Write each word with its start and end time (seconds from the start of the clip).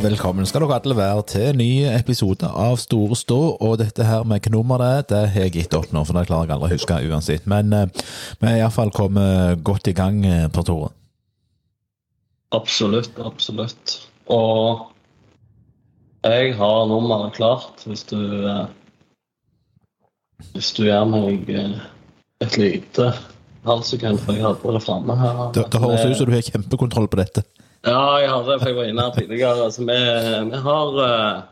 og 0.00 0.06
velkommen 0.06 0.46
skal 0.48 0.62
dere 0.64 0.78
alle 0.78 0.94
være 0.96 1.22
til 1.28 1.42
en 1.50 1.58
ny 1.60 1.72
episode 1.92 2.48
av 2.48 2.78
Store 2.80 3.16
stå. 3.18 3.36
Og 3.60 3.74
dette 3.82 4.06
her 4.08 4.22
med 4.24 4.46
nummer 4.48 4.80
det 4.80 4.86
er, 4.88 5.02
det 5.10 5.18
har 5.34 5.44
jeg 5.44 5.52
gitt 5.58 5.76
opp 5.76 5.90
nå, 5.92 6.06
for 6.08 6.16
det 6.16 6.22
klarer 6.30 6.48
jeg 6.48 6.56
aldri 6.56 6.70
å 6.70 6.78
huske 6.78 7.00
uansett. 7.10 7.48
Men 7.50 7.74
eh, 7.76 8.06
vi 8.40 8.48
er 8.48 8.62
iallfall 8.62 8.94
kommet 8.96 9.60
godt 9.66 9.90
i 9.92 9.94
gang, 9.98 10.22
eh, 10.24 10.46
Per 10.48 10.64
Tore. 10.64 10.88
Absolutt, 12.56 13.20
absolutt. 13.20 13.98
Og 14.32 14.86
jeg 16.24 16.56
har 16.56 16.88
nummeret 16.88 17.36
klart 17.36 17.84
hvis 17.84 18.06
du 18.08 18.20
eh, 18.48 18.66
Hvis 20.54 20.72
du 20.78 20.86
gjør 20.86 21.04
meg 21.12 21.50
eh, 21.52 21.76
et 22.40 22.56
lite 22.56 23.12
halvsekund, 23.68 24.24
for 24.24 24.32
jeg 24.32 24.48
hadde 24.48 24.78
det 24.78 24.86
framme 24.86 25.20
her. 25.20 25.48
Det, 25.52 25.68
det 25.68 25.84
høres 25.84 26.08
ut 26.08 26.22
som 26.22 26.30
du 26.30 26.38
har 26.38 26.46
kjempekontroll 26.48 27.12
på 27.12 27.20
dette. 27.20 27.44
Ja, 27.86 28.00
jeg 28.20 28.28
har 28.28 28.42
det, 28.44 28.58
for 28.60 28.68
jeg 28.68 28.76
var 28.76 28.88
inne 28.90 29.06
her 29.06 29.14
tidligere. 29.16 29.64
Altså, 29.64 29.84
vi, 29.88 29.98
vi 30.50 30.58
har 30.66 30.98
uh, 31.00 31.42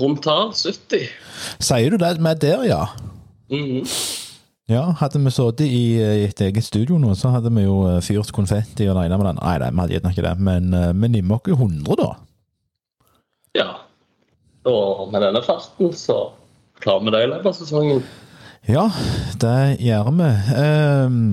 rundt 0.00 0.28
her 0.30 0.52
70. 0.54 1.08
Sier 1.58 1.90
du 1.90 1.98
det 1.98 2.20
med 2.22 2.42
der, 2.44 2.62
ja? 2.68 2.84
Mhm. 3.50 3.82
Ja, 4.64 4.94
hadde 4.96 5.20
vi 5.20 5.30
sittet 5.34 5.66
i, 5.68 6.00
i 6.00 6.24
et 6.24 6.40
eget 6.40 6.64
studio 6.64 6.96
nå, 6.96 7.10
så 7.20 7.28
hadde 7.34 7.50
vi 7.52 7.66
jo 7.66 7.82
eh, 7.84 7.98
fyrt 8.00 8.30
konfetti 8.32 8.86
og 8.88 8.96
regna 8.96 9.18
med 9.20 9.26
den. 9.28 9.40
Nei, 9.42 9.58
nei, 9.60 9.68
vi 9.68 9.82
hadde 9.82 9.92
gjerne 9.98 10.12
ikke 10.14 10.24
det, 10.24 10.32
men 10.40 10.70
eh, 10.72 10.92
vi 11.02 11.10
nimmer 11.18 11.36
oss 11.36 11.52
100, 11.52 11.98
da. 12.00 12.06
Ja. 13.58 13.66
Og 14.64 15.10
med 15.12 15.20
denne 15.20 15.42
farten 15.44 15.92
så 15.92 16.16
klarer 16.80 17.04
vi 17.04 17.12
det 17.12 17.20
i 17.26 17.28
løpet 17.34 17.50
av 17.50 17.58
sesongen. 17.58 18.00
Ja, 18.64 18.86
det 19.42 19.58
gjør 19.84 20.08
vi. 20.16 20.30
Ehm, 20.56 21.26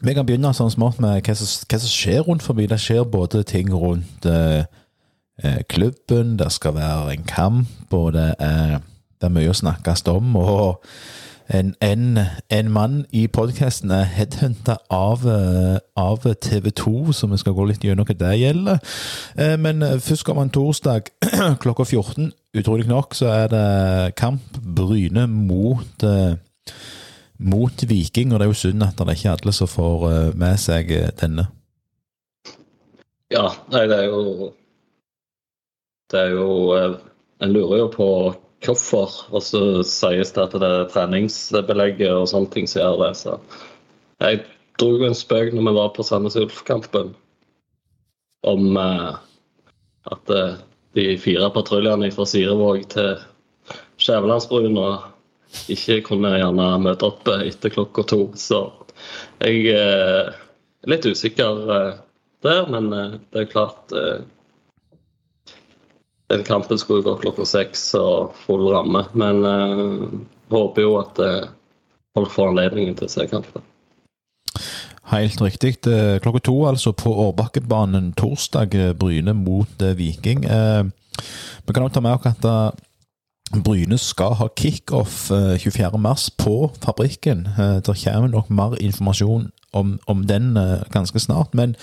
vi 0.00 0.14
kan 0.16 0.26
begynne 0.26 0.52
sånn 0.56 0.72
smått 0.72 1.00
med 1.02 1.20
hva 1.26 1.36
som, 1.36 1.84
skjer 1.84 2.24
rundt 2.26 2.44
forbi. 2.44 2.68
Det 2.70 2.80
skjer 2.80 3.06
både 3.08 3.42
ting 3.48 3.70
rundt 3.72 4.26
eh, 4.28 4.64
eh, 5.44 5.62
klubben, 5.68 6.36
det 6.40 6.50
skal 6.54 6.76
være 6.78 7.14
en 7.14 7.26
kamp, 7.28 7.96
og 7.96 8.14
det 8.16 8.30
er, 8.40 8.78
det 9.20 9.28
er 9.28 9.34
mye 9.34 9.52
å 9.52 9.56
snakkes 9.56 10.06
om. 10.12 10.36
Og 10.40 10.80
en, 11.50 11.74
en, 11.84 12.20
en 12.54 12.70
mann 12.72 13.00
i 13.12 13.26
podkasten 13.26 13.92
er 13.92 14.06
headhunta 14.08 14.78
av, 14.94 15.26
eh, 15.28 15.76
av 16.00 16.24
TV 16.46 16.70
2, 16.80 16.94
så 17.16 17.28
vi 17.32 17.40
skal 17.42 17.56
gå 17.58 17.66
litt 17.68 17.84
gjennom 17.84 18.08
hva 18.08 18.16
det 18.22 18.36
gjelder. 18.40 18.80
Eh, 19.36 19.56
Men 19.60 19.84
først 20.00 20.24
kommer 20.24 20.48
en 20.48 20.54
torsdag 20.54 21.12
klokka 21.64 21.84
14. 21.84 22.32
Utrolig 22.56 22.88
nok 22.88 23.14
så 23.14 23.28
er 23.34 23.52
det 23.52 24.14
kamp 24.18 24.56
Bryne 24.64 25.26
mot 25.30 26.08
mot 27.40 27.82
Viking, 27.88 28.32
og 28.32 28.40
det 28.40 28.46
er 28.46 28.52
jo 28.52 28.60
synd 28.60 28.84
at 28.84 28.98
det 28.98 29.08
er 29.08 29.16
ikke 29.18 29.34
alle 29.36 29.54
som 29.56 29.70
får 29.70 30.06
eh, 30.10 30.30
med 30.38 30.60
seg 30.60 30.92
eh, 30.92 31.08
denne. 31.20 31.46
Ja, 33.32 33.46
nei, 33.72 33.84
det 33.86 33.96
er 33.96 34.08
jo 34.10 34.50
Det 36.10 36.18
er 36.18 36.32
jo 36.34 36.46
eh, 36.74 36.96
En 37.40 37.52
lurer 37.54 37.84
jo 37.84 37.90
på 37.94 38.08
hvorfor, 38.60 39.14
og 39.32 39.40
så 39.40 39.80
sies 39.88 40.34
det 40.36 40.42
at 40.42 40.56
det 40.60 40.68
er 40.68 40.88
treningsbelegget 40.92 42.10
og 42.12 42.26
sånne 42.28 42.50
ting 42.52 42.66
som 42.68 42.82
gjør 42.82 42.98
det. 43.06 43.12
Så 43.16 43.38
jeg 44.20 44.42
dro 44.76 44.90
jo 44.98 45.06
en 45.08 45.16
spøk 45.16 45.54
når 45.54 45.64
vi 45.64 45.72
var 45.78 45.94
på 45.96 46.04
Sandnes 46.04 46.36
Ulf-kampen 46.36 47.14
om 48.44 48.76
at 48.76 50.34
de 50.92 51.06
fire 51.24 51.48
patruljene 51.54 52.12
fra 52.12 52.28
Sirevåg 52.28 52.84
til 52.92 53.16
Skjævelandsbrua 53.96 54.92
ikke 55.72 56.00
kunne 56.06 56.34
gjerne 56.38 56.66
møte 56.82 57.08
opp 57.08 57.28
eh, 57.32 57.46
etter 57.50 57.72
klokka 57.74 58.04
to. 58.10 58.20
Så 58.38 58.60
jeg 59.42 59.64
eh, 59.74 60.30
er 60.30 60.92
litt 60.92 61.06
usikker 61.08 61.64
eh, 61.76 61.94
der, 62.46 62.66
men 62.72 62.92
eh, 62.96 63.16
det 63.32 63.44
er 63.46 63.50
klart 63.52 63.94
eh, 63.96 64.20
Den 66.30 66.44
kampen 66.46 66.78
skulle 66.78 67.02
gå 67.02 67.16
klokka 67.18 67.42
seks 67.48 67.88
og 67.98 68.36
full 68.44 68.68
ramme, 68.70 69.02
men 69.18 69.40
jeg 69.42 70.20
håper 70.52 70.84
jo 70.84 70.92
at 71.00 71.18
eh, 71.24 71.48
folk 72.14 72.30
får 72.30 72.52
anledningen 72.52 72.94
til 73.00 73.08
å 73.08 73.10
se 73.10 73.26
kampen. 73.32 73.64
Helt 75.10 75.40
riktig. 75.42 75.72
Eh, 75.90 76.20
Klokka 76.22 76.38
to, 76.46 76.54
altså, 76.70 76.92
på 76.94 77.10
Årbakkebanen 77.24 78.12
torsdag. 78.14 78.74
eh, 78.78 78.92
Bryne 78.94 79.34
mot 79.34 79.82
eh, 79.82 79.96
Viking. 79.98 80.44
Eh, 80.46 80.84
Vi 81.66 81.74
kan 81.74 81.82
også 81.82 81.98
ta 81.98 82.00
med 82.06 82.14
oss 82.14 82.30
at 82.30 82.46
eh, 82.46 82.70
Bryne 83.50 83.98
skal 83.98 84.36
ha 84.38 84.46
kickoff 84.54 85.30
eh, 85.34 85.56
24.3 85.58 86.30
på 86.38 86.70
fabrikken. 86.84 87.46
Eh, 87.58 87.80
Det 87.82 87.96
kommer 88.04 88.28
nok 88.28 88.50
mer 88.50 88.76
informasjon 88.78 89.50
om, 89.72 89.98
om 90.06 90.26
den 90.26 90.56
eh, 90.56 90.82
ganske 90.92 91.18
snart. 91.18 91.54
Men 91.54 91.74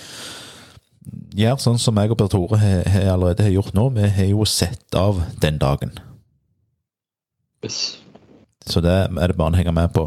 gjør 1.36 1.60
sånn 1.60 1.78
som 1.80 1.96
jeg 2.00 2.12
og 2.12 2.18
Per 2.20 2.32
Tore 2.32 2.58
allerede 3.12 3.44
har 3.44 3.52
gjort 3.52 3.76
nå. 3.76 3.88
Vi 3.96 4.08
har 4.08 4.30
jo 4.32 4.44
sett 4.48 4.96
av 4.96 5.22
den 5.40 5.60
dagen. 5.60 5.92
Yes. 7.64 7.98
Så 8.68 8.80
det 8.84 8.92
er 8.92 9.30
det 9.30 9.36
bare 9.36 9.56
å 9.56 9.58
henge 9.58 9.72
med 9.72 9.92
på. 9.94 10.04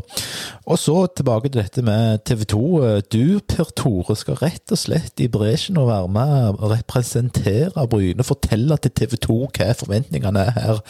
Og 0.69 0.78
så 0.78 0.95
tilbake 1.17 1.49
til 1.49 1.61
dette 1.61 1.81
med 1.85 2.22
TV 2.25 2.43
2. 2.53 2.61
Du, 3.09 3.39
Per 3.49 3.73
Tore, 3.78 4.16
skal 4.17 4.38
rett 4.41 4.73
og 4.73 4.81
slett 4.81 5.22
i 5.22 5.29
bresjen 5.31 5.79
og 5.81 5.89
være 5.89 6.11
med 6.13 6.61
og 6.61 6.69
representere 6.73 7.88
Bryne. 7.89 8.25
Fortelle 8.25 8.78
til 8.81 8.93
TV 8.97 9.17
2 9.25 9.39
hva 9.57 9.73
forventningene 9.78 10.45
er 10.49 10.57
her 10.57 10.83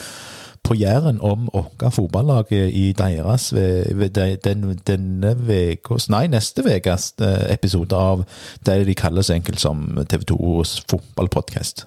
på 0.63 0.75
Jæren 0.77 1.19
om 1.21 1.47
vårt 1.53 1.83
fotballag 1.93 2.51
i 2.51 2.91
deres 2.97 3.49
ved, 3.53 3.93
ved 3.95 4.09
de- 4.15 4.37
den, 4.43 4.77
denne 4.87 5.33
vekos, 5.47 6.09
nei, 6.09 6.27
neste 6.31 6.63
ukas 6.63 7.13
episode 7.49 7.95
av 7.97 8.23
det 8.65 8.85
de 8.87 8.95
kaller 8.95 9.21
så 9.25 9.33
enkelt 9.35 9.59
som 9.59 9.87
TV 10.09 10.23
2s 10.31 10.77
fotballpodkast. 10.91 11.85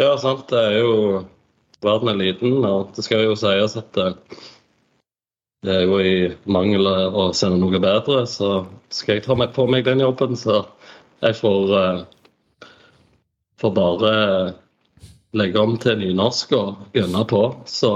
Ja, 0.00 0.16
sant. 0.16 0.48
Det 0.50 0.58
er 0.58 0.78
jo 0.80 1.24
Verden 1.82 2.08
er 2.12 2.18
liten, 2.20 2.58
og 2.64 2.90
det 2.96 3.04
skal 3.06 3.22
jo 3.24 3.36
sies 3.40 3.76
at 3.80 3.96
eh, 3.96 4.12
det 5.64 5.74
er 5.78 5.86
jo 5.88 5.96
i 6.04 6.28
mangel 6.44 6.84
av 6.88 7.16
å 7.16 7.24
sende 7.36 7.56
noe 7.60 7.80
bedre, 7.80 8.26
så 8.28 8.66
skal 8.92 9.16
jeg 9.16 9.24
ta 9.24 9.36
meg 9.36 9.54
på 9.56 9.64
meg 9.68 9.86
den 9.88 10.02
jobben, 10.04 10.36
så 10.36 10.58
jeg 11.24 11.38
får 11.40 11.72
eh, 11.78 12.02
får 13.60 13.72
bare 13.76 14.12
legge 15.36 15.62
om 15.62 15.76
til 15.78 15.98
nynorsk 16.00 16.52
og 16.58 16.96
gønne 16.96 17.22
på. 17.30 17.44
Så 17.70 17.92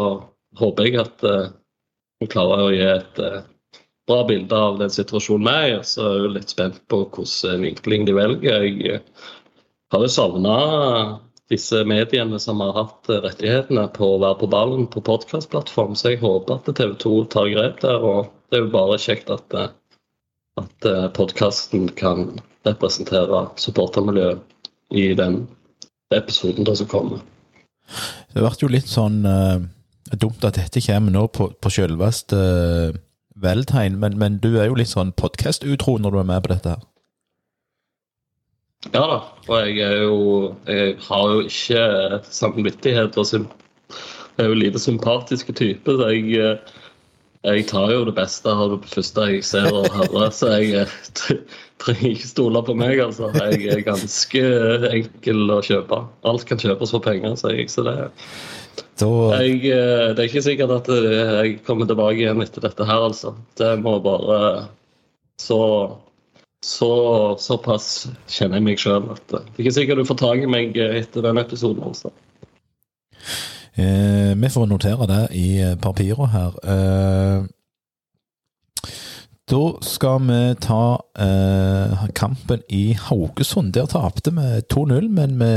håper 0.59 0.89
jeg 0.89 1.01
at 1.03 1.27
eh, 1.27 1.51
vi 2.23 2.31
klarer 2.31 2.67
å 2.67 2.73
gi 2.73 2.85
et 2.87 3.21
eh, 3.23 3.43
bra 4.07 4.25
bilde 4.29 4.57
av 4.57 4.79
den 4.79 4.93
situasjonen 4.93 5.47
vi 5.49 5.55
er 5.55 5.69
i. 5.75 5.85
Så 5.87 6.07
er 6.07 6.19
jeg 6.23 6.35
litt 6.37 6.55
spent 6.55 6.81
på 6.91 7.05
hvilken 7.05 7.65
vinkling 7.65 8.09
de 8.09 8.17
velger. 8.17 8.67
Jeg 8.67 8.99
eh, 8.99 9.31
har 9.95 10.05
jo 10.05 10.11
savna 10.13 10.57
disse 11.53 11.83
mediene 11.85 12.39
som 12.41 12.63
har 12.65 12.75
hatt 12.79 13.11
eh, 13.11 13.23
rettighetene 13.25 13.87
på 13.97 14.15
å 14.15 14.21
være 14.23 14.41
på 14.43 14.51
ballen 14.55 14.89
på 14.91 15.05
podkastplattform, 15.05 15.97
så 15.99 16.15
jeg 16.15 16.23
håper 16.25 16.59
at 16.59 16.71
TV 16.71 16.95
2 17.03 17.15
tar 17.35 17.51
grep 17.53 17.83
der. 17.85 18.01
Og 18.01 18.31
det 18.51 18.61
er 18.61 18.67
jo 18.67 18.75
bare 18.77 19.01
kjekt 19.01 19.33
at, 19.35 19.59
eh, 19.59 19.73
at 20.61 20.91
podkasten 21.17 21.89
kan 21.99 22.37
representere 22.65 23.49
supportermiljøet 23.61 24.71
i 24.95 25.09
den 25.19 25.43
episoden 26.17 26.67
der 26.67 26.79
som 26.79 26.91
kommer. 26.91 27.23
Det 28.33 28.41
ble 28.43 28.53
jo 28.61 28.71
litt 28.73 28.89
sånn 28.91 29.23
uh, 29.29 29.61
dumt 30.17 30.45
at 30.45 30.57
dette 30.59 30.83
kommer 30.85 31.13
nå 31.15 31.27
på, 31.35 31.51
på 31.61 31.73
selveste 31.73 32.39
uh, 32.39 32.97
Valentine, 33.37 33.99
men, 33.99 34.19
men 34.19 34.39
du 34.39 34.55
er 34.57 34.71
jo 34.71 34.79
litt 34.79 34.93
sånn 34.93 35.13
podkast-utro 35.19 35.99
når 35.99 36.15
du 36.15 36.19
er 36.23 36.29
med 36.29 36.45
på 36.45 36.53
dette 36.55 36.77
her. 36.77 36.83
Ja 38.93 39.01
da, 39.09 39.19
og 39.49 39.55
jeg 39.65 39.79
er 39.81 40.03
jo 40.03 40.55
Jeg 40.69 40.97
har 41.07 41.29
jo 41.33 41.45
ikke 41.49 41.85
samvittighet 42.29 43.17
og 43.17 43.27
sym, 43.27 43.47
Jeg 44.37 44.45
er 44.45 44.51
jo 44.51 44.59
lite 44.59 44.83
sympatiske 44.83 45.55
type, 45.57 45.91
så 45.91 46.11
jeg, 46.11 46.35
eh, 46.37 46.59
jeg 47.45 47.67
tar 47.69 47.91
jo 47.93 48.05
det 48.09 48.15
beste 48.17 48.49
av 48.49 48.71
det 48.73 48.89
første 48.89 49.25
jeg 49.29 49.45
ser 49.45 49.69
og 49.69 49.89
hører, 49.93 50.31
så 50.33 50.53
jeg 50.57 50.85
eh, 50.85 50.95
trenger 51.83 52.15
ikke 52.15 52.31
stole 52.31 52.63
på 52.65 52.77
meg, 52.81 53.01
altså. 53.05 53.29
Jeg 53.37 53.69
er 53.75 53.83
ganske 53.85 54.45
enkel 54.89 55.53
å 55.53 55.61
kjøpe. 55.65 55.99
Alt 56.31 56.47
kan 56.49 56.63
kjøpes 56.63 56.95
for 56.95 57.05
penger, 57.05 57.37
sier 57.41 57.59
jeg. 57.59 57.69
Så 57.73 57.85
det, 57.85 57.97
jeg, 59.05 59.61
eh, 59.69 60.15
det 60.15 60.25
er 60.25 60.31
ikke 60.31 60.47
sikkert 60.47 60.73
at 60.79 60.89
eh, 60.95 61.11
jeg 61.43 61.59
kommer 61.69 61.91
tilbake 61.91 62.23
igjen 62.23 62.41
etter 62.45 62.65
dette 62.65 62.89
her, 62.89 63.05
altså. 63.11 63.35
Det 63.61 63.75
må 63.83 63.99
bare 64.05 64.71
Så 65.43 65.61
så 66.65 66.89
såpass 67.37 68.07
kjenner 68.33 68.57
jeg 68.57 68.65
meg 68.65 68.79
sjøl 68.81 69.11
at 69.13 69.21
det 69.29 69.37
er 69.43 69.59
ikke 69.61 69.73
sikkert 69.77 69.99
du 70.01 70.09
får 70.09 70.17
tak 70.23 70.45
i 70.47 70.49
meg 70.49 70.79
etter 70.81 71.27
den 71.27 71.37
episoden. 71.43 71.83
altså. 71.85 72.09
Eh, 73.77 74.33
vi 74.37 74.51
får 74.51 74.67
notere 74.71 75.07
det 75.11 75.25
i 75.37 75.49
eh, 75.63 75.77
papirene 75.81 76.31
her. 76.33 76.59
Eh, 76.65 77.47
da 79.51 79.65
skal 79.85 80.23
vi 80.25 80.41
ta 80.65 80.85
eh, 81.21 82.07
kampen 82.17 82.63
i 82.69 82.97
Haugesund. 82.97 83.75
Der 83.77 83.87
tapte 83.87 84.33
vi 84.33 84.63
2-0, 84.73 85.09
men 85.09 85.37
vi 85.41 85.51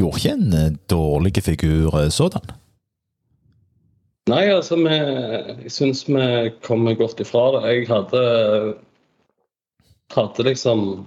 gjorde 0.00 0.18
ikke 0.18 0.32
en 0.34 0.52
eh, 0.52 0.72
dårlig 0.90 1.42
figur 1.42 1.94
eh, 2.00 2.08
sådan. 2.10 2.50
Nei, 4.28 4.44
altså, 4.52 4.76
vi, 4.76 4.96
jeg 5.64 5.70
syns 5.72 6.02
vi 6.08 6.50
kommer 6.66 6.98
godt 6.98 7.20
ifra 7.20 7.46
det. 7.54 7.62
Jeg 7.68 7.88
hadde 7.88 8.24
hadde 10.14 10.44
liksom 10.46 11.06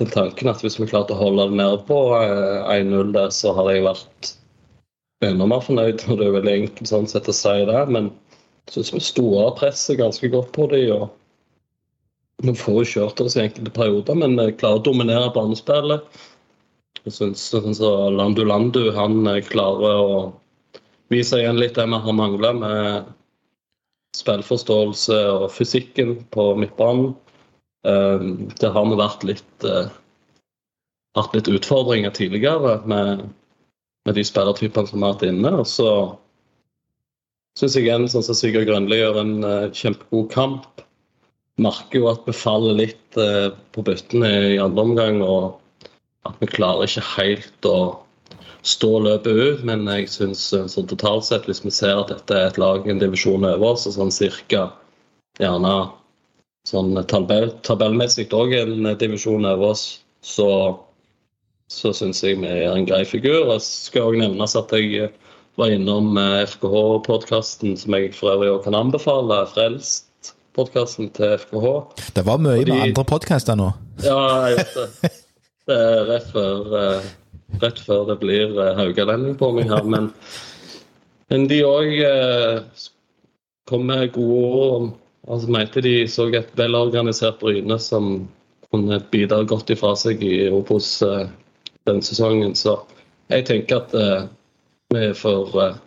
den 0.00 0.10
tanken 0.12 0.50
at 0.50 0.62
hvis 0.64 0.78
vi 0.80 0.88
klarte 0.88 1.14
å 1.14 1.20
holde 1.20 1.50
det 1.50 1.58
nede 1.60 1.80
på 1.88 1.98
eh, 2.16 2.72
1-0 2.80 3.12
der, 3.16 3.30
så 3.34 3.52
hadde 3.56 3.76
jeg 3.76 3.86
vært 3.86 4.32
enda 5.26 5.46
mer 5.50 5.62
fornøyd. 5.64 6.04
og 6.08 6.18
Det 6.20 6.26
er 6.26 6.36
veldig 6.38 6.56
enkelt 6.62 6.90
sånn 6.90 7.08
sett 7.10 7.28
å 7.28 7.36
si 7.36 7.56
det, 7.68 7.84
men 7.92 8.10
jeg 8.68 8.76
syns 8.78 8.92
vi 8.96 9.02
sto 9.04 9.26
av 9.42 9.56
presset 9.60 10.00
ganske 10.00 10.32
godt 10.32 10.52
på 10.56 10.68
dem. 10.72 10.90
og 10.96 12.46
Vi 12.46 12.56
får 12.56 12.80
jo 12.80 12.90
kjørt 12.94 13.22
oss 13.24 13.36
i 13.36 13.44
enkelte 13.44 13.76
perioder, 13.76 14.20
men 14.22 14.38
vi 14.40 14.56
klarer 14.56 14.80
å 14.80 14.88
dominere 14.88 15.32
banespillet. 15.36 16.20
Jeg 17.04 17.16
syns 17.16 17.46
sånn 17.52 18.16
Landu 18.16 18.44
Landu 18.44 18.90
han 18.96 19.22
eh, 19.28 19.42
klarer 19.44 20.04
å 20.04 20.20
vise 21.10 21.40
igjen 21.40 21.58
litt 21.60 21.76
det 21.76 21.88
vi 21.90 21.98
har 22.04 22.16
mangla 22.16 22.52
med 22.56 23.10
spillforståelse 24.16 25.18
og 25.32 25.50
fysikken 25.54 26.16
på 26.34 26.52
midtbanen. 26.58 27.12
Eh, 27.86 28.24
Det 28.60 28.72
har 28.74 28.88
vi 28.88 28.98
vært 29.00 29.24
litt 29.24 29.64
eh, 29.64 29.90
hatt 31.18 31.34
litt 31.34 31.48
utfordringer 31.50 32.12
tidligere 32.14 32.80
med, 32.88 33.24
med 34.06 34.18
de 34.18 34.24
spillertypene 34.26 34.90
som 34.90 35.02
har 35.02 35.16
hatt 35.16 35.26
inne. 35.26 35.52
Og 35.62 35.66
så 35.68 35.90
syns 37.58 37.76
jeg 37.78 37.90
en 37.92 38.08
sånn 38.10 38.24
som 38.26 38.38
Sigurd 38.38 38.68
Grønli 38.68 39.00
gjør 39.00 39.22
en 39.22 39.34
eh, 39.46 39.70
kjempegod 39.76 40.30
kamp. 40.34 40.84
Merker 41.60 42.00
jo 42.00 42.12
at 42.12 42.22
vi 42.28 42.36
faller 42.36 42.78
litt 42.78 43.18
eh, 43.20 43.50
på 43.74 43.84
byttene 43.84 44.30
i 44.54 44.60
andre 44.62 44.86
omgang, 44.86 45.20
og 45.24 45.58
at 46.28 46.36
vi 46.40 46.48
klarer 46.52 46.86
ikke 46.86 47.04
helt 47.16 47.68
å 47.68 47.78
stå 48.66 48.92
løpet 49.06 49.40
ut. 49.40 49.64
Men 49.68 49.88
jeg 49.88 50.08
syns 50.12 50.50
sånn 50.52 50.90
totalt 50.90 51.26
sett, 51.26 51.48
hvis 51.48 51.64
vi 51.64 51.72
ser 51.74 52.00
at 52.00 52.12
dette 52.12 52.36
er 52.36 52.50
et 52.50 52.60
lag 52.60 52.86
en 52.88 53.02
divisjon 53.02 53.44
over 53.44 53.72
oss, 53.74 53.88
sånn 53.88 54.14
cirka 54.14 54.68
gjerne 55.40 55.74
sånn 56.70 56.94
tabell, 57.10 57.50
tabellmessig 57.66 58.30
òg 58.36 58.54
en 58.58 58.88
divisjon 59.00 59.44
over 59.48 59.72
oss, 59.74 59.84
så 60.22 60.48
så 61.70 61.92
syns 61.94 62.18
jeg 62.24 62.40
vi 62.42 62.48
er 62.50 62.72
en 62.74 62.86
grei 62.88 63.04
figur. 63.06 63.44
Det 63.52 63.60
skal 63.62 64.08
òg 64.10 64.16
nevnes 64.18 64.56
at 64.58 64.72
jeg 64.74 65.10
var 65.60 65.70
innom 65.70 66.16
FKH-podkasten, 66.18 67.76
som 67.78 67.94
jeg 67.94 68.10
for 68.16 68.32
øvrig 68.34 68.50
òg 68.56 68.64
kan 68.64 68.74
anbefale. 68.74 69.44
Frelst-podkasten 69.52 71.12
til 71.14 71.36
FKH. 71.38 71.66
Det 72.16 72.24
var 72.26 72.38
mye 72.42 72.58
Fordi- 72.58 72.72
med 72.74 72.82
andre 72.88 73.04
podkaster 73.06 73.54
nå. 73.60 73.68
Ja, 74.02 74.18
jeg 74.48 74.56
vet 74.56 74.74
det. 74.74 75.10
Det 75.70 75.76
er 75.78 76.04
rett 76.08 76.26
før, 76.32 76.74
eh, 76.80 77.02
rett 77.62 77.78
før 77.86 78.06
det 78.08 78.18
blir 78.18 78.56
eh, 78.58 78.74
haugalending 78.74 79.36
på 79.38 79.52
meg 79.54 79.68
her. 79.70 79.84
Men, 79.84 80.10
men 81.30 81.46
de 81.46 81.60
òg 81.62 81.92
eh, 82.02 82.60
kom 83.70 83.86
med 83.86 84.10
gode 84.16 84.40
ord 84.50 84.74
om 84.80 84.88
altså, 85.30 85.50
Mente 85.50 85.82
de 85.84 85.94
så 86.10 86.28
et 86.34 86.50
velorganisert 86.58 87.38
Bryne 87.40 87.78
som 87.82 88.28
kunne 88.70 89.00
bidra 89.10 89.42
godt 89.48 89.70
ifra 89.74 89.94
seg 89.98 90.22
i 90.22 90.48
Obos 90.50 91.00
eh, 91.06 91.30
denne 91.88 92.06
sesongen. 92.06 92.54
Så 92.58 92.76
jeg 93.30 93.46
tenker 93.48 93.82
at 93.82 93.94
eh, 93.96 94.28
vi 94.94 95.08
får 95.16 95.56
eh, 95.64 95.80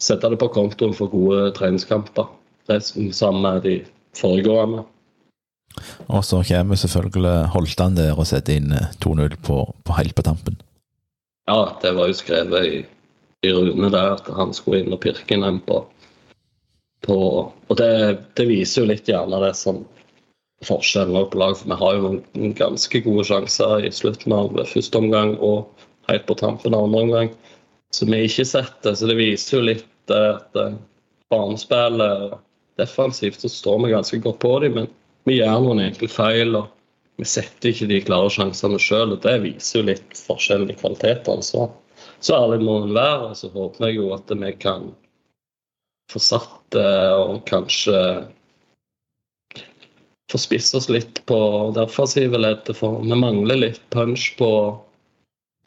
sette 0.00 0.30
det 0.32 0.40
på 0.40 0.48
kontoen 0.52 0.96
for 0.96 1.12
gode 1.12 1.50
treningskamper. 1.58 2.30
Resten 2.70 3.12
sammen 3.16 3.42
med 3.44 3.62
de 3.66 3.76
foregående. 4.16 4.84
Og 6.10 6.24
så 6.26 6.42
kommer 6.46 6.78
selvfølgelig 6.78 7.50
Holtan 7.54 7.96
der 7.96 8.18
og 8.18 8.26
setter 8.28 8.58
inn 8.58 8.74
eh, 8.74 8.90
2-0 9.02 9.36
på, 9.46 9.62
på 9.84 9.98
helt 9.98 10.16
på 10.16 10.26
tampen. 10.26 10.58
Ja, 11.50 11.76
det 11.82 11.94
var 11.96 12.10
jo 12.10 12.16
skrevet 12.16 12.66
i, 12.66 12.80
i 13.46 13.52
Rune 13.54 13.90
der 13.90 14.16
at 14.18 14.28
han 14.36 14.54
skulle 14.54 14.84
inn 14.84 14.94
og 14.94 15.00
pirke 15.02 15.34
inn 15.34 15.46
en 15.46 15.60
på, 15.66 15.82
på 17.06 17.16
Og 17.70 17.76
det, 17.78 17.92
det 18.36 18.48
viser 18.48 18.82
jo 18.82 18.90
litt 18.90 19.08
gjerne 19.08 19.40
det 19.44 19.54
som 19.56 19.84
forskjellen 20.66 21.30
på 21.30 21.38
lag. 21.40 21.56
For 21.56 21.70
vi 21.70 21.78
har 21.80 21.96
jo 21.96 22.10
noen 22.16 22.56
ganske 22.58 23.02
gode 23.04 23.24
sjanser 23.28 23.86
i 23.86 23.92
slutten 23.94 24.34
av 24.36 24.58
første 24.68 25.00
omgang 25.00 25.36
og 25.38 25.70
helt 26.10 26.26
på 26.28 26.36
tampen 26.40 26.74
av 26.74 26.88
andre 26.88 27.04
omgang 27.06 27.32
som 27.94 28.10
vi 28.10 28.24
ikke 28.26 28.46
setter. 28.46 28.94
Så 28.94 29.08
det 29.10 29.18
viser 29.18 29.58
jo 29.58 29.66
litt 29.70 30.14
at 30.14 30.56
eh, 30.58 30.76
banespillet 31.30 32.38
defensivt 32.80 33.42
så 33.42 33.50
står 33.52 33.84
vi 33.84 33.94
ganske 33.94 34.20
godt 34.24 34.38
på 34.42 34.52
dem, 34.64 34.78
men 34.78 34.86
vi 35.28 35.36
gjør 35.38 35.60
noen 35.64 35.82
enkle 35.84 36.08
feil. 36.10 36.56
og 36.56 36.70
vi 37.20 37.26
setter 37.28 37.74
ikke 37.74 37.90
de 37.90 38.00
klare 38.00 38.30
sjansene 38.32 38.78
sjøl, 38.80 39.12
og 39.12 39.20
det 39.26 39.36
viser 39.42 39.80
jo 39.80 39.88
litt 39.90 40.16
forskjellen 40.16 40.72
i 40.72 40.78
kvalitetene. 40.78 41.44
Så, 41.44 41.66
så 42.24 42.38
ærlig 42.38 42.62
må 42.64 42.78
en 42.80 42.94
være. 42.96 43.32
og 43.32 43.36
Så 43.36 43.50
håper 43.52 43.88
jeg 43.88 43.98
jo 43.98 44.08
at 44.16 44.32
vi 44.32 44.54
kan 44.56 44.88
få 46.10 46.22
satt 46.24 46.59
og 46.78 47.40
kanskje 47.48 47.96
få 50.30 50.38
spisse 50.38 50.76
oss 50.76 50.88
litt 50.88 51.22
på 51.26 51.38
det 51.74 51.84
offensive 51.88 52.38
leddet. 52.38 52.76
For 52.78 53.00
vi 53.02 53.18
mangler 53.18 53.60
litt 53.64 53.82
punch 53.94 54.30
på, 54.38 54.50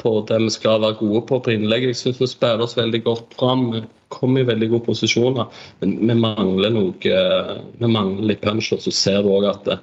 på 0.02 0.14
det 0.30 0.40
vi 0.46 0.54
skal 0.56 0.82
være 0.84 1.00
gode 1.02 1.26
på 1.30 1.42
på 1.44 1.56
innlegg. 1.56 1.90
Jeg 1.90 2.00
syns 2.00 2.22
vi 2.22 2.30
spiller 2.32 2.66
oss 2.66 2.78
veldig 2.80 3.04
godt 3.08 3.38
fram. 3.40 3.70
Vi 3.76 3.84
kommer 4.14 4.44
i 4.44 4.48
veldig 4.48 4.70
gode 4.72 4.88
posisjoner, 4.88 5.62
men 5.82 5.98
vi 6.02 6.18
mangler 6.20 6.74
noe 6.74 6.96
Vi 7.02 7.88
mangler 7.88 8.34
litt 8.34 8.44
punch. 8.46 8.72
Og 8.76 8.84
så 8.86 8.94
ser 8.94 9.24
du 9.24 9.32
òg 9.36 9.50
at 9.52 9.64
det, 9.70 9.80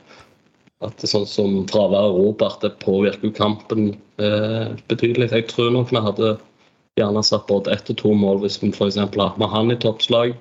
at 0.81 0.96
det 1.00 1.11
sånn 1.12 1.28
som 1.28 1.58
fravær 1.70 2.11
av 2.11 2.17
Robert 2.17 2.62
det 2.64 2.76
påvirker 2.84 3.34
kampen 3.37 3.93
eh, 4.22 4.70
betydelig. 4.88 5.32
Jeg 5.34 5.50
tror 5.52 5.75
nok 5.75 5.93
vi 5.93 6.00
hadde 6.00 6.37
gjerne 6.99 7.22
satt 7.25 7.46
både 7.49 7.72
ett 7.72 7.90
og 7.93 7.99
to 8.00 8.12
mål 8.17 8.40
hvis 8.43 8.58
vi 8.62 8.72
f.eks. 8.72 8.96
hadde 9.00 9.34
med 9.40 9.52
han 9.52 9.72
i 9.72 9.78
toppslag. 9.81 10.32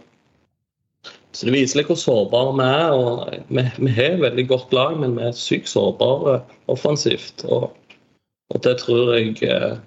Så 1.34 1.46
det 1.46 1.54
viser 1.54 1.80
litt 1.80 1.90
hvor 1.92 2.00
sårbare 2.00 2.56
vi 2.58 2.66
er. 2.66 2.94
og 2.94 3.52
Vi, 3.54 3.92
har 3.94 4.16
et 4.16 4.24
veldig 4.24 4.48
godt 4.50 4.74
lag, 4.74 4.98
men 5.02 5.18
vi 5.18 5.28
er 5.28 5.38
sykt 5.38 5.70
sårbare 5.70 6.40
offensivt. 6.72 7.46
Og, 7.46 7.70
og 8.50 8.64
det 8.66 8.80
tror 8.81 9.14
jeg 9.14 9.38
eh, 9.46 9.78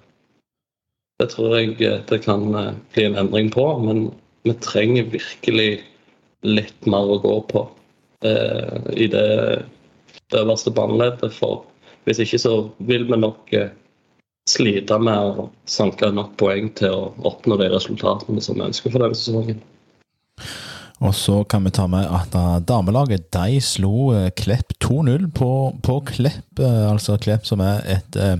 det 1.22 1.30
tror 1.30 1.54
jeg 1.58 1.76
eh, 1.86 2.00
det 2.10 2.22
kan 2.24 2.48
eh, 2.58 2.72
bli 2.94 3.06
en 3.06 3.18
endring 3.20 3.50
på. 3.54 3.66
Men 3.78 4.08
vi 4.46 4.54
trenger 4.64 5.12
virkelig 5.12 5.82
litt 6.42 6.88
mer 6.90 7.14
å 7.14 7.20
gå 7.22 7.36
på 7.52 7.66
eh, 8.26 8.80
i 8.96 9.06
det 9.12 9.28
det 10.32 10.40
øverste 10.40 10.72
baneleddet. 10.72 11.34
For 11.36 11.60
hvis 12.06 12.22
ikke 12.24 12.40
så 12.40 12.54
vil 12.88 13.04
vi 13.10 13.18
nok 13.20 13.52
slite 14.48 14.96
med 14.98 15.42
å 15.42 15.44
sanke 15.70 16.08
nok 16.10 16.32
poeng 16.40 16.70
til 16.78 16.96
å 16.96 17.10
oppnå 17.28 17.58
de 17.60 17.68
resultatene 17.70 18.40
som 18.42 18.56
vi 18.56 18.64
ønsker 18.64 18.94
for 18.94 19.04
denne 19.04 19.18
sesongen. 19.18 19.60
Og 21.02 21.14
så 21.18 21.40
kan 21.50 21.64
vi 21.66 21.72
ta 21.74 21.88
med 21.90 22.06
at 22.06 22.34
eh, 22.38 22.60
damelaget 22.68 23.26
de 23.34 23.58
slo 23.64 24.12
eh, 24.14 24.30
Klepp 24.38 24.76
2-0 24.84 25.30
på, 25.34 25.50
på 25.82 25.98
Klepp. 26.06 26.60
eh, 26.62 26.84
Altså 26.92 27.16
Klepp 27.18 27.46
som 27.48 27.62
er 27.64 27.82
et 27.90 28.18
eh, 28.18 28.36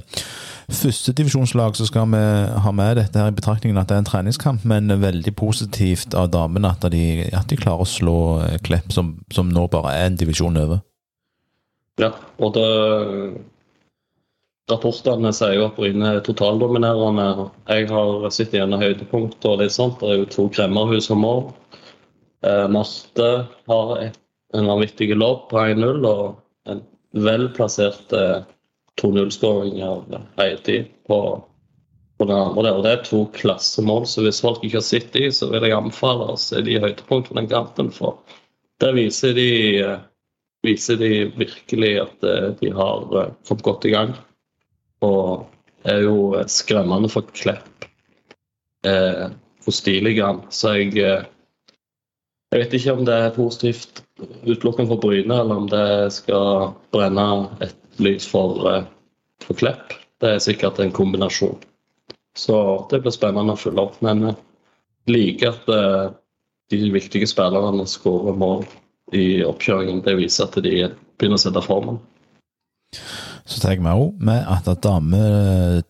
førstedivisjonslag. 0.72 1.74
Så 1.76 1.88
skal 1.90 2.06
vi 2.12 2.22
ha 2.64 2.72
med 2.72 2.96
dette 3.00 3.18
her 3.18 3.32
i 3.32 3.36
betraktningen 3.36 3.80
at 3.80 3.90
det 3.90 3.98
er 3.98 4.04
en 4.04 4.08
treningskamp, 4.08 4.64
men 4.68 4.94
veldig 5.02 5.34
positivt 5.36 6.14
av 6.14 6.30
damene 6.32 6.70
at 6.70 6.86
de, 6.94 7.26
at 7.34 7.50
de 7.50 7.58
klarer 7.58 7.82
å 7.82 7.88
slå 7.88 8.18
Klepp, 8.62 8.92
som, 8.94 9.16
som 9.34 9.50
nå 9.50 9.66
bare 9.72 9.96
er 9.98 10.10
en 10.12 10.20
divisjon 10.20 10.60
over. 10.62 10.84
Ja, 12.00 12.14
og 12.40 12.54
det 12.56 12.68
Rapportene 14.70 15.32
sier 15.34 15.56
jo 15.58 15.64
at 15.66 15.74
Bryne 15.76 16.12
er 16.14 16.20
totaldominerende. 16.24 17.48
Jeg 17.68 17.88
har 17.90 18.28
sett 18.32 18.54
gjennom 18.54 18.80
høydepunkt 18.80 19.44
og 19.50 19.58
litt 19.60 19.74
sånt. 19.74 19.98
Det 20.00 20.08
er 20.08 20.20
jo 20.22 20.28
to 20.30 20.44
kremmerhus 20.54 21.10
om 21.12 21.20
mål. 21.26 21.42
Eh, 22.46 22.66
Marte 22.68 23.46
har 23.70 23.92
en 24.54 24.66
vanvittig 24.66 25.16
lobb 25.16 25.48
på 25.50 25.58
1-0 25.58 26.06
og 26.08 26.70
en 26.70 26.82
velplassert 27.12 28.12
eh, 28.16 28.42
2-0-skåring 29.00 29.82
av 29.86 30.04
Heidi 30.36 30.82
på, 31.08 31.18
på 32.18 32.28
den 32.28 32.38
andre 32.38 32.66
der. 32.68 32.82
Det 32.84 32.92
er 32.92 33.04
to 33.06 33.24
klassemål, 33.36 34.06
så 34.06 34.26
hvis 34.26 34.42
folk 34.44 34.64
ikke 34.64 34.80
har 34.80 34.88
sett 34.88 35.12
de, 35.16 35.28
så 35.32 35.48
vil 35.52 35.68
jeg 35.68 35.76
anbefale 35.76 36.32
å 36.32 36.40
se 36.40 36.62
de 36.66 36.80
høydepunkt 36.82 37.32
den 37.38 37.50
kampen. 37.50 37.92
For 37.94 38.18
der 38.82 38.96
viser 38.98 39.36
de, 39.38 39.48
eh, 39.86 39.96
viser 40.66 41.00
de 41.00 41.12
virkelig 41.38 41.94
at 42.04 42.28
eh, 42.28 42.50
de 42.60 42.74
har 42.76 43.34
fått 43.48 43.64
godt 43.66 43.88
i 43.88 43.94
gang. 43.94 44.16
Og 45.02 45.46
er 45.88 46.02
jo 46.04 46.34
eh, 46.38 46.46
skremmende 46.50 47.10
for 47.10 47.26
Klepp 47.34 47.86
eh, 48.86 49.28
stilig 49.70 50.16
han 50.20 50.42
Så 50.50 50.74
jeg 50.76 50.98
eh, 51.02 51.24
jeg 52.52 52.60
vet 52.60 52.74
ikke 52.76 52.92
om 52.98 53.04
det 53.08 53.14
er 53.16 53.36
positivt 53.36 54.02
utelukkende 54.44 54.90
for 54.90 55.00
Bryne, 55.00 55.40
eller 55.40 55.62
om 55.62 55.68
det 55.72 56.12
skal 56.12 56.74
brenne 56.92 57.26
et 57.64 58.00
lys 58.02 58.26
for, 58.28 58.66
eh, 58.68 58.84
for 59.40 59.56
Klepp. 59.56 59.94
Det 60.20 60.34
er 60.34 60.38
sikkert 60.38 60.78
en 60.78 60.92
kombinasjon. 60.92 61.58
Så 62.36 62.86
det 62.90 63.02
blir 63.02 63.12
spennende 63.12 63.56
å 63.56 63.60
følge 63.60 63.80
opp. 63.80 63.96
Men 64.04 64.22
jeg 64.26 64.36
liker 65.08 65.56
at 65.56 65.68
eh, 65.72 66.12
de 66.70 66.92
viktige 66.92 67.28
spillerne 67.28 67.86
skårer 67.88 68.36
mål 68.36 68.64
i 69.12 69.42
oppkjøringen. 69.44 70.04
Det 70.04 70.16
viser 70.20 70.48
at 70.48 70.56
de 70.64 70.88
begynner 71.18 71.40
å 71.40 71.42
sette 71.42 71.64
formen. 71.64 72.00
Så 73.48 73.58
jeg 73.66 73.82
meg 73.82 73.98
òg 73.98 74.20
med 74.22 74.44
at 74.48 74.68
dame 74.84 75.22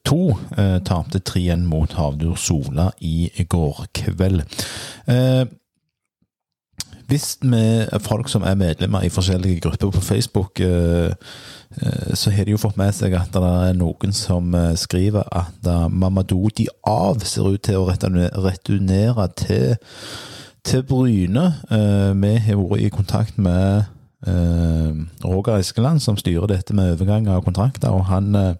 to 0.08 0.32
eh, 0.56 0.78
tapte 0.86 1.20
3-1 1.20 1.66
mot 1.68 1.92
Havdur 1.92 2.38
Sola 2.40 2.88
i 3.04 3.28
går 3.48 3.84
kveld. 3.94 4.46
Eh, 5.10 5.44
hvis 7.12 7.36
vi 7.42 7.98
folk 8.00 8.28
som 8.28 8.42
er 8.42 8.54
medlemmer 8.56 9.04
i 9.04 9.10
forskjellige 9.12 9.60
grupper 9.60 9.90
på 9.90 10.00
Facebook, 10.00 10.60
eh, 10.60 11.12
eh, 11.82 12.14
så 12.14 12.30
har 12.30 12.44
de 12.44 12.50
jo 12.50 12.60
fått 12.60 12.78
med 12.80 12.92
seg 12.96 13.12
at 13.12 13.34
det 13.34 13.42
er 13.42 13.74
noen 13.76 14.14
som 14.16 14.54
eh, 14.56 14.72
skriver 14.80 15.28
at 15.28 15.68
Mamadou 15.92 16.48
Diav 16.56 17.20
ser 17.28 17.50
ut 17.52 17.62
til 17.68 17.82
å 17.82 17.88
returnere 17.90 19.28
til, 19.36 19.74
til 20.64 20.84
Bryne. 20.88 21.44
Vi 22.22 22.32
har 22.46 22.62
vært 22.62 22.80
i 22.86 22.88
kontakt 22.88 23.36
med 23.36 23.84
Roger 25.24 25.58
Eskeland, 25.58 26.00
som 26.00 26.16
styrer 26.16 26.48
dette 26.48 26.72
med 26.74 26.94
overgang 26.94 27.28
av 27.28 27.44
kontrakter, 27.44 27.90
og 27.90 28.06
han, 28.08 28.56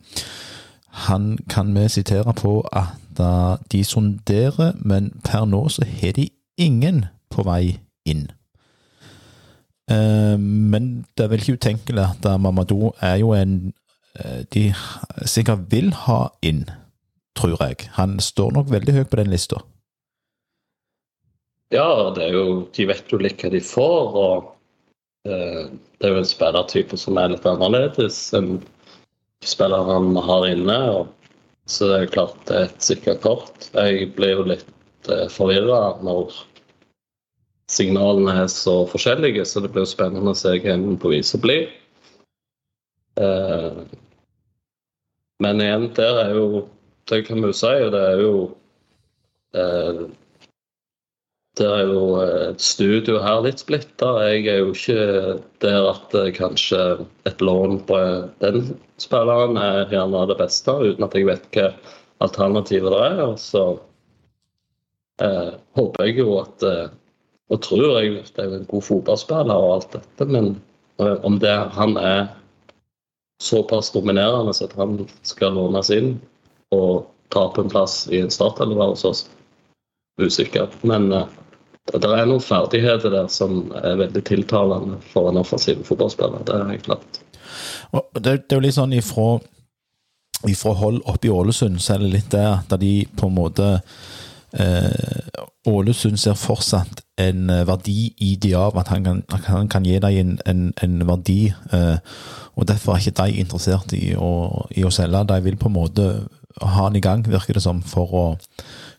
han 1.06 1.38
kan 1.48 1.72
vi 1.72 1.88
sitere 1.88 2.34
på 2.36 2.58
at 2.72 3.24
de 3.72 3.84
sonderer, 3.84 4.76
men 4.76 5.12
per 5.24 5.46
nå 5.48 5.68
så 5.68 5.88
har 5.88 6.18
de 6.18 6.28
ingen 6.58 7.04
på 7.30 7.48
vei 7.48 7.78
inn. 8.04 8.26
Eh, 9.92 10.36
men 10.38 10.92
det 11.16 11.26
er 11.26 11.32
vel 11.32 11.44
ikke 11.44 11.58
utenkelig 11.60 12.06
at 12.06 12.30
Mamadou 12.40 12.92
er 13.00 13.18
jo 13.20 13.34
en 13.36 13.58
eh, 14.18 14.42
de 14.54 14.70
sikkert 15.28 15.68
vil 15.72 15.92
ha 16.06 16.24
inn, 16.42 16.64
tror 17.38 17.58
jeg. 17.60 17.88
Han 17.98 18.18
står 18.20 18.56
nok 18.58 18.72
veldig 18.72 18.96
høyt 19.00 19.12
på 19.12 19.20
den 19.20 19.32
lista. 19.32 19.62
Ja, 21.72 22.12
jo, 22.28 22.68
de 22.76 22.84
vet 22.88 23.08
jo 23.08 23.18
litt 23.22 23.40
hva 23.40 23.50
de 23.52 23.62
får. 23.64 24.16
og 24.20 24.50
eh, 25.28 25.72
Det 25.72 26.08
er 26.08 26.14
jo 26.14 26.20
en 26.20 26.28
spillertype 26.28 26.98
som 27.00 27.20
er 27.20 27.32
litt 27.32 27.48
annerledes 27.48 28.18
enn 28.36 28.58
spilleren 29.44 30.12
vi 30.12 30.24
har 30.28 30.48
inne. 30.50 30.78
Og, 30.98 31.38
så 31.70 31.88
det 31.88 31.98
er 31.98 32.12
klart 32.12 32.36
det 32.50 32.58
er 32.58 32.68
et 32.68 32.88
sikkert 32.90 33.22
kort. 33.24 33.70
Jeg 33.72 34.10
blir 34.18 34.36
jo 34.36 34.48
litt 34.52 34.68
eh, 35.08 35.28
forvirra 35.32 35.96
når 36.04 36.36
signalene 37.72 38.34
er 38.44 38.50
så 38.52 38.82
forskjellige, 38.90 39.44
så 39.48 39.62
det 39.64 39.72
blir 39.74 39.88
spennende 39.88 40.34
å 40.34 40.38
se 40.38 40.54
enden 40.60 40.98
på 41.00 41.12
viset 41.12 41.42
blir. 41.44 41.68
Eh, 43.20 43.82
men 45.42 45.60
igjen, 45.60 45.90
der 45.96 46.18
er 46.26 46.34
jo 46.38 46.68
Det 47.10 47.24
kan 47.26 47.42
vi 47.42 47.50
jo 47.50 47.52
si, 47.52 47.70
det 47.92 48.00
er 48.00 48.20
jo 48.22 48.34
eh, 49.58 50.04
Det 51.58 51.66
er 51.66 51.90
jo 51.90 52.04
et 52.22 52.62
studio 52.64 53.18
her 53.20 53.42
litt 53.44 53.60
splitta. 53.60 54.14
Jeg 54.30 54.46
er 54.48 54.62
jo 54.62 54.70
ikke 54.72 55.40
der 55.60 55.88
at 55.90 56.14
kanskje 56.38 56.80
et 57.28 57.42
lån 57.44 57.82
på 57.88 57.98
den 58.40 58.70
spilleren 59.02 59.58
er 59.60 59.90
gjerne 59.92 60.22
det 60.30 60.38
beste, 60.38 60.72
uten 60.72 61.04
at 61.04 61.18
jeg 61.18 61.28
vet 61.28 61.44
hva 61.52 61.66
alternativet 62.24 62.94
det 62.94 63.02
er. 63.10 63.36
Så 63.36 63.64
eh, 65.20 65.52
håper 65.76 66.08
jeg 66.08 66.22
jo 66.22 66.38
at 66.40 66.64
eh, 66.64 66.88
og 67.52 67.60
tror 67.64 67.98
jeg 68.00 68.22
det 68.32 68.44
er 68.44 68.54
en 68.56 68.68
god 68.70 68.84
fotballspiller 68.86 69.52
og 69.52 69.74
alt 69.76 69.96
dette, 69.98 70.28
men 70.28 70.54
eh, 71.02 71.18
om 71.26 71.36
det, 71.42 71.52
han 71.76 71.98
er 72.00 72.30
såpass 73.42 73.90
dominerende 73.92 74.54
at 74.54 74.76
han 74.78 75.02
skal 75.26 75.56
lånes 75.58 75.90
inn 75.90 76.14
og 76.72 77.08
tape 77.34 77.60
en 77.60 77.72
plass 77.72 78.06
i 78.12 78.20
en 78.22 78.30
startelver 78.30 78.92
hos 78.92 79.04
oss, 79.08 79.22
usikker. 80.20 80.68
Men 80.86 81.10
uh, 81.12 81.26
det 81.92 82.08
er 82.08 82.28
noen 82.28 82.44
ferdigheter 82.44 83.12
der 83.12 83.28
som 83.32 83.72
er 83.82 83.98
veldig 84.00 84.22
tiltalende 84.28 85.00
for 85.12 85.30
en 85.30 85.40
offensiv 85.40 85.82
fotballspiller. 85.88 86.44
Det 86.46 86.54
er 86.54 86.70
helt 86.70 86.86
klart. 86.86 87.22
Det, 88.20 88.36
er 88.36 88.56
jo 88.56 88.62
litt 88.62 88.78
sånn 88.78 88.94
ifra, 88.96 89.40
ifra 90.48 90.76
hold 90.78 91.02
oppe 91.10 91.28
i 91.28 91.32
Ålesund, 91.34 91.80
så 91.82 91.96
er 91.96 92.04
det 92.04 92.12
litt 92.14 92.30
det 92.32 92.46
at 92.46 92.76
de 92.80 92.94
på 93.18 93.28
en 93.28 93.36
måte 93.36 93.68
eh, 93.80 94.02
Ålesund 95.66 96.18
ser 96.20 96.34
fortsatt 96.34 97.04
en 97.22 97.50
eh, 97.50 97.64
verdi 97.66 98.12
i 98.18 98.34
Diab, 98.36 98.76
at 98.80 98.90
han 98.92 99.04
kan, 99.04 99.22
han 99.46 99.68
kan 99.70 99.86
gi 99.86 99.98
deg 100.02 100.18
en, 100.18 100.32
en, 100.48 100.62
en 100.82 101.06
verdi. 101.08 101.52
Eh, 101.72 101.96
og 102.58 102.66
Derfor 102.68 102.96
er 102.96 103.04
ikke 103.04 103.22
de 103.22 103.42
interessert 103.44 103.94
i 103.96 104.12
å, 104.18 104.32
i 104.76 104.84
å, 104.84 104.90
selge. 104.92 105.24
De 105.30 105.38
vil 105.44 105.58
på 105.60 105.70
en 105.70 105.76
måte 105.76 106.08
ha 106.60 106.72
han 106.82 106.98
i 106.98 107.04
gang, 107.04 107.24
virker 107.24 107.56
det 107.56 107.64
som, 107.64 107.80
for 107.86 108.12
å 108.12 108.24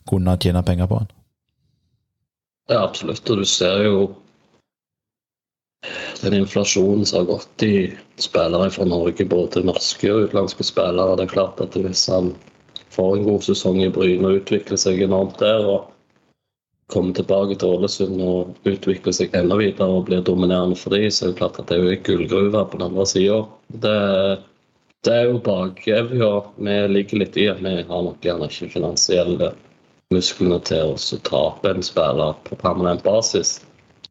kunne 0.10 0.38
tjene 0.42 0.64
penger 0.66 0.90
på 0.90 1.04
han. 1.04 1.12
Ja, 2.72 2.80
absolutt. 2.86 3.28
Og 3.30 3.44
du 3.44 3.46
ser 3.46 3.84
jo 3.84 3.98
den 6.24 6.38
inflasjonen 6.40 7.04
som 7.06 7.22
har 7.22 7.34
gått 7.34 7.68
i 7.68 7.76
spillere 8.24 8.72
fra 8.72 8.88
Norge, 8.88 9.28
både 9.28 9.66
norske 9.68 10.08
og 10.14 10.30
utenlandske 10.30 10.64
spillere. 10.64 11.20
Det 11.20 11.28
er 11.28 11.36
klart 11.36 11.60
at 11.62 11.76
hvis 11.76 12.08
han 12.08 12.32
får 12.94 13.18
en 13.18 13.28
god 13.28 13.44
sesong 13.46 13.82
i 13.84 13.92
Bryne 13.94 14.30
og 14.30 14.42
utvikler 14.42 14.80
seg 14.80 15.02
enormt 15.04 15.42
der, 15.42 15.66
og 15.66 15.90
Kommer 16.92 17.14
tilbake 17.16 17.56
til 17.58 17.72
Ålesund 17.74 18.20
og 18.22 18.68
utvikler 18.70 19.16
seg 19.16 19.34
enda 19.38 19.56
videre 19.58 19.88
og 19.88 20.04
blir 20.10 20.24
dominerende 20.26 20.76
for 20.78 20.94
dem, 20.94 21.08
så 21.10 21.26
er 21.26 21.32
det 21.32 21.40
klart 21.40 21.60
at 21.62 21.70
det 21.70 21.78
er 21.78 21.86
jo 21.86 21.94
en 21.94 22.04
gullgruve 22.06 22.64
på 22.70 22.78
den 22.78 22.86
andre 22.86 23.06
sida. 23.10 23.38
Det, 23.86 23.94
det, 25.08 25.14
er 25.14 25.30
jo 25.32 25.40
bakevja 25.46 26.32
vi 26.60 26.76
ligger 26.92 27.24
litt 27.24 27.40
i 27.40 27.48
vi 27.62 27.74
har 27.88 28.04
nok 28.10 28.28
gjerne 28.28 28.50
ikke 28.52 28.70
finansielle 28.76 29.54
musklene 30.14 30.60
til 30.68 30.92
å 30.92 31.22
tape 31.32 31.72
en 31.72 31.88
spiller 31.88 32.36
på 32.46 32.60
permanent 32.62 33.02
basis. 33.08 33.56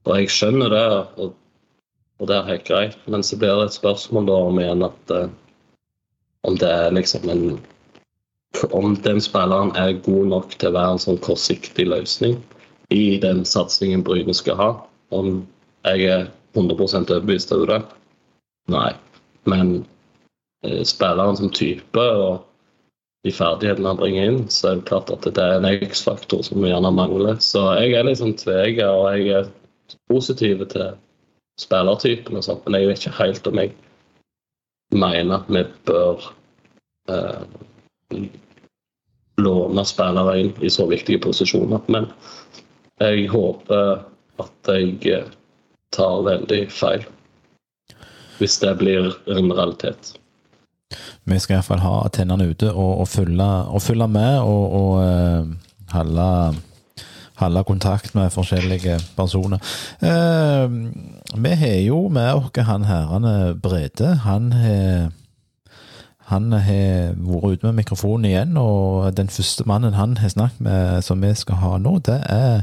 Og 0.02 0.16
jeg 0.16 0.32
skjønner 0.32 0.72
det, 0.72 0.86
og, 1.22 1.36
og 2.18 2.30
det 2.30 2.38
er 2.38 2.50
helt 2.54 2.66
greit, 2.66 2.96
men 3.06 3.22
så 3.22 3.38
blir 3.38 3.60
det 3.60 3.68
et 3.68 3.78
spørsmål 3.78 4.26
da 4.32 4.40
om 4.48 4.58
igjen 4.58 4.88
at 4.88 5.14
eh, 5.14 5.28
om 6.48 6.56
det 6.58 6.72
er 6.72 6.96
liksom 6.96 7.30
en 7.30 7.46
om 8.70 8.96
den 9.04 9.20
spilleren 9.20 9.72
er 9.76 9.98
god 10.04 10.28
nok 10.32 10.54
til 10.58 10.70
å 10.70 10.76
være 10.76 10.96
en 10.96 11.02
sånn 11.02 11.20
kortsiktig 11.24 11.86
løsning 11.88 12.38
i 12.92 13.18
den 13.22 13.44
satsingen 13.48 14.04
Bryne 14.04 14.34
skal 14.36 14.58
ha. 14.60 14.70
Om 15.14 15.42
jeg 15.88 16.08
er 16.12 16.30
100 16.54 16.76
overbevist 16.76 17.52
over 17.54 17.70
det? 17.72 17.80
Nei. 18.72 18.92
Men 19.48 19.84
eh, 20.66 20.82
spilleren 20.86 21.38
som 21.38 21.50
type 21.50 22.02
og 22.02 22.42
de 23.22 23.32
ferdighetene 23.34 23.92
han 23.92 24.00
bringer 24.00 24.28
inn, 24.28 24.40
så 24.50 24.72
er 24.72 24.80
det 24.80 24.88
klart 24.90 25.10
at 25.14 25.26
det 25.26 25.42
er 25.42 25.60
en 25.60 25.68
X-faktor 25.86 26.42
som 26.46 26.62
vi 26.62 26.72
gjerne 26.72 26.90
mangler. 26.94 27.38
Så 27.42 27.62
jeg 27.78 27.94
er 27.94 28.06
litt 28.06 28.18
sånn 28.18 28.34
tveget, 28.38 28.82
og 28.88 29.14
jeg 29.14 29.30
er 29.38 29.50
positiv 30.10 30.64
til 30.72 30.96
spillertypen 31.60 32.38
og 32.38 32.46
sånt, 32.46 32.64
men 32.66 32.80
jeg 32.80 32.90
vet 32.90 33.02
ikke 33.02 33.18
helt 33.20 33.46
om 33.46 33.60
jeg 33.62 33.74
mener 34.92 35.38
at 35.38 35.52
vi 35.52 35.62
bør 35.86 36.26
eh, 37.12 37.44
låne 39.40 39.84
spillere 39.84 40.38
inn 40.40 40.52
i 40.60 40.70
så 40.70 40.86
viktige 40.90 41.22
posisjoner. 41.22 41.80
Men 41.92 42.08
jeg 43.00 43.28
håper 43.32 44.02
at 44.42 44.72
jeg 44.74 44.98
eh, 45.10 45.28
tar 45.94 46.24
veldig 46.26 46.64
feil. 46.72 47.06
Hvis 48.38 48.58
det 48.62 48.74
blir 48.80 49.12
en 49.30 49.52
realitet. 49.52 50.16
Vi 51.24 51.38
skal 51.38 51.58
iallfall 51.58 51.82
ha 51.84 51.94
tennene 52.12 52.50
ute 52.50 52.72
og, 52.72 53.04
og, 53.04 53.08
følge, 53.08 53.48
og 53.70 53.82
følge, 53.82 54.08
med 54.10 54.40
og, 54.40 54.64
og 54.78 54.92
uh, 54.98 55.52
holde, 55.92 56.28
holde, 57.38 57.64
kontakt 57.68 58.14
med 58.18 58.32
forskjellige 58.34 58.98
personer. 59.16 59.62
Eh, 60.02 60.74
vi 61.38 61.54
har 61.62 61.78
jo 61.86 62.08
med 62.08 62.34
oss 62.34 62.66
han 62.66 62.88
herrene 62.88 63.54
Brede. 63.62 64.16
Han 64.26 64.52
har 64.52 65.12
han 66.32 66.52
har 66.52 67.12
vært 67.20 67.58
ute 67.58 67.68
med 67.68 67.82
mikrofonen 67.82 68.30
igjen, 68.30 68.56
og 68.56 69.10
den 69.18 69.28
første 69.28 69.66
mannen 69.68 69.96
han 69.98 70.16
har 70.16 70.32
snakket 70.32 70.64
med, 70.64 71.02
som 71.04 71.20
vi 71.20 71.34
skal 71.36 71.60
ha 71.60 71.76
nå, 71.76 71.98
det 72.08 72.20
er 72.32 72.62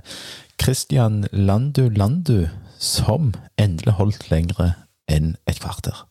Christian 0.61 1.25
Landu 1.31 1.89
Landu, 1.93 2.49
som 2.79 3.33
endelig 3.61 3.99
holdt 3.99 4.29
lengre 4.31 4.73
enn 5.09 5.35
et 5.45 5.61
kvarter. 5.61 6.05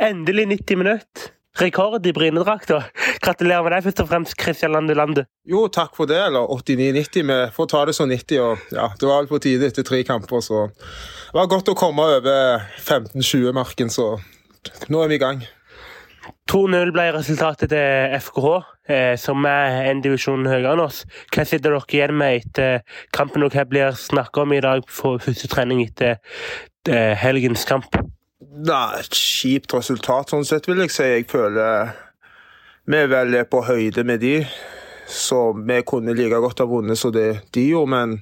Endelig 0.00 0.46
90 0.48 0.80
minutter 0.80 1.39
rekord 1.60 2.06
i 2.06 2.12
Brynedrakta. 2.16 2.82
Gratulerer 3.24 3.64
med 3.66 3.74
deg, 3.76 3.84
først 3.86 4.02
og 4.04 4.10
fremst, 4.10 4.36
Kristian 4.40 4.74
Lande 4.74 4.96
Lande. 4.98 5.26
Jo, 5.48 5.66
takk 5.72 5.94
for 5.98 6.10
det. 6.10 6.18
Eller 6.30 6.48
89-90. 6.48 7.30
Vi 7.30 7.38
får 7.56 7.70
ta 7.72 7.84
det 7.88 7.96
som 7.96 8.10
90. 8.10 8.40
og 8.40 8.74
ja, 8.74 8.90
Det 9.00 9.08
var 9.08 9.22
vel 9.22 9.30
på 9.30 9.40
tide 9.44 9.70
etter 9.70 9.86
tre 9.86 10.02
kamper, 10.06 10.44
så 10.44 10.66
det 10.70 11.38
var 11.38 11.50
godt 11.52 11.72
å 11.72 11.78
komme 11.78 12.10
over 12.18 12.66
15-20-marken, 12.82 13.92
så 13.92 14.12
nå 14.90 15.02
er 15.04 15.12
vi 15.12 15.20
i 15.20 15.22
gang. 15.22 15.42
2-0 16.50 16.90
ble 16.94 17.04
resultatet 17.14 17.70
til 17.70 18.14
FKH, 18.18 18.48
eh, 18.90 19.14
som 19.20 19.44
er 19.46 19.84
en 19.90 20.00
divisjon 20.02 20.48
høyere 20.50 20.74
enn 20.74 20.82
oss. 20.82 21.04
Hva 21.30 21.44
sitter 21.46 21.76
dere 21.76 21.86
igjen 21.86 22.16
med 22.18 22.40
etter 22.40 22.80
kampen, 23.14 23.44
og 23.46 23.54
hva 23.54 23.66
blir 23.70 23.94
snakket 23.94 24.42
om 24.42 24.56
i 24.56 24.62
dag 24.64 24.82
for 24.90 25.22
første 25.22 25.50
trening 25.52 25.84
etter 25.84 26.18
eh, 26.88 27.14
helgens 27.22 27.66
kamp? 27.68 27.94
Nei, 28.40 29.00
et 29.02 29.16
kjipt 29.16 29.74
resultat, 29.76 30.32
sånn 30.32 30.46
sett, 30.48 30.68
vil 30.68 30.80
jeg 30.80 30.94
si. 30.94 31.04
Jeg 31.04 31.26
føler 31.28 31.92
vi 32.90 32.96
er 32.96 33.10
vel 33.12 33.36
på 33.50 33.60
høyde 33.66 34.04
med 34.08 34.22
de. 34.24 34.38
Så 35.10 35.52
vi 35.52 35.82
kunne 35.86 36.14
like 36.14 36.38
godt 36.40 36.62
ha 36.62 36.66
vunnet 36.70 36.98
som 36.98 37.12
det 37.12 37.42
de 37.54 37.66
gjorde, 37.68 37.90
men 37.90 38.16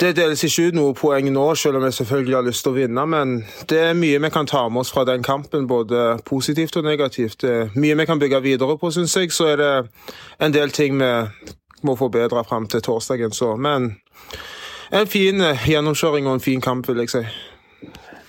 det 0.00 0.14
deles 0.16 0.44
ikke 0.44 0.68
ut 0.68 0.76
noe 0.76 0.94
poeng 0.96 1.26
nå, 1.32 1.46
selv 1.60 1.76
om 1.76 1.84
vi 1.84 1.90
selvfølgelig 1.92 2.36
har 2.36 2.46
lyst 2.46 2.64
til 2.64 2.72
å 2.72 2.78
vinne. 2.78 3.04
Men 3.12 3.34
det 3.68 3.80
er 3.90 3.98
mye 3.98 4.20
vi 4.22 4.30
kan 4.32 4.48
ta 4.48 4.62
med 4.68 4.84
oss 4.84 4.92
fra 4.94 5.04
den 5.08 5.24
kampen, 5.26 5.66
både 5.68 6.20
positivt 6.24 6.78
og 6.80 6.86
negativt. 6.88 7.40
Det 7.42 7.50
er 7.50 7.74
mye 7.76 7.98
vi 8.00 8.08
kan 8.08 8.20
bygge 8.20 8.40
videre 8.44 8.78
på, 8.80 8.92
syns 8.94 9.16
jeg. 9.16 9.32
Så 9.32 9.50
er 9.52 9.60
det 9.60 9.72
en 10.40 10.56
del 10.56 10.72
ting 10.72 10.96
vi 11.00 11.12
må 11.84 11.96
forbedre 12.00 12.44
fram 12.48 12.68
til 12.68 12.84
torsdagen. 12.84 13.32
Så. 13.36 13.56
Men 13.56 13.96
en 14.92 15.08
fin 15.08 15.44
gjennomkjøring 15.66 16.28
og 16.28 16.38
en 16.38 16.46
fin 16.48 16.64
kamp, 16.64 16.88
vil 16.88 17.04
jeg 17.04 17.12
si. 17.12 17.24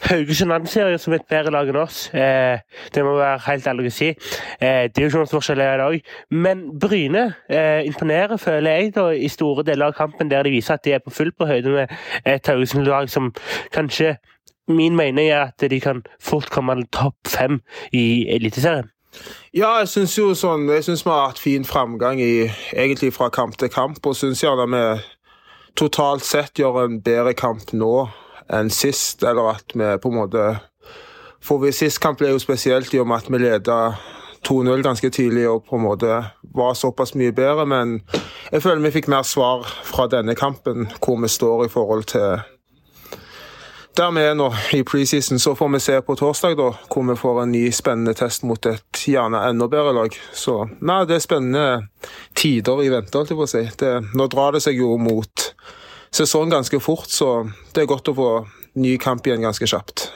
Haugesund 0.10 0.53
anser 0.53 0.89
jo 0.89 0.98
som 1.01 1.13
et 1.13 1.25
bedre 1.29 1.53
lag 1.53 1.70
enn 1.70 1.79
oss. 1.81 2.08
Eh, 2.13 2.62
det 2.93 3.03
må 3.05 3.13
være 3.20 3.43
helt 3.46 3.67
ærlig 3.70 3.91
å 3.91 3.93
si. 3.93 4.10
Eh, 4.62 4.88
noen 4.98 5.62
er 5.62 5.75
i 5.75 5.81
dag. 5.81 6.12
Men 6.29 6.63
Bryne 6.81 7.25
eh, 7.50 7.86
imponerer, 7.86 8.38
føler 8.41 8.79
jeg, 8.79 8.93
da, 8.96 9.10
i 9.13 9.29
store 9.29 9.65
deler 9.67 9.91
av 9.91 9.98
kampen, 9.98 10.31
der 10.31 10.43
de 10.43 10.55
viser 10.55 10.77
at 10.79 10.86
de 10.86 10.96
er 10.96 11.03
på 11.03 11.13
full 11.13 11.31
på 11.31 11.48
høyde 11.50 11.75
med 11.75 11.93
et 12.25 12.48
Haugesund-lag 12.48 13.10
som 13.10 13.34
kanskje 13.74 14.17
Min 14.72 14.96
mening 14.96 15.27
er 15.27 15.50
at 15.50 15.63
de 15.70 15.79
kan 15.81 16.03
fort 16.22 16.50
komme 16.53 16.75
til 16.77 16.86
topp 16.93 17.27
fem 17.27 17.58
i 17.91 18.29
Eliteserien. 18.31 18.91
Ja, 19.51 19.79
jeg 19.81 19.89
syns 19.91 20.13
jo 20.15 20.29
sånn 20.38 20.70
Jeg 20.70 20.86
syns 20.86 21.01
vi 21.03 21.12
har 21.12 21.25
hatt 21.31 21.41
fin 21.41 21.65
framgang 21.67 22.22
i, 22.24 22.46
egentlig 22.72 23.12
fra 23.17 23.27
kamp 23.34 23.58
til 23.60 23.72
kamp, 23.74 24.00
og 24.05 24.15
syns 24.15 24.43
gjerne 24.46 24.70
vi 24.72 24.84
totalt 25.75 26.24
sett 26.24 26.62
gjør 26.62 26.86
en 26.86 27.00
bedre 27.03 27.34
kamp 27.38 27.74
nå 27.74 27.96
enn 28.51 28.70
sist, 28.74 29.24
eller 29.24 29.55
at 29.55 29.74
vi 29.74 29.98
på 30.01 30.12
en 30.12 30.20
måte 30.22 30.50
For 31.41 31.72
sist 31.74 31.98
kamp 32.00 32.20
ble 32.20 32.36
jo 32.36 32.39
spesielt 32.39 32.93
i 32.93 33.00
og 33.01 33.08
med 33.10 33.24
at 33.24 33.29
vi 33.31 33.39
leda 33.41 33.77
2-0 34.46 34.84
ganske 34.86 35.10
tidlig 35.10 35.48
og 35.50 35.63
på 35.65 35.77
en 35.77 35.86
måte 35.88 36.20
var 36.53 36.74
såpass 36.77 37.15
mye 37.15 37.34
bedre, 37.34 37.65
men 37.65 38.01
jeg 38.51 38.62
føler 38.62 38.84
vi 38.86 38.93
fikk 38.93 39.08
mer 39.10 39.25
svar 39.25 39.65
fra 39.65 40.08
denne 40.12 40.36
kampen, 40.36 40.89
hvor 41.01 41.17
vi 41.22 41.29
står 41.29 41.65
i 41.65 41.70
forhold 41.70 42.03
til 42.13 42.41
der 43.98 44.12
vi 44.15 44.22
er 44.24 44.36
nå 44.39 44.48
i 44.74 44.84
preseason. 44.88 45.39
Så 45.39 45.55
får 45.55 45.70
vi 45.74 45.79
se 45.79 46.01
på 46.01 46.15
torsdag, 46.15 46.55
da, 46.58 46.70
hvor 46.93 47.03
vi 47.03 47.15
får 47.20 47.41
en 47.41 47.51
ny 47.51 47.65
spennende 47.75 48.13
test 48.15 48.46
mot 48.48 48.65
et 48.65 49.03
gjerne 49.08 49.41
enda 49.50 49.67
bedre 49.67 49.93
lag. 49.96 50.15
Så 50.34 50.62
nei, 50.79 51.01
det 51.10 51.17
er 51.17 51.25
spennende 51.25 51.65
tider 52.38 52.84
i 52.86 52.91
vente, 52.93 53.17
holdt 53.17 53.34
jeg 53.34 53.39
på 53.39 53.48
å 53.48 53.51
si. 53.51 53.65
Det, 53.79 53.91
nå 54.15 54.29
drar 54.31 54.55
det 54.55 54.63
seg 54.63 54.79
jo 54.79 54.96
mot 55.01 55.50
sesong 56.15 56.51
ganske 56.51 56.80
fort, 56.84 57.10
så 57.10 57.46
det 57.75 57.84
er 57.84 57.89
godt 57.91 58.12
å 58.12 58.18
få 58.18 58.30
ny 58.82 58.98
kamp 59.01 59.27
igjen 59.27 59.46
ganske 59.46 59.68
kjapt. 59.68 60.10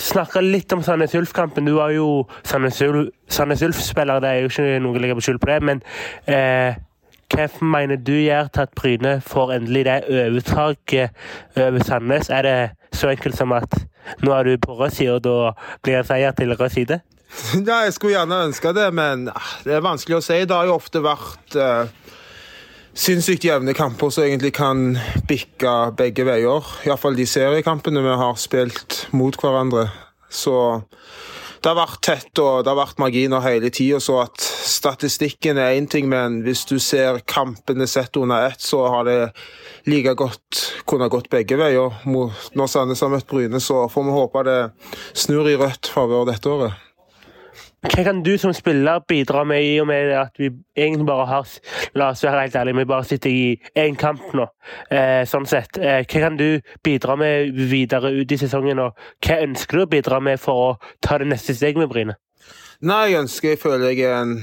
Snakke 0.00 0.42
litt 0.44 0.72
om 0.72 0.82
Sandnes 0.84 1.14
Ulf-kampen. 1.16 1.68
Du 1.68 1.76
var 1.76 1.92
jo 1.94 2.26
Sandnes 2.44 2.80
Ulf-spiller, 3.64 4.20
det 4.20 4.30
er 4.30 4.42
jo 4.42 4.50
ikke 4.50 4.82
noe 4.84 4.96
å 4.96 5.02
legge 5.02 5.16
på 5.16 5.24
skjul 5.24 5.40
på 5.40 5.50
det. 5.50 5.58
Men 5.64 5.82
eh, 6.28 6.76
hva 7.32 7.48
mener 7.64 8.00
du 8.00 8.14
gjør 8.14 8.50
til 8.52 8.64
at 8.66 8.74
Bryne 8.76 9.16
får 9.24 9.56
endelig 9.56 9.84
det 9.88 9.98
overtaket 10.12 11.26
over 11.56 11.84
Sandnes? 11.84 12.30
Er 12.32 12.48
det 12.48 12.56
så 12.96 13.12
enkelt 13.12 13.36
som 13.38 13.52
at 13.56 13.76
nå 14.22 14.32
er 14.36 14.48
du 14.48 14.56
på 14.62 14.76
rød 14.78 14.96
side, 14.96 15.16
og 15.16 15.24
da 15.24 15.52
blir 15.84 16.00
det 16.00 16.08
seier 16.08 16.36
til 16.36 16.56
rød 16.56 16.72
side? 16.76 17.00
Ja, 17.66 17.82
jeg 17.84 17.92
skulle 17.96 18.14
gjerne 18.14 18.44
ønske 18.46 18.70
det, 18.72 18.86
men 18.94 19.26
ah, 19.32 19.48
det 19.66 19.74
er 19.76 19.84
vanskelig 19.84 20.20
å 20.20 20.24
si. 20.24 20.38
Det 20.46 20.54
har 20.54 20.68
jo 20.68 20.76
ofte 20.78 21.02
vært 21.04 21.56
uh 21.60 22.04
sinnssykt 22.96 23.44
jevne 23.44 23.74
kamper 23.76 24.10
som 24.12 24.24
egentlig 24.24 24.54
kan 24.56 24.96
bikke 25.28 25.74
begge 25.98 26.24
veier. 26.26 26.64
Iallfall 26.86 27.16
de 27.18 27.26
seriekampene 27.28 28.02
vi 28.04 28.16
har 28.22 28.38
spilt 28.40 29.04
mot 29.16 29.36
hverandre. 29.40 29.90
Så 30.32 30.56
det 31.60 31.70
har 31.72 31.78
vært 31.78 32.00
tett 32.04 32.40
og 32.42 32.64
det 32.64 32.72
har 32.72 32.78
vært 32.78 33.00
marginer 33.02 33.44
hele 33.44 33.70
tida. 33.74 34.00
Så 34.02 34.16
at 34.22 34.40
statistikken 34.40 35.60
er 35.60 35.76
én 35.76 35.88
ting, 35.90 36.08
men 36.08 36.40
hvis 36.46 36.64
du 36.68 36.78
ser 36.82 37.20
kampene 37.28 37.88
sett 37.90 38.16
under 38.16 38.48
ett, 38.50 38.64
så 38.64 38.86
har 38.92 39.04
det 39.08 39.20
like 39.90 40.16
godt 40.16 40.64
kunnet 40.88 41.12
gått 41.12 41.30
begge 41.32 41.60
veier. 41.60 42.00
Når 42.06 42.72
Sandnes 42.72 43.04
har 43.04 43.12
møtt 43.12 43.28
Bryne, 43.28 43.60
så 43.60 43.86
får 43.92 44.08
vi 44.08 44.16
håpe 44.16 44.48
det 44.48 44.58
snur 45.12 45.48
i 45.50 45.58
rødt 45.60 45.92
favør 45.92 46.28
dette 46.30 46.52
året. 46.52 46.85
Hva 47.86 48.02
kan 48.04 48.22
du 48.22 48.32
som 48.38 48.52
spiller 48.54 49.00
bidra 49.08 49.44
med, 49.46 49.62
i 49.62 49.78
og 49.80 49.86
med 49.88 50.10
at 50.18 50.38
vi 50.40 50.50
egentlig 50.76 51.06
bare 51.06 51.26
har 51.30 51.52
La 51.96 52.10
oss 52.12 52.24
være 52.24 52.42
helt 52.44 52.56
ærlige, 52.58 52.76
vi 52.80 52.84
bare 52.90 53.06
sitter 53.06 53.30
i 53.30 53.60
én 53.78 53.96
kamp 53.96 54.34
nå, 54.34 54.46
eh, 54.90 55.22
sånn 55.28 55.46
sett. 55.46 55.78
Eh, 55.78 56.02
hva 56.02 56.22
kan 56.26 56.36
du 56.36 56.60
bidra 56.84 57.16
med 57.16 57.54
videre 57.54 58.10
ut 58.12 58.32
i 58.32 58.38
sesongen, 58.40 58.80
og 58.82 58.96
hva 59.24 59.38
ønsker 59.44 59.78
du 59.78 59.84
å 59.84 59.90
bidra 59.90 60.20
med 60.20 60.40
for 60.42 60.62
å 60.64 60.70
ta 61.00 61.18
det 61.18 61.28
neste 61.30 61.54
steget 61.54 61.80
med 61.80 61.88
Bryne? 61.92 62.16
Nei, 62.82 63.12
jeg 63.12 63.22
ønsker 63.22 63.54
jeg 63.54 63.62
føler 63.62 63.94
jeg 63.94 64.10
er 64.10 64.18
en 64.20 64.34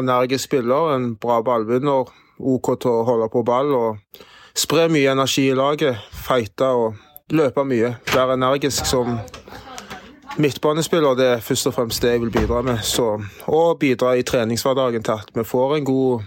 energisk 0.00 0.48
spiller, 0.48 0.94
en 0.96 1.12
bra 1.20 1.42
ballvinner. 1.42 2.08
OK 2.38 2.74
til 2.78 2.90
å 2.90 3.04
holde 3.06 3.28
på 3.32 3.42
ball 3.46 3.72
og 3.74 4.22
spre 4.54 4.88
mye 4.90 5.12
energi 5.12 5.48
i 5.50 5.56
laget. 5.58 5.98
Fighte 6.26 6.70
og 6.70 6.98
løpe 7.34 7.64
mye. 7.66 7.96
Være 8.14 8.38
energisk 8.38 8.86
som 8.86 9.18
midtbanespiller 10.38 11.14
det 11.18 11.26
er 11.26 11.40
først 11.42 11.66
og 11.66 11.74
fremst 11.74 12.02
det 12.02 12.10
jeg 12.12 12.20
vil 12.20 12.30
bidra 12.30 12.62
med. 12.62 12.78
Så, 12.82 13.22
og 13.46 13.78
bidra 13.78 14.14
i 14.14 14.22
treningshverdagen 14.22 15.02
til 15.02 15.12
at 15.12 15.30
vi 15.34 15.44
får 15.44 15.76
en 15.76 15.84
god, 15.84 16.22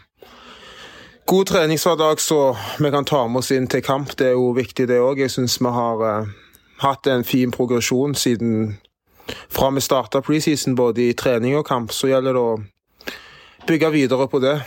god 1.25 1.45
treningshverdag 1.45 2.19
så 2.19 2.55
vi 2.79 2.91
kan 2.91 3.05
ta 3.05 3.25
med 3.27 3.39
oss 3.39 3.51
inn 3.51 3.67
til 3.67 3.83
kamp. 3.83 4.17
Det 4.19 4.27
er 4.27 4.37
jo 4.37 4.51
viktig, 4.57 4.87
det 4.87 4.99
òg. 4.99 5.23
Jeg 5.23 5.31
syns 5.31 5.59
vi 5.61 5.71
har 5.71 6.03
uh, 6.03 6.27
hatt 6.83 7.07
en 7.07 7.23
fin 7.23 7.51
progresjon 7.51 8.15
siden 8.15 8.77
fra 9.49 9.69
vi 9.71 9.81
starta 9.81 10.21
preseason, 10.21 10.75
både 10.75 11.09
i 11.09 11.13
trening 11.13 11.55
og 11.57 11.65
kamp. 11.65 11.91
Så 11.91 12.11
gjelder 12.11 12.35
det 12.35 12.41
å 12.41 12.59
bygge 13.67 13.91
videre 13.91 14.27
på 14.27 14.39
det 14.43 14.57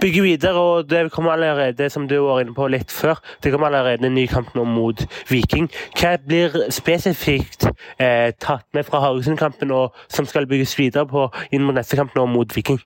bygge 0.00 0.22
videre. 0.22 0.54
og 0.54 0.90
Det 0.90 1.12
kommer 1.12 1.32
allerede, 1.32 1.90
som 1.90 2.08
du 2.08 2.18
var 2.18 2.40
inne 2.40 2.54
på 2.54 2.68
litt 2.68 2.92
før, 2.92 3.20
det 3.42 3.52
kommer 3.52 3.66
allerede 3.66 4.06
en 4.06 4.14
ny 4.14 4.26
kamp 4.26 4.54
nå 4.54 4.64
mot 4.64 5.06
Viking. 5.28 5.70
Hva 5.98 6.16
blir 6.26 6.70
spesifikt 6.70 7.68
eh, 7.98 8.32
tatt 8.40 8.66
med 8.74 8.86
fra 8.86 9.00
Haugesund-kampen 9.04 9.72
og 9.72 9.96
som 10.08 10.26
skal 10.26 10.46
bygges 10.46 10.78
videre 10.78 11.06
på 11.06 11.28
inn 11.50 11.64
mot 11.66 11.76
neste 11.76 11.96
kamp 11.96 12.14
nå 12.16 12.26
mot 12.30 12.56
Viking? 12.56 12.80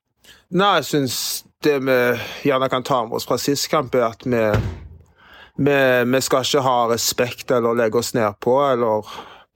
Nei, 0.51 0.75
jeg 0.81 0.89
syns 0.89 1.17
det 1.63 1.77
vi 1.85 1.99
gjerne 2.49 2.69
kan 2.73 2.85
ta 2.87 3.05
med 3.05 3.19
oss 3.19 3.29
fra 3.29 3.39
sist 3.39 3.69
kamp, 3.71 3.95
er 3.95 4.09
at 4.09 4.25
vi, 4.25 4.45
vi, 5.61 5.81
vi 6.11 6.21
skal 6.25 6.47
ikke 6.47 6.65
ha 6.67 6.79
respekt 6.91 7.53
eller 7.55 7.77
legge 7.79 8.01
oss 8.01 8.15
nedpå 8.17 8.57
eller 8.71 9.07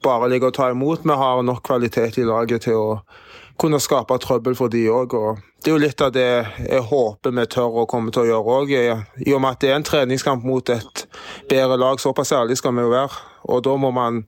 bare 0.04 0.28
ligge 0.28 0.50
og 0.50 0.56
ta 0.56 0.68
imot. 0.70 1.04
Vi 1.04 1.16
har 1.16 1.42
nok 1.42 1.62
kvalitet 1.64 2.18
i 2.20 2.28
laget 2.28 2.66
til 2.68 2.76
å 2.78 2.88
kunne 3.64 3.80
skape 3.80 4.16
trøbbel 4.20 4.56
for 4.58 4.72
de 4.72 4.84
òg. 4.92 5.14
Det 5.64 5.70
er 5.70 5.74
jo 5.74 5.80
litt 5.80 6.02
av 6.04 6.12
det 6.12 6.28
jeg 6.60 6.84
håper 6.90 7.32
vi 7.32 7.46
tør 7.48 7.80
å 7.82 7.88
komme 7.88 8.12
til 8.12 8.26
å 8.26 8.28
gjøre 8.28 8.56
òg. 8.58 8.72
I 9.24 9.32
og 9.32 9.40
med 9.40 9.54
at 9.54 9.62
det 9.64 9.70
er 9.70 9.78
en 9.78 9.86
treningskamp 9.88 10.44
mot 10.44 10.72
et 10.74 11.06
bedre 11.48 11.78
lag, 11.80 12.00
såpass 12.02 12.34
ærlig 12.36 12.58
skal 12.60 12.76
vi 12.76 12.84
jo 12.84 12.92
være. 12.92 13.22
Og 13.48 13.64
da 13.64 13.76
må 13.80 13.88
man 13.94 14.24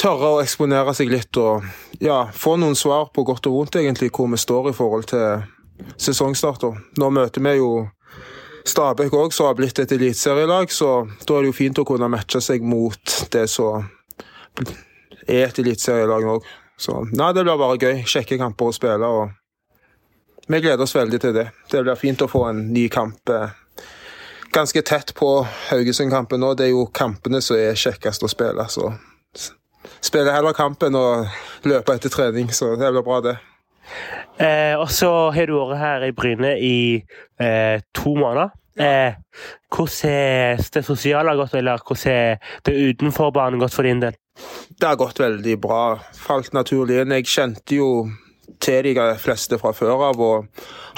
tørre 0.00 0.34
å 0.34 0.40
eksponere 0.42 0.94
seg 0.96 1.12
litt 1.12 1.38
og 1.38 1.66
ja, 2.02 2.24
få 2.34 2.56
noen 2.58 2.74
svar 2.78 3.12
på 3.14 3.22
godt 3.28 3.46
og 3.50 3.58
vondt, 3.58 3.78
egentlig, 3.78 4.10
hvor 4.16 4.30
vi 4.32 4.40
står 4.40 4.70
i 4.72 4.76
forhold 4.76 5.06
til 5.12 5.46
sesongstart. 6.00 6.66
Nå 6.98 7.10
møter 7.14 7.44
vi 7.46 7.56
jo 7.60 7.72
Stabæk 8.66 9.14
òg, 9.16 9.32
som 9.32 9.48
har 9.48 9.54
blitt 9.56 9.78
et 9.80 9.92
eliteserielag, 9.94 10.68
så 10.74 11.06
da 11.24 11.38
er 11.38 11.46
det 11.46 11.48
jo 11.48 11.56
fint 11.56 11.78
å 11.80 11.86
kunne 11.88 12.10
matche 12.12 12.42
seg 12.44 12.66
mot 12.66 13.14
det 13.32 13.46
som 13.48 13.86
er 15.24 15.46
et 15.46 15.62
eliteserielag 15.62 16.26
òg. 16.34 16.50
Så 16.80 17.02
nei, 17.12 17.32
det 17.36 17.44
blir 17.44 17.60
bare 17.60 17.76
gøy. 17.76 18.02
Kjekke 18.08 18.38
kamper 18.40 18.70
å 18.70 18.74
spille. 18.74 19.06
og 19.06 20.48
Vi 20.48 20.60
gleder 20.60 20.86
oss 20.86 20.96
veldig 20.96 21.20
til 21.20 21.34
det. 21.36 21.50
Det 21.70 21.82
blir 21.84 21.98
fint 22.00 22.24
å 22.24 22.30
få 22.30 22.46
en 22.48 22.62
ny 22.72 22.86
kamp 22.92 23.28
eh, 23.28 23.52
ganske 24.52 24.82
tett 24.82 25.14
på 25.14 25.28
Haugesund-kampen 25.70 26.40
nå. 26.40 26.54
Det 26.56 26.70
er 26.70 26.72
jo 26.72 26.86
kampene 26.86 27.42
som 27.44 27.58
er 27.60 27.78
kjekkest 27.78 28.24
å 28.24 28.32
spille. 28.32 28.68
så 28.68 28.94
spiller 30.00 30.32
heller 30.32 30.56
kampen 30.56 30.96
og 30.96 31.28
løper 31.68 31.96
etter 31.96 32.12
trening, 32.12 32.50
så 32.52 32.74
det 32.76 32.90
blir 32.92 33.04
bra, 33.04 33.20
det. 33.24 33.36
Eh, 34.40 34.76
og 34.78 34.88
så 34.92 35.10
har 35.34 35.50
du 35.50 35.56
vært 35.58 35.80
her 35.80 36.06
i 36.08 36.14
Bryne 36.16 36.54
i 36.56 36.78
eh, 37.40 37.82
to 37.96 38.14
måneder. 38.16 38.54
Eh, 38.80 39.18
hvordan 39.74 40.10
er 40.10 40.62
det 40.74 40.84
sosiale 40.86 41.34
gått, 41.36 41.54
eller 41.58 41.82
hvordan 41.84 42.12
er 42.12 42.54
det 42.66 42.76
utenfor 42.90 43.32
banen 43.36 43.60
gått 43.60 43.76
for 43.76 43.88
din 43.88 44.00
del? 44.00 44.16
Det 44.80 44.88
har 44.88 44.98
gått 45.00 45.20
veldig 45.20 45.56
bra. 45.60 45.84
Falt 46.16 46.54
naturlig 46.56 47.02
inn. 47.02 47.14
Jeg 47.18 47.28
kjente 47.28 47.76
jo 47.76 47.90
til 48.60 48.90
de 48.94 49.06
fleste 49.20 49.58
fra 49.60 49.72
før 49.76 50.08
av, 50.10 50.20
og 50.20 50.46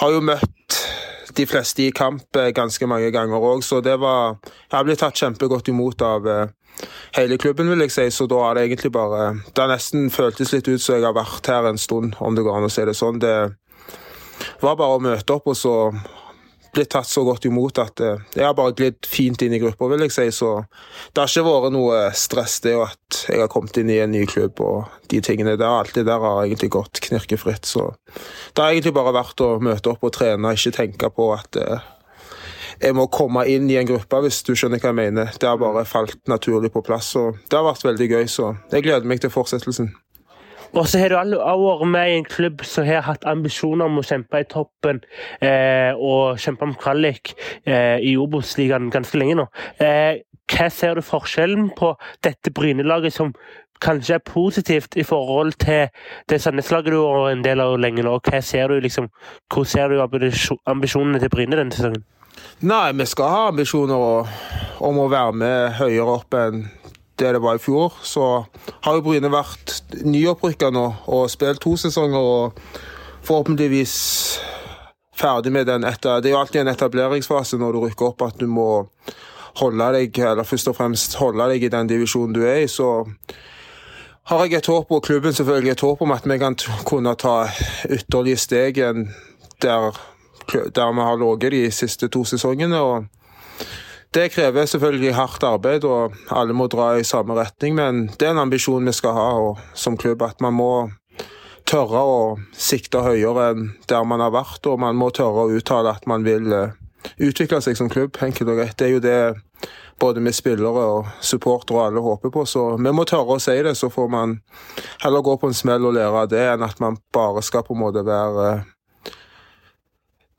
har 0.00 0.14
jo 0.14 0.24
møtt 0.24 0.78
de 1.36 1.46
fleste 1.48 1.86
i 1.86 1.92
kamp 1.94 2.36
eh, 2.36 2.50
ganske 2.54 2.86
mange 2.88 3.10
ganger 3.14 3.40
òg, 3.40 3.62
så 3.64 3.80
det 3.80 3.94
var 4.00 4.36
Jeg 4.72 4.84
blitt 4.84 5.00
tatt 5.00 5.16
kjempegodt 5.16 5.70
imot 5.72 6.02
av 6.04 6.28
eh, 6.28 6.52
hele 7.16 7.38
klubben, 7.40 7.70
vil 7.72 7.84
jeg 7.86 7.94
si, 7.94 8.06
så 8.10 8.26
da 8.28 8.40
har 8.44 8.56
det 8.56 8.66
egentlig 8.66 8.92
bare 8.92 9.32
Det 9.46 9.62
har 9.62 9.70
nesten 9.72 10.10
føltes 10.12 10.52
litt 10.52 10.68
ut 10.68 10.82
som 10.82 10.96
jeg 10.98 11.06
har 11.06 11.16
vært 11.16 11.48
her 11.48 11.68
en 11.70 11.80
stund, 11.80 12.16
om 12.20 12.36
det 12.36 12.44
går 12.44 12.58
an 12.58 12.68
å 12.68 12.72
si 12.72 12.84
det 12.84 12.96
sånn. 12.98 13.20
Det 13.22 13.36
var 14.60 14.76
bare 14.76 14.98
å 14.98 15.02
møte 15.02 15.38
opp, 15.38 15.48
og 15.48 15.56
så 15.56 15.76
blitt 16.72 16.90
tatt 16.94 17.08
så 17.08 17.24
godt 17.26 17.46
imot 17.48 17.78
at 17.82 18.00
eh, 18.00 18.20
jeg 18.34 18.46
har 18.46 18.56
bare 18.56 18.74
glidd 18.76 18.98
fint 19.08 19.42
inn 19.44 19.54
i 19.56 19.60
gruppa, 19.62 19.88
vil 19.92 20.04
jeg 20.06 20.14
si. 20.14 20.26
Så 20.34 20.50
det 21.12 21.22
har 21.22 21.30
ikke 21.30 21.46
vært 21.46 21.74
noe 21.74 22.02
stress 22.16 22.58
det 22.64 22.74
at 22.80 23.22
jeg 23.28 23.42
har 23.42 23.50
kommet 23.52 23.76
inn 23.80 23.92
i 23.92 24.00
en 24.02 24.12
ny 24.14 24.24
klubb 24.30 24.60
og 24.64 24.92
de 25.12 25.20
tingene 25.24 25.56
der. 25.58 25.68
Alt 25.68 25.96
det 25.98 26.06
der 26.08 26.22
har 26.22 26.44
egentlig 26.44 26.72
gått 26.74 27.02
knirkefritt. 27.04 27.68
Så 27.68 27.90
det 28.08 28.62
har 28.62 28.72
egentlig 28.72 28.94
bare 28.96 29.14
vært 29.16 29.44
å 29.44 29.56
møte 29.62 29.92
opp 29.92 30.06
og 30.08 30.14
trene, 30.16 30.54
ikke 30.56 30.76
tenke 30.78 31.12
på 31.12 31.32
at 31.36 31.60
eh, 31.60 31.90
jeg 32.82 32.96
må 32.98 33.06
komme 33.12 33.44
inn 33.46 33.68
i 33.70 33.76
en 33.78 33.86
gruppe, 33.86 34.22
hvis 34.24 34.40
du 34.46 34.56
skjønner 34.58 34.80
hva 34.82 34.90
jeg 34.90 34.98
mener. 34.98 35.34
Det 35.38 35.46
har 35.46 35.60
bare 35.60 35.84
falt 35.86 36.18
naturlig 36.30 36.72
på 36.74 36.82
plass. 36.82 37.12
og 37.20 37.38
Det 37.46 37.58
har 37.58 37.68
vært 37.68 37.84
veldig 37.86 38.08
gøy, 38.16 38.24
så 38.26 38.54
jeg 38.72 38.88
gleder 38.88 39.06
meg 39.06 39.22
til 39.22 39.30
fortsettelsen. 39.30 39.92
Og 40.72 40.88
så 40.88 41.02
har 41.02 41.12
du 41.12 41.18
alle 41.18 41.38
vært 41.38 41.88
med 41.92 42.10
i 42.10 42.18
en 42.20 42.28
klubb 42.28 42.62
som 42.64 42.86
har 42.88 43.04
hatt 43.06 43.26
ambisjoner 43.28 43.88
om 43.88 44.00
å 44.00 44.06
kjempe 44.06 44.40
i 44.40 44.48
toppen 44.48 45.02
eh, 45.44 45.92
og 45.92 46.40
kjempe 46.40 46.64
om 46.68 46.76
kvalik 46.80 47.34
eh, 47.66 47.98
i 48.00 48.14
Obos-ligaen 48.20 48.88
ganske 48.92 49.20
lenge 49.20 49.36
nå. 49.42 49.48
Eh, 49.84 50.22
hva 50.52 50.68
ser 50.72 50.96
du 50.96 51.04
forskjellen 51.04 51.70
på 51.76 51.92
dette 52.24 52.52
Bryne-laget 52.56 53.14
som 53.14 53.34
kanskje 53.82 54.16
er 54.18 54.24
positivt 54.24 54.96
i 54.96 55.04
forhold 55.06 55.56
til 55.62 55.88
det 56.30 56.40
Sandnes-laget 56.40 56.94
du 56.94 57.00
var 57.02 57.30
en 57.30 57.44
del 57.44 57.60
av 57.60 57.76
lenge 57.80 58.04
nå? 58.06 58.16
Hva 58.24 58.40
ser 58.44 58.72
du 58.72 58.80
liksom, 58.80 59.10
Hvor 59.52 59.68
ser 59.68 59.92
du 59.92 60.00
ambisjonene 60.00 61.20
til 61.20 61.32
Bryne 61.32 61.58
denne 61.58 61.76
sesongen? 61.76 62.04
Nei, 62.62 62.92
vi 62.96 63.06
skal 63.10 63.28
ha 63.28 63.48
ambisjoner 63.50 64.30
om 64.82 65.00
å 65.02 65.08
være 65.10 65.34
med 65.36 65.74
høyere 65.80 66.16
opp 66.16 66.36
enn 66.38 66.64
det 67.18 67.32
det 67.32 67.42
var 67.42 67.58
i 67.58 67.62
fjor. 67.62 67.92
Så 68.02 68.44
har 68.84 68.94
jo 68.96 69.04
Bryne 69.04 69.30
vært 69.32 69.82
nyopprykka 70.04 70.70
nå 70.74 70.86
og 71.06 71.30
spilt 71.30 71.62
to 71.62 71.76
sesonger 71.76 72.18
og 72.18 72.72
forhåpentligvis 73.22 73.94
ferdig 75.14 75.52
med 75.52 75.66
den 75.66 75.84
etter 75.84 76.20
Det 76.20 76.30
er 76.30 76.36
jo 76.36 76.40
alltid 76.40 76.60
en 76.60 76.72
etableringsfase 76.72 77.58
når 77.60 77.72
du 77.72 77.84
rykker 77.84 78.10
opp 78.10 78.24
at 78.26 78.40
du 78.40 78.46
må 78.50 78.86
holde 79.60 79.88
deg, 79.92 80.18
eller 80.18 80.48
først 80.48 80.70
og 80.72 80.76
fremst 80.78 81.18
holde 81.20 81.44
deg 81.52 81.66
i 81.66 81.72
den 81.72 81.90
divisjonen 81.90 82.34
du 82.34 82.42
er 82.46 82.62
i. 82.64 82.68
Så 82.68 82.88
har 84.30 84.44
jeg 84.44 84.54
et 84.54 84.70
håp, 84.70 84.90
og 84.90 85.02
klubben 85.04 85.34
selvfølgelig 85.34 85.74
et 85.74 85.84
håp 85.84 86.02
om 86.02 86.14
at 86.14 86.26
vi 86.26 86.38
kan 86.38 86.56
kunne 86.88 87.14
ta 87.18 87.36
ytterligere 87.90 88.40
steg 88.40 88.78
enn 88.78 89.08
der, 89.62 89.98
der 90.48 90.94
vi 90.96 91.06
har 91.08 91.20
ligget 91.20 91.52
de 91.52 91.70
siste 91.70 92.08
to 92.08 92.24
sesongene. 92.24 92.80
og 92.80 93.04
det 94.12 94.28
krever 94.34 94.66
selvfølgelig 94.68 95.14
hardt 95.16 95.44
arbeid, 95.46 95.84
og 95.88 96.16
alle 96.30 96.52
må 96.52 96.66
dra 96.68 96.92
i 97.00 97.04
samme 97.06 97.36
retning. 97.38 97.76
Men 97.78 98.06
det 98.18 98.28
er 98.28 98.34
en 98.34 98.42
ambisjon 98.44 98.84
vi 98.86 98.92
skal 98.92 99.16
ha 99.16 99.30
som 99.74 99.96
klubb, 99.96 100.22
at 100.26 100.42
man 100.44 100.56
må 100.58 100.72
tørre 101.68 102.02
å 102.04 102.18
sikte 102.52 103.00
høyere 103.04 103.52
enn 103.52 103.70
der 103.88 104.04
man 104.04 104.20
har 104.20 104.34
vært. 104.34 104.66
Og 104.68 104.80
man 104.82 104.98
må 105.00 105.08
tørre 105.16 105.46
å 105.46 105.54
uttale 105.56 105.94
at 105.96 106.04
man 106.10 106.26
vil 106.28 106.52
uh, 106.52 106.74
utvikle 107.16 107.62
seg 107.64 107.78
som 107.78 107.88
klubb, 107.92 108.20
enkelt 108.20 108.52
og 108.52 108.60
greit. 108.60 108.76
Det 108.76 108.90
er 108.90 108.94
jo 108.96 109.02
det 109.04 109.70
både 110.02 110.20
med 110.20 110.34
spillere 110.34 110.84
og 110.92 111.10
supportere 111.24 111.78
og 111.78 111.86
alle 111.86 112.04
håper 112.04 112.34
på. 112.34 112.44
Så 112.48 112.66
vi 112.76 112.92
må 112.92 113.08
tørre 113.08 113.38
å 113.38 113.42
si 113.42 113.56
det, 113.64 113.76
så 113.78 113.88
får 113.92 114.12
man 114.12 114.38
heller 115.06 115.24
gå 115.24 115.38
på 115.40 115.48
en 115.48 115.56
smell 115.56 115.88
og 115.88 115.96
lære 115.96 116.26
av 116.26 116.30
det, 116.32 116.44
enn 116.52 116.68
at 116.68 116.84
man 116.84 117.00
bare 117.14 117.40
skal 117.46 117.64
på 117.64 117.76
en 117.76 117.84
måte 117.86 118.04
være 118.04 118.52
uh, 118.60 118.70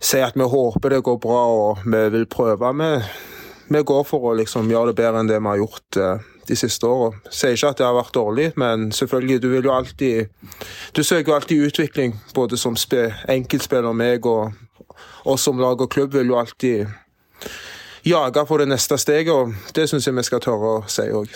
Si 0.04 0.20
at 0.20 0.36
vi 0.36 0.44
håper 0.44 0.92
det 0.92 0.98
går 1.08 1.16
bra 1.24 1.44
og 1.48 1.86
vi 1.88 2.02
vil 2.12 2.26
prøve. 2.28 2.74
med 2.76 3.06
vi 3.68 3.82
går 3.84 4.04
for 4.08 4.30
å 4.30 4.36
liksom 4.38 4.72
gjøre 4.72 4.92
det 4.92 5.00
bedre 5.00 5.22
enn 5.22 5.30
det 5.30 5.40
vi 5.40 5.52
har 5.52 5.62
gjort 5.62 6.00
eh, 6.00 6.26
de 6.48 6.58
siste 6.60 6.88
åra. 6.88 7.14
Sier 7.32 7.56
ikke 7.56 7.72
at 7.72 7.80
det 7.80 7.88
har 7.88 7.98
vært 7.98 8.16
dårlig, 8.16 8.50
men 8.60 8.90
selvfølgelig, 8.92 9.42
du 9.42 9.50
vil 9.54 9.70
jo 9.70 9.76
alltid 9.76 10.30
Du 10.96 11.04
søker 11.04 11.32
jo 11.32 11.36
alltid 11.36 11.68
utvikling, 11.70 12.18
både 12.36 12.58
som 12.58 12.76
enkeltspiller, 12.76 13.94
meg 13.94 14.26
og 14.26 14.54
oss 15.24 15.42
som 15.42 15.60
lag 15.60 15.82
og 15.82 15.92
klubb 15.92 16.14
vil 16.14 16.28
jo 16.28 16.40
alltid 16.40 16.88
jage 18.04 18.46
for 18.48 18.60
det 18.60 18.68
neste 18.68 18.98
steget, 18.98 19.32
og 19.32 19.54
det 19.76 19.88
syns 19.90 20.08
jeg 20.08 20.16
vi 20.16 20.24
skal 20.28 20.44
tørre 20.44 20.76
å 20.78 20.84
si 20.88 21.08
òg. 21.08 21.32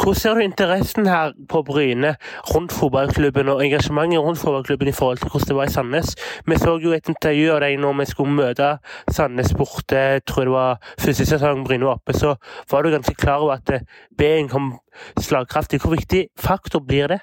Hvordan 0.00 0.14
ser 0.16 0.34
du 0.34 0.40
interessen 0.40 1.06
her 1.06 1.32
på 1.48 1.60
Bryne 1.62 2.14
rundt 2.54 2.72
fotballklubben 2.72 3.48
og 3.52 3.58
engasjementet 3.64 4.22
rundt 4.24 4.38
fotballklubben 4.40 4.88
i 4.88 4.92
forhold 4.96 5.18
til 5.18 5.28
hvordan 5.28 5.48
det 5.48 5.56
var 5.56 5.64
i 5.68 5.72
Sandnes? 5.72 6.14
Vi 6.46 6.56
så 6.56 6.78
jo 6.80 6.94
et 6.96 7.08
intervju 7.08 7.50
av 7.52 7.60
deg 7.60 7.76
når 7.82 7.98
vi 7.98 8.06
skulle 8.08 8.32
møte 8.32 8.70
Sandnes 9.12 9.52
borte, 9.58 9.98
jeg 10.14 10.22
tror 10.24 10.48
det 10.48 10.54
var 10.54 10.78
første 11.04 11.26
sesong 11.28 11.66
Bryne 11.66 11.84
var 11.84 12.00
oppe, 12.00 12.16
så 12.16 12.32
var 12.70 12.82
du 12.82 12.94
ganske 12.94 13.14
klar 13.14 13.44
over 13.44 13.60
at 13.60 13.84
B-en 14.16 14.48
kom 14.48 14.72
slagkraftig. 15.20 15.82
Hvor 15.84 15.92
viktig 15.92 16.30
faktor 16.38 16.80
blir 16.80 17.12
det? 17.12 17.20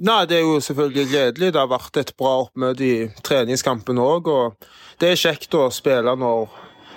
Nei, 0.00 0.24
Det 0.24 0.38
er 0.38 0.40
jo 0.40 0.60
selvfølgelig 0.60 1.06
gledelig. 1.10 1.52
Det 1.52 1.60
har 1.60 1.68
vært 1.68 1.96
et 2.00 2.16
bra 2.16 2.38
oppmøte 2.46 2.84
i 2.84 3.08
treningskampen 3.20 4.00
òg. 4.00 4.32
Og 4.32 4.56
det 5.00 5.12
er 5.12 5.20
kjekt 5.20 5.52
å 5.52 5.68
spille 5.68 6.16
når 6.16 6.48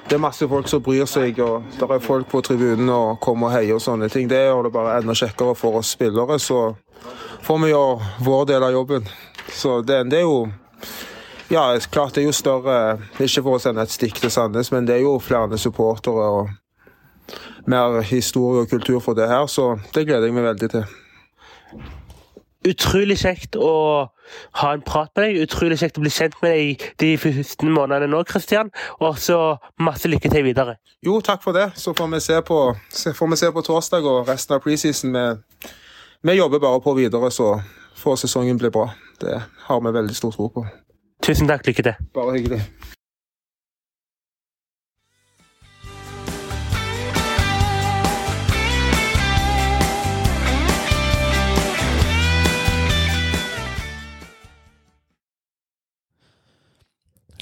det 0.09 0.17
er 0.17 0.21
masse 0.21 0.47
folk 0.49 0.67
som 0.67 0.81
bryr 0.83 1.05
seg, 1.09 1.39
og 1.43 1.69
det 1.77 1.87
er 1.87 2.01
folk 2.03 2.27
på 2.29 2.41
tribunen 2.45 2.89
og 2.91 3.19
kommer 3.23 3.49
og 3.49 3.55
heier 3.55 3.77
og 3.77 3.83
sånne 3.83 4.09
ting. 4.11 4.27
Det 4.29 4.41
gjør 4.43 4.67
det 4.67 4.73
bare 4.75 4.97
enda 4.99 5.15
kjekkere 5.17 5.55
for 5.57 5.79
oss 5.79 5.93
spillere. 5.95 6.39
Så 6.39 6.75
får 7.45 7.61
vi 7.63 7.71
gjøre 7.71 8.11
vår 8.25 8.45
del 8.51 8.67
av 8.67 8.75
jobben. 8.75 9.07
Så 9.49 9.79
det, 9.81 10.03
det 10.11 10.23
er 10.23 10.27
jo 10.27 10.43
Ja, 11.51 11.67
klart 11.91 12.15
det 12.15 12.21
er 12.23 12.29
jo 12.29 12.33
større 12.33 12.75
Ikke 13.19 13.41
for 13.43 13.57
å 13.57 13.61
sende 13.61 13.83
et 13.83 13.91
stikk 13.91 14.21
til 14.23 14.31
Sandnes, 14.31 14.71
men 14.71 14.87
det 14.87 14.95
er 14.95 15.03
jo 15.03 15.17
flere 15.21 15.59
supportere 15.59 16.29
og 16.39 16.53
mer 17.69 18.01
historie 18.07 18.63
og 18.63 18.69
kultur 18.71 18.99
for 19.03 19.15
det 19.15 19.27
her, 19.27 19.45
så 19.47 19.77
det 19.95 20.07
gleder 20.07 20.27
jeg 20.27 20.35
meg 20.35 20.47
veldig 20.49 20.69
til 20.73 20.87
utrolig 22.67 23.17
kjekt 23.19 23.57
å 23.59 23.71
ha 24.61 24.73
en 24.73 24.83
prat 24.85 25.11
med 25.15 25.25
deg. 25.27 25.43
Utrolig 25.47 25.79
kjekt 25.81 25.99
å 25.99 26.03
bli 26.03 26.13
kjent 26.13 26.37
med 26.43 26.55
deg 26.55 26.85
de 27.03 27.11
første 27.21 27.69
månedene 27.69 28.11
nå, 28.11 28.23
Kristian. 28.29 28.71
Og 28.99 29.19
så 29.21 29.39
masse 29.83 30.09
lykke 30.09 30.31
til 30.33 30.45
videre. 30.47 30.77
Jo, 31.05 31.19
takk 31.25 31.43
for 31.45 31.57
det. 31.57 31.69
Så 31.79 31.95
får 31.97 32.11
vi 32.15 32.21
se 32.23 32.41
på, 32.45 32.59
får 33.19 33.33
vi 33.33 33.41
se 33.43 33.51
på 33.53 33.65
torsdag 33.65 34.09
og 34.09 34.29
resten 34.31 34.57
av 34.57 34.63
preseason. 34.65 35.13
Vi, 35.13 35.73
vi 36.23 36.37
jobber 36.39 36.63
bare 36.63 36.81
på 36.83 36.95
videre, 36.97 37.31
så 37.31 37.55
får 38.03 38.23
sesongen 38.25 38.59
bli 38.61 38.71
bra. 38.73 38.89
Det 39.21 39.41
har 39.67 39.85
vi 39.85 39.95
veldig 39.99 40.15
stor 40.15 40.31
tro 40.35 40.49
på. 40.53 40.65
Tusen 41.23 41.47
takk. 41.47 41.67
Lykke 41.67 41.87
til. 41.89 42.11
Bare 42.15 42.35
hyggelig. 42.37 42.63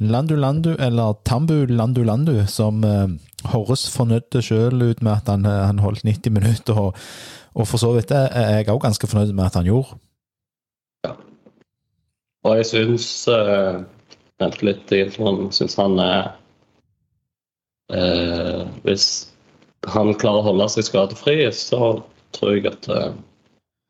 Landu 0.02 0.36
Landu, 0.36 0.72
eller 0.80 1.14
Tambu 1.24 1.66
Landu 1.70 2.04
Landu, 2.04 2.34
som 2.48 2.84
eh, 2.84 3.08
Horres 3.52 3.86
fornøyde 3.94 4.42
sjøl 4.42 4.82
ut 4.82 5.02
med 5.06 5.14
at 5.14 5.30
han, 5.30 5.46
eh, 5.46 5.66
han, 5.70 5.82
holdt 5.84 6.04
90 6.08 6.34
minutter, 6.34 6.78
og, 6.78 6.98
og 7.54 7.68
for 7.70 7.82
så 7.82 7.92
vidt 7.94 8.14
er 8.16 8.58
jeg 8.58 8.72
òg 8.74 8.82
ganske 8.82 9.08
fornøyd 9.08 9.36
med 9.38 9.46
at 9.46 9.60
han 9.60 9.70
gjorde. 9.70 10.00
Ja. 11.06 11.14
Og 12.50 12.58
jeg 12.58 12.70
syns 12.72 13.10
eh, 13.30 13.82
Vent 14.42 14.64
litt, 14.66 14.90
jeg 14.90 15.12
syns 15.14 15.76
han 15.78 16.00
er 16.02 16.32
eh, 17.94 18.64
Hvis 18.82 19.06
han 19.94 20.16
klarer 20.18 20.42
å 20.42 20.48
holde 20.50 20.66
seg 20.74 20.88
skadefri, 20.88 21.44
så 21.54 22.00
tror 22.34 22.56
jeg 22.58 22.72
at 22.72 22.90
eh, 22.90 23.12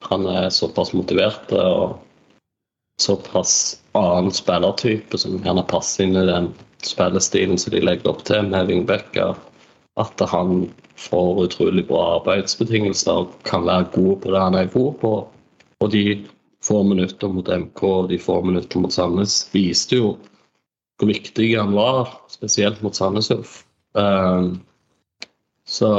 han 0.10 0.28
er 0.28 0.50
såpass 0.52 0.92
motivert 0.98 1.52
og 1.56 2.02
såpass 3.02 3.54
annen 3.98 4.32
spillertype 4.36 5.18
som 5.20 5.40
gjerne 5.44 5.64
passer 5.70 6.06
inn 6.06 6.20
i 6.20 6.28
den 6.30 6.52
spillestilen 6.86 7.58
som 7.60 7.74
de 7.74 7.82
legger 7.84 8.14
opp 8.14 8.24
til 8.28 8.48
med 8.50 8.70
wingbacker, 8.72 9.36
at 10.00 10.24
han 10.32 10.66
får 11.02 11.46
utrolig 11.46 11.86
bra 11.90 12.04
arbeidsbetingelser 12.20 13.24
og 13.24 13.36
kan 13.48 13.66
være 13.68 13.90
god 13.96 14.22
på 14.24 14.34
det 14.34 14.44
han 14.46 14.58
er 14.58 14.74
god 14.74 14.94
på. 15.02 15.14
Og 15.82 15.92
de 15.94 16.06
få 16.64 16.84
minutter 16.86 17.32
mot 17.34 17.48
MK 17.50 17.84
og 17.84 18.10
de 18.12 18.20
få 18.22 18.42
minutter 18.46 18.82
mot 18.82 18.94
Sandnes 18.94 19.44
viste 19.54 19.98
jo 19.98 20.12
hvor 21.02 21.10
viktig 21.10 21.56
han 21.58 21.74
var, 21.74 22.12
spesielt 22.30 22.84
mot 22.86 22.96
Sandnes 22.96 23.32
Ulf. 23.34 23.64
Um, 23.98 24.60
så 25.66 25.90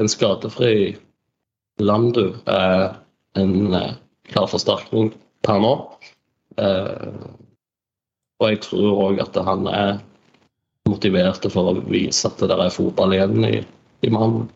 en 0.00 0.08
skadefri 0.08 0.96
Landu 1.80 2.32
er 2.48 2.96
en 3.36 3.74
uh, 3.74 3.92
klar 4.32 4.48
forsterkning 4.48 5.12
per 5.44 5.60
nå. 5.60 5.74
Eh, 6.60 7.24
og 8.40 8.50
jeg 8.50 8.60
tror 8.64 9.02
òg 9.06 9.20
at 9.24 9.36
han 9.44 9.66
er 9.70 9.98
motivert 10.88 11.44
for 11.52 11.72
å 11.72 11.80
vise 11.88 12.28
at 12.28 12.40
det 12.40 12.56
er 12.56 12.72
fotball 12.74 13.14
igjen 13.16 13.44
i, 13.46 13.58
i 14.06 14.12
mannen. 14.12 14.48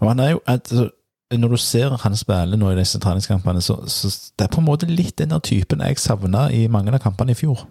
Og 0.00 0.10
han 0.10 0.20
er 0.20 0.34
jo 0.34 0.42
altså, 0.50 0.90
Når 1.32 1.48
du 1.48 1.56
ser 1.56 1.94
han 2.02 2.16
spille 2.16 2.56
nå 2.60 2.70
i 2.72 2.76
disse 2.76 2.98
treningskampene, 3.00 3.62
så, 3.64 3.78
så 3.88 4.10
det 4.36 4.44
er 4.44 4.52
på 4.52 4.60
en 4.60 4.66
måte 4.68 4.88
litt 4.90 5.16
den 5.16 5.32
typen 5.40 5.80
jeg 5.80 5.96
savna 5.98 6.50
i 6.52 6.66
mange 6.68 6.92
av 6.92 7.00
kampene 7.00 7.32
i 7.32 7.38
fjor. 7.38 7.62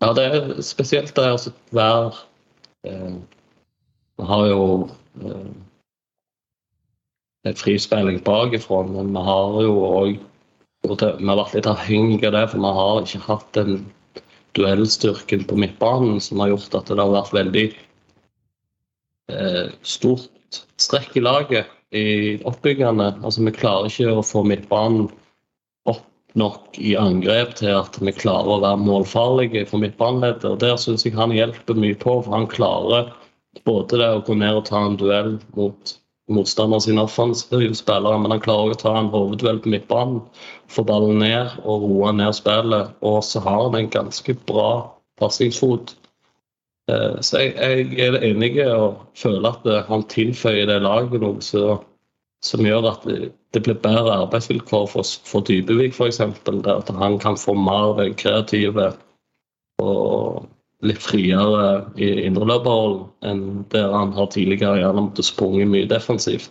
Ja, 0.00 0.14
det 0.16 0.24
er 0.24 0.62
spesielt 0.64 1.12
det 1.14 1.26
å 1.28 1.36
være 1.76 2.14
eh, 2.88 3.18
Vi 4.16 4.28
har 4.30 4.46
jo 4.48 4.62
eh, 5.20 5.52
frispilling 7.60 8.22
bakifra, 8.24 8.80
men 8.88 9.12
vi 9.12 9.26
har 9.28 9.60
jo 9.66 9.76
òg 9.90 10.16
vi 10.82 11.28
har 11.28 11.38
vært 11.38 11.54
litt 11.56 11.68
avhengig 11.70 12.24
av 12.26 12.34
det, 12.34 12.46
for 12.50 12.62
vi 12.62 12.72
har 12.78 13.02
ikke 13.02 13.26
hatt 13.28 13.48
den 13.58 13.76
duellstyrken 14.58 15.44
på 15.48 15.56
midtbanen 15.56 16.18
som 16.20 16.42
har 16.42 16.52
gjort 16.52 16.74
at 16.76 16.90
det 16.90 17.00
har 17.00 17.12
vært 17.14 17.36
veldig 17.36 17.66
eh, 19.32 19.68
stort 19.86 20.62
strekk 20.82 21.16
i 21.16 21.24
laget 21.24 21.70
i 21.96 22.04
oppbyggende. 22.48 23.12
Altså, 23.22 23.44
vi 23.46 23.54
klarer 23.54 23.88
ikke 23.88 24.10
å 24.12 24.26
få 24.26 24.42
midtbanen 24.48 25.08
opp 25.88 26.04
nok 26.38 26.76
i 26.80 26.96
angrep 26.98 27.54
til 27.60 27.72
at 27.78 27.96
vi 28.00 28.14
klarer 28.16 28.56
å 28.56 28.60
være 28.64 28.82
målfarlige 28.82 29.66
for 29.70 29.82
midtbaneleddet. 29.84 30.48
Og 30.50 30.60
der 30.64 30.76
syns 30.80 31.06
jeg 31.06 31.16
han 31.16 31.34
hjelper 31.36 31.78
mye 31.78 31.96
på, 31.96 32.18
for 32.24 32.36
han 32.36 32.50
klarer 32.50 33.12
både 33.68 34.00
det 34.00 34.12
å 34.16 34.22
gå 34.26 34.36
ned 34.40 34.62
og 34.62 34.66
ta 34.68 34.82
en 34.82 34.98
duell 35.00 35.36
mot 35.56 35.96
motstanderen 36.32 36.80
sine 36.80 37.02
offensive 37.02 37.74
spillere, 37.76 38.18
men 38.18 38.32
han 38.32 38.42
klarer 38.42 38.72
også 38.72 38.78
å 38.78 38.82
ta 38.82 38.92
en 38.98 39.10
hovedduell 39.12 39.58
på 39.62 39.72
midtbanen, 39.74 40.20
få 40.72 40.84
ballen 40.88 41.20
ned 41.22 41.58
og 41.62 41.84
roe 41.86 42.12
ned 42.16 42.32
spillet. 42.36 42.92
Og 43.04 43.20
så 43.26 43.42
har 43.44 43.66
han 43.66 43.78
en 43.78 43.90
ganske 43.92 44.34
bra 44.48 44.70
pasningsfot. 45.20 45.94
Eh, 46.90 47.20
så 47.20 47.44
jeg, 47.44 47.92
jeg 47.98 48.08
er 48.08 48.26
enig 48.32 48.56
og 48.66 49.02
føler 49.18 49.52
at 49.52 49.88
han 49.88 50.06
tilføyer 50.10 50.66
det 50.70 50.80
laget 50.82 51.22
noe 51.22 51.44
så, 51.44 51.76
som 52.42 52.66
gjør 52.66 52.90
at 52.90 53.06
det, 53.06 53.62
blir 53.62 53.78
bedre 53.84 54.16
arbeidsvilkår 54.24 54.88
for, 54.90 55.06
for 55.28 55.44
Dybevik 55.46 55.94
f.eks. 55.94 56.20
At 56.20 56.96
han 56.98 57.20
kan 57.22 57.38
få 57.38 57.54
mer 57.54 58.02
kreative 58.18 58.92
og 59.82 60.48
litt 60.82 61.02
friere 61.02 61.84
i 62.00 62.08
indreløperrollen 62.26 63.04
enn 63.28 63.42
der 63.70 63.92
han 63.94 64.14
har 64.16 64.30
tidligere 64.34 64.80
gjerne 64.80 65.06
måttet 65.06 65.28
sprunget 65.28 65.70
mye 65.70 65.86
defensivt, 65.90 66.50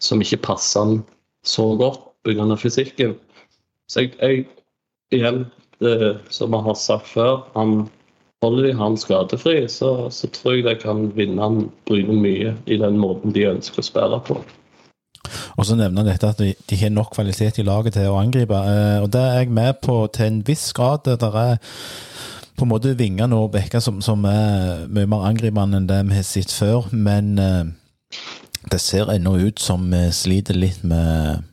som 0.00 0.22
ikke 0.24 0.40
passer 0.46 0.84
han 0.84 1.02
så 1.46 1.68
godt 1.76 2.00
pga. 2.24 2.56
fysikken. 2.56 3.14
Så 3.90 4.04
jeg, 4.04 4.16
jeg 4.20 4.44
igjen, 5.14 5.44
det, 5.80 6.18
som 6.30 6.54
jeg 6.54 6.66
har 6.66 6.78
sagt 6.80 7.08
før, 7.08 7.46
han 7.54 7.86
holder 8.44 8.68
de 8.68 8.74
han 8.76 8.96
skadefri, 9.00 9.68
så, 9.68 10.10
så 10.10 10.28
tror 10.34 10.56
jeg 10.56 10.66
de 10.66 10.76
kan 10.80 11.10
vinne 11.16 11.42
han 11.42 11.70
Bryne 11.88 12.16
mye 12.20 12.54
i 12.66 12.78
den 12.80 12.98
måten 13.00 13.34
de 13.34 13.46
ønsker 13.48 13.82
å 13.82 13.86
spille 13.86 14.20
på. 14.26 14.38
Og 15.56 15.66
så 15.66 15.76
nevner 15.78 16.02
han 16.02 16.10
dette 16.10 16.28
at 16.28 16.40
de, 16.42 16.52
de 16.68 16.78
har 16.80 16.92
nok 16.92 17.14
kvalitet 17.16 17.58
i 17.58 17.66
laget 17.66 17.96
til 17.96 18.10
å 18.10 18.18
angripe, 18.20 18.56
eh, 18.56 18.98
og 19.02 19.10
det 19.14 19.22
er 19.22 19.40
jeg 19.40 19.54
med 19.56 19.80
på 19.82 20.02
til 20.14 20.30
en 20.30 20.42
viss 20.46 20.68
grad. 20.76 21.06
Det 21.06 21.16
er 21.16 21.58
på 22.56 22.64
en 22.64 22.72
måte 22.72 22.96
vingene 22.96 23.36
og 23.36 23.52
bekker 23.56 23.82
som, 23.84 24.00
som, 24.04 24.24
er 24.28 24.86
mye 24.88 25.08
mer 25.10 25.26
angripende 25.28 25.80
enn 25.80 25.88
det 25.88 26.02
vi 26.08 26.18
har 26.18 26.26
sett 26.28 26.52
før. 26.52 26.88
Men 26.92 27.36
eh, 27.40 27.64
det 28.70 28.80
ser 28.82 29.12
ennå 29.12 29.36
ut 29.48 29.62
som 29.62 29.88
vi 29.92 30.06
sliter 30.12 30.56
litt 30.56 30.84
med 30.84 31.44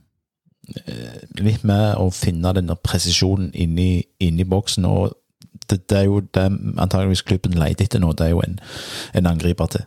litt 1.39 1.63
med 1.67 1.97
å 1.99 2.07
finne 2.13 2.53
den 2.55 2.71
presisjonen 2.83 3.51
inni, 3.53 4.03
inni 4.23 4.45
boksen. 4.47 4.85
og 4.85 5.17
det, 5.69 5.89
det, 5.89 5.97
er 5.97 6.05
jo 6.07 6.21
det 6.35 6.45
antageligvis 6.77 7.25
klubben 7.27 7.57
leter 7.59 7.85
etter 7.85 8.01
nå. 8.03 8.13
Det 8.13 8.27
er 8.27 8.33
jo 8.33 8.43
en, 8.45 8.59
en 9.13 9.29
angriper 9.29 9.71
til. 9.75 9.85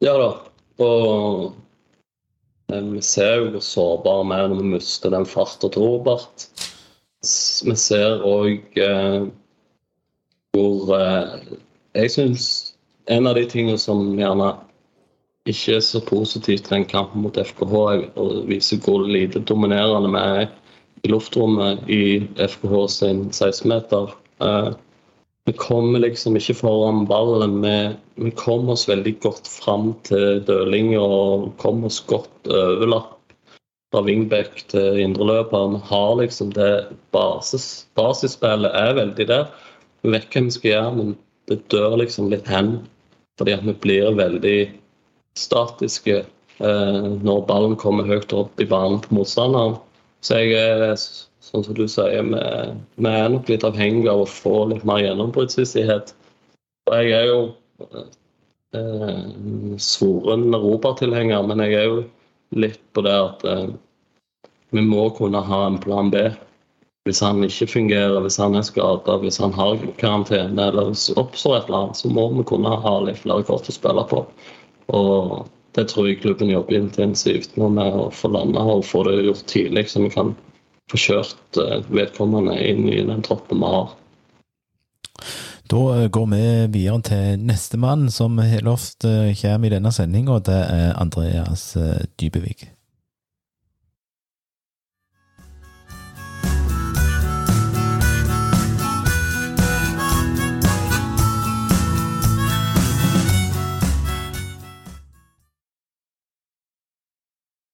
Ja 0.00 0.16
da. 0.16 0.30
Og 0.80 1.52
eh, 2.72 2.84
vi 2.94 3.02
ser 3.04 3.36
jo 3.36 3.50
hvor 3.54 3.64
sårbare 3.64 4.26
vi 4.26 4.38
er 4.38 4.48
når 4.48 4.62
vi 4.62 4.74
mister 4.74 5.12
den 5.12 5.26
farta 5.28 5.68
til 5.68 5.84
Robert 5.84 6.48
vi 7.20 7.76
ser 7.76 8.22
òg 8.24 8.78
eh, 8.80 9.26
hvor 10.56 10.92
eh, 10.96 11.56
Jeg 11.94 12.12
syns 12.14 12.44
en 13.10 13.26
av 13.26 13.34
de 13.36 13.44
tingene 13.50 13.78
som 13.78 14.14
gjerne 14.16 14.52
ikke 15.48 15.80
så 15.80 16.00
positivt 16.04 16.66
til 16.66 16.76
den 16.76 16.88
kampen 16.90 17.24
mot 17.24 17.38
FKH, 17.38 17.74
og 18.20 18.44
viser 18.50 18.80
hvor 18.84 19.06
lite 19.08 19.40
dominerende 19.40 20.12
vi 20.12 20.20
er 20.20 20.50
i 21.04 21.08
luftrommet 21.08 21.88
i 21.88 22.20
FKH 22.36 22.76
sin 22.92 23.22
16-meter. 23.30 24.12
Eh, 24.44 24.70
vi 25.48 25.54
kommer 25.56 26.02
liksom 26.04 26.36
ikke 26.36 26.54
foran 26.54 27.06
ballen. 27.08 27.62
Vi, 28.20 28.30
kommer 28.36 28.74
oss 28.76 28.88
veldig 28.88 29.16
godt 29.24 29.48
fram 29.48 29.94
til 30.06 30.42
dødlinger 30.46 31.00
og 31.00 31.48
kommer 31.62 31.88
oss 31.88 32.02
godt 32.06 32.46
overlapp 32.46 33.16
fra 33.90 34.04
wingback 34.06 34.60
til 34.70 35.00
indreløper. 35.00 35.72
Vi 35.72 35.80
har 35.88 36.12
liksom 36.20 36.52
det 36.54 36.74
basis, 37.16 37.86
basisspillet 37.98 38.76
er 38.76 38.94
veldig 39.00 39.26
der. 39.32 39.48
Vi 40.04 40.12
vet 40.12 40.28
hva 40.28 40.44
vi 40.44 40.54
skal 40.54 40.70
gjøre, 40.74 40.92
men 41.00 41.16
det 41.50 41.62
dør 41.72 41.96
liksom 42.04 42.30
litt 42.30 42.46
hen. 42.48 42.76
Fordi 43.40 43.56
at 43.56 43.64
vi 43.64 43.74
blir 43.82 44.12
veldig 44.20 44.58
statiske 45.38 46.20
eh, 46.22 47.08
når 47.24 47.44
ballen 47.48 47.76
kommer 47.80 48.08
høyt 48.08 48.32
opp 48.36 48.60
i 48.60 48.68
banen 48.68 49.00
på 49.04 49.20
motstanderen. 49.20 49.78
Så 50.24 50.40
jeg 50.42 50.56
er, 50.58 50.96
sånn 51.44 51.64
som 51.64 51.76
du 51.76 51.86
sier, 51.88 52.24
vi, 52.26 53.08
er 53.08 53.28
nok 53.32 53.48
litt 53.48 53.64
avhengig 53.66 54.08
av 54.10 54.24
å 54.24 54.28
få 54.28 54.66
litt 54.72 54.86
mer 54.88 55.00
gjennombruddshissighet. 55.04 56.14
Og 56.90 56.96
jeg 56.98 57.14
er 57.16 57.28
jo 57.30 57.40
eh, 58.76 59.24
svoren 59.80 60.50
Robert-tilhenger, 60.52 61.46
men 61.48 61.64
jeg 61.64 61.78
er 61.78 61.88
jo 61.88 62.02
litt 62.60 62.82
på 62.92 63.04
det 63.06 63.16
at 63.16 63.44
eh, 63.48 63.66
vi 64.70 64.84
må 64.84 65.08
kunne 65.16 65.42
ha 65.42 65.64
en 65.66 65.80
plan 65.82 66.12
B. 66.12 66.28
Hvis 67.08 67.22
han 67.24 67.40
ikke 67.46 67.66
fungerer, 67.70 68.18
hvis 68.20 68.36
han 68.38 68.54
er 68.58 68.66
skada, 68.66 69.16
hvis 69.22 69.40
han 69.40 69.54
har 69.56 69.80
karantene 69.98 70.66
eller 70.68 70.90
hvis 70.90 71.06
det 71.08 71.16
oppstår 71.18 71.56
et 71.56 71.70
eller 71.70 71.86
annet, 71.86 72.00
så 72.02 72.10
må 72.12 72.26
vi 72.36 72.44
kunne 72.46 72.74
ha 72.84 72.92
litt 73.06 73.22
flere 73.22 73.46
kort 73.48 73.70
å 73.70 73.74
spille 73.74 74.04
på. 74.10 74.20
Og 74.96 75.48
det 75.78 75.86
tror 75.90 76.08
jeg 76.08 76.20
klubben 76.22 76.50
jobber 76.50 76.80
intensivt 76.80 77.56
nå 77.60 77.68
med 77.72 77.94
å 77.94 78.08
få 78.14 78.32
landa 78.34 78.64
og 78.66 78.86
få 78.86 79.04
det 79.06 79.20
gjort 79.28 79.46
tidlig, 79.50 79.86
så 79.90 80.02
vi 80.02 80.10
kan 80.14 80.34
få 80.90 80.98
kjørt 80.98 81.60
eh, 81.62 81.78
vedkommende 81.90 82.56
inn 82.58 82.88
i 82.90 83.02
den 83.06 83.22
troppen 83.26 83.62
vi 83.62 83.70
har. 83.76 83.94
Da 85.70 85.84
eh, 85.94 86.08
går 86.10 86.26
vi 86.32 86.42
videre 86.74 86.98
til 87.06 87.46
nestemann 87.46 88.08
som 88.10 88.40
helt 88.42 88.66
lovt 88.66 89.06
eh, 89.06 89.30
kommer 89.38 89.70
i 89.70 89.74
denne 89.76 89.94
sendinga. 89.94 90.40
Det 90.50 90.60
er 90.66 90.98
Andreas 90.98 91.70
Dybevik. 92.18 92.66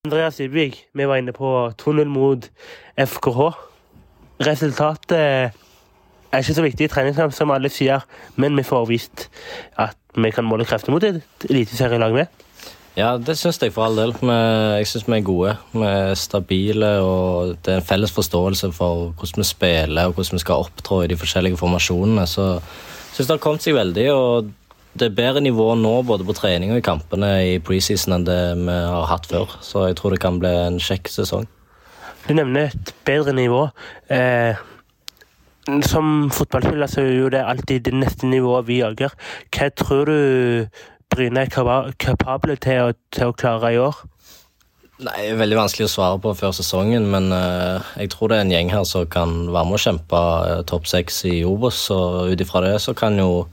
Andreas 0.06 0.38
Ibig, 0.40 0.84
vi 0.94 1.06
var 1.08 1.18
inne 1.18 1.34
på 1.34 1.52
2-0 1.82 2.06
mot 2.10 2.48
FKH. 2.94 3.50
Resultatet 4.46 5.18
er 5.18 6.42
ikke 6.42 6.54
så 6.54 6.64
viktig 6.64 6.86
i 6.86 6.90
treningskamp, 6.92 7.34
som 7.34 7.50
alle 7.54 7.70
sier, 7.72 8.04
men 8.38 8.56
vi 8.58 8.64
får 8.66 8.88
vist 8.90 9.26
at 9.82 9.98
vi 10.16 10.30
kan 10.32 10.46
måle 10.46 10.66
krefter 10.68 10.94
mot 10.94 11.04
et 11.04 11.46
eliteserielag 11.48 12.14
med. 12.14 12.44
Ja, 12.96 13.16
det 13.20 13.34
syns 13.36 13.58
jeg 13.60 13.74
for 13.74 13.84
all 13.84 13.98
del. 13.98 14.14
Jeg 14.24 14.86
syns 14.88 15.08
vi 15.08 15.18
er 15.18 15.24
gode. 15.26 15.56
Vi 15.74 15.84
er 15.84 16.14
stabile, 16.16 16.92
og 17.04 17.56
det 17.64 17.74
er 17.74 17.82
en 17.82 17.88
felles 17.88 18.14
forståelse 18.14 18.70
for 18.72 19.10
hvordan 19.18 19.42
vi 19.42 19.48
spiller 19.48 20.08
og 20.08 20.16
hvordan 20.16 20.38
vi 20.38 20.44
skal 20.44 20.64
opptrå 20.64 21.02
i 21.04 21.10
de 21.12 21.18
forskjellige 21.20 21.60
formasjonene. 21.60 22.24
Så 22.30 22.46
jeg 22.54 23.18
syns 23.18 23.26
det 23.26 23.34
har 23.34 23.42
kommet 23.44 23.66
seg 23.66 23.76
veldig. 23.76 24.06
og 24.14 24.54
det 25.00 25.10
er 25.10 25.16
bedre 25.16 25.42
nivå 25.44 25.68
nå 25.78 25.92
både 26.08 26.26
på 26.26 26.34
trening 26.36 26.72
og 26.72 26.80
i 26.80 26.84
kampene 26.84 27.30
i 27.54 27.58
preseason 27.64 28.16
enn 28.16 28.26
det 28.28 28.40
vi 28.60 28.72
har 28.72 29.06
hatt 29.10 29.28
før. 29.30 29.58
Så 29.64 29.86
jeg 29.88 29.98
tror 29.98 30.14
det 30.14 30.22
kan 30.22 30.40
bli 30.42 30.52
en 30.66 30.80
kjekk 30.82 31.10
sesong. 31.12 31.46
Du 32.26 32.34
nevner 32.34 32.72
et 32.72 32.94
bedre 33.06 33.34
nivå. 33.36 33.68
Eh, 34.10 34.58
som 35.86 36.30
fotballspiller 36.34 36.90
så 36.90 37.02
er 37.02 37.14
jo 37.20 37.30
det 37.30 37.42
alltid 37.42 37.86
det 37.86 37.94
neste 37.94 38.26
nivået 38.30 38.66
vi 38.68 38.80
jager. 38.80 39.14
Hva 39.54 39.70
tror 39.74 40.10
du 40.10 40.18
Bryne 41.10 41.46
er 41.46 41.94
kapable 42.02 42.56
til 42.58 42.88
å, 42.88 42.92
til 43.14 43.30
å 43.30 43.34
klare 43.38 43.72
i 43.74 43.80
år? 43.80 43.98
Nei, 44.96 45.16
det 45.20 45.32
er 45.34 45.40
Veldig 45.42 45.58
vanskelig 45.58 45.86
å 45.86 45.92
svare 45.92 46.20
på 46.24 46.32
før 46.38 46.54
sesongen, 46.56 47.04
men 47.12 47.28
uh, 47.28 47.84
jeg 48.00 48.08
tror 48.14 48.32
det 48.32 48.38
er 48.38 48.46
en 48.46 48.52
gjeng 48.54 48.70
her 48.72 48.86
som 48.88 49.04
kan 49.12 49.34
være 49.52 49.68
med 49.68 49.76
å 49.76 49.82
kjempe 49.82 50.20
uh, 50.22 50.60
topp 50.66 50.88
seks 50.88 51.20
i 51.28 51.34
Obos. 51.44 51.82
Og 51.92 52.32
ut 52.32 52.42
ifra 52.42 52.62
det 52.64 52.78
så 52.82 52.94
kan 52.96 53.18
jo 53.20 53.44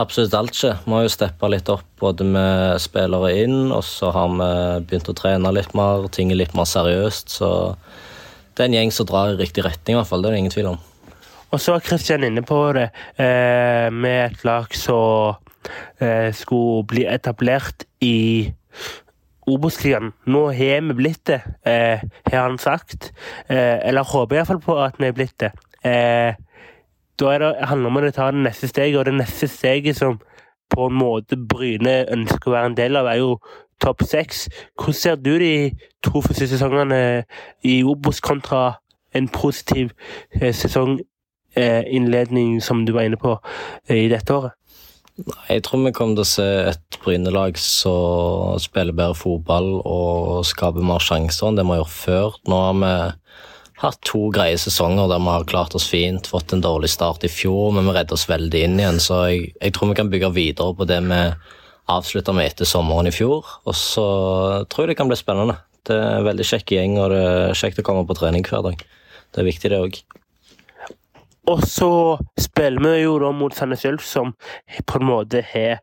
absolutt 0.00 0.34
alt 0.34 0.56
skjer. 0.56 0.80
Vi 0.84 0.94
har 0.94 1.04
jo 1.04 1.12
steppa 1.12 1.50
litt 1.50 1.70
opp 1.72 1.86
både 2.00 2.26
med 2.26 2.80
spillere 2.82 3.30
inn, 3.44 3.70
og 3.74 3.84
så 3.86 4.10
har 4.14 4.32
vi 4.32 4.48
begynt 4.88 5.10
å 5.10 5.16
trene 5.18 5.52
litt 5.54 5.74
mer, 5.78 6.08
ting 6.14 6.32
er 6.32 6.40
litt 6.40 6.56
mer 6.58 6.68
seriøst. 6.68 7.36
Så 7.38 7.50
det 8.54 8.64
er 8.64 8.70
en 8.70 8.76
gjeng 8.78 8.92
som 8.94 9.08
drar 9.10 9.34
i 9.34 9.38
riktig 9.40 9.64
retning, 9.66 9.96
i 9.96 10.00
hvert 10.00 10.10
fall. 10.10 10.24
Det 10.24 10.30
er 10.30 10.36
det 10.36 10.42
ingen 10.44 10.54
tvil 10.54 10.72
om. 10.74 10.82
Og 11.54 11.62
så 11.62 11.76
var 11.76 11.86
Kristian 11.86 12.26
inne 12.26 12.42
på 12.42 12.58
det, 12.74 12.88
eh, 13.16 13.90
med 13.94 14.32
et 14.32 14.44
lag 14.44 14.72
som 14.74 15.36
eh, 16.02 16.32
skulle 16.34 16.84
bli 16.90 17.06
etablert 17.06 17.86
i 18.02 18.52
Obos-ligaen. 19.46 20.12
Nå 20.26 20.46
har 20.56 20.80
vi 20.80 20.96
blitt 20.96 21.24
det, 21.28 21.42
eh, 21.64 22.00
har 22.32 22.48
han 22.48 22.58
sagt. 22.58 23.12
Eh, 23.48 23.78
eller 23.86 24.02
håper 24.02 24.36
iallfall 24.36 24.62
på 24.64 24.78
at 24.82 24.98
vi 24.98 25.06
er 25.06 25.12
blitt 25.12 25.38
det. 25.38 25.52
Eh, 25.84 26.34
da 27.20 27.34
det, 27.38 27.50
handler 27.68 27.90
det 27.90 27.92
om 27.92 28.08
å 28.08 28.14
ta 28.14 28.30
det 28.32 28.44
neste 28.46 28.70
steget, 28.70 28.98
og 28.98 29.08
det 29.08 29.16
neste 29.18 29.48
steget 29.50 29.98
som 29.98 30.18
på 30.74 30.88
en 30.88 30.98
måte 30.98 31.36
Bryne 31.36 32.00
ønsker 32.12 32.50
å 32.50 32.56
være 32.56 32.72
en 32.72 32.78
del 32.78 32.98
av, 32.98 33.10
er 33.10 33.20
jo 33.20 33.36
topp 33.82 34.02
seks. 34.08 34.46
Hvordan 34.78 34.98
ser 34.98 35.20
du 35.20 35.34
de 35.38 35.54
to 36.02 36.22
første 36.24 36.48
sesongene 36.50 37.00
i 37.62 37.82
Obos 37.84 38.22
kontra 38.24 38.80
en 39.14 39.28
positiv 39.30 39.92
eh, 40.40 40.54
sesonginnledning, 40.54 42.60
som 42.62 42.84
du 42.86 42.94
var 42.96 43.06
inne 43.06 43.20
på, 43.20 43.36
eh, 43.88 44.06
i 44.06 44.12
dette 44.12 44.34
året? 44.34 44.56
Jeg 45.46 45.62
tror 45.62 45.84
vi 45.84 45.92
kommer 45.94 46.18
til 46.18 46.24
å 46.24 46.26
se 46.26 46.46
et 46.72 46.96
Bryne-lag 47.04 47.58
som 47.60 48.56
spiller 48.58 48.96
bedre 48.96 49.14
fotball 49.14 49.76
og 49.86 50.40
skaper 50.48 50.82
mer 50.82 51.04
sjanser 51.04 51.52
enn 51.52 51.60
det 51.60 51.66
vi 51.68 51.76
har 51.76 51.84
gjort 51.84 52.00
før. 52.00 52.40
Nå 52.50 52.58
har 52.64 52.80
vi 52.80 52.94
hatt 53.86 54.00
to 54.06 54.28
greie 54.34 54.56
sesonger 54.60 55.10
der 55.10 55.22
vi 55.22 55.32
har 55.32 55.44
klart 55.48 55.74
oss 55.78 55.86
fint, 55.90 56.28
fått 56.30 56.54
en 56.54 56.64
dårlig 56.64 56.90
start 56.92 57.26
i 57.26 57.30
fjor, 57.32 57.72
men 57.76 57.86
vi 57.88 57.94
redder 57.96 58.16
oss 58.16 58.28
veldig 58.30 58.64
inn 58.66 58.80
igjen. 58.80 59.00
Så 59.02 59.20
jeg, 59.28 59.52
jeg 59.60 59.76
tror 59.76 59.92
vi 59.92 59.98
kan 60.00 60.10
bygge 60.12 60.32
videre 60.36 60.76
på 60.76 60.88
det 60.88 61.00
vi 61.04 61.20
avslutta 61.92 62.32
med 62.32 62.48
etter 62.48 62.68
sommeren 62.68 63.10
i 63.10 63.14
fjor. 63.14 63.46
Og 63.68 63.76
så 63.76 64.06
tror 64.72 64.84
jeg 64.84 64.94
det 64.94 64.98
kan 65.00 65.10
bli 65.10 65.20
spennende. 65.20 65.58
Det 65.84 65.96
er 66.00 66.18
en 66.18 66.28
veldig 66.28 66.48
kjekk 66.48 66.74
gjeng, 66.76 66.98
og 67.02 67.12
det 67.12 67.22
er 67.28 67.58
kjekt 67.60 67.80
å 67.82 67.86
komme 67.86 68.06
på 68.08 68.16
trening 68.16 68.44
hver 68.48 68.64
dag. 68.64 68.84
Det 69.34 69.42
er 69.42 69.50
viktig, 69.50 69.72
det 69.72 69.80
òg. 69.84 69.98
Og 71.52 71.60
så 71.68 71.90
spiller 72.40 72.80
vi 72.80 73.02
jo 73.02 73.18
da 73.20 73.28
mot 73.36 73.52
Sandnes 73.52 73.84
Ulf, 73.84 74.04
som 74.08 74.32
på 74.88 75.00
en 75.00 75.08
måte 75.10 75.42
har 75.50 75.82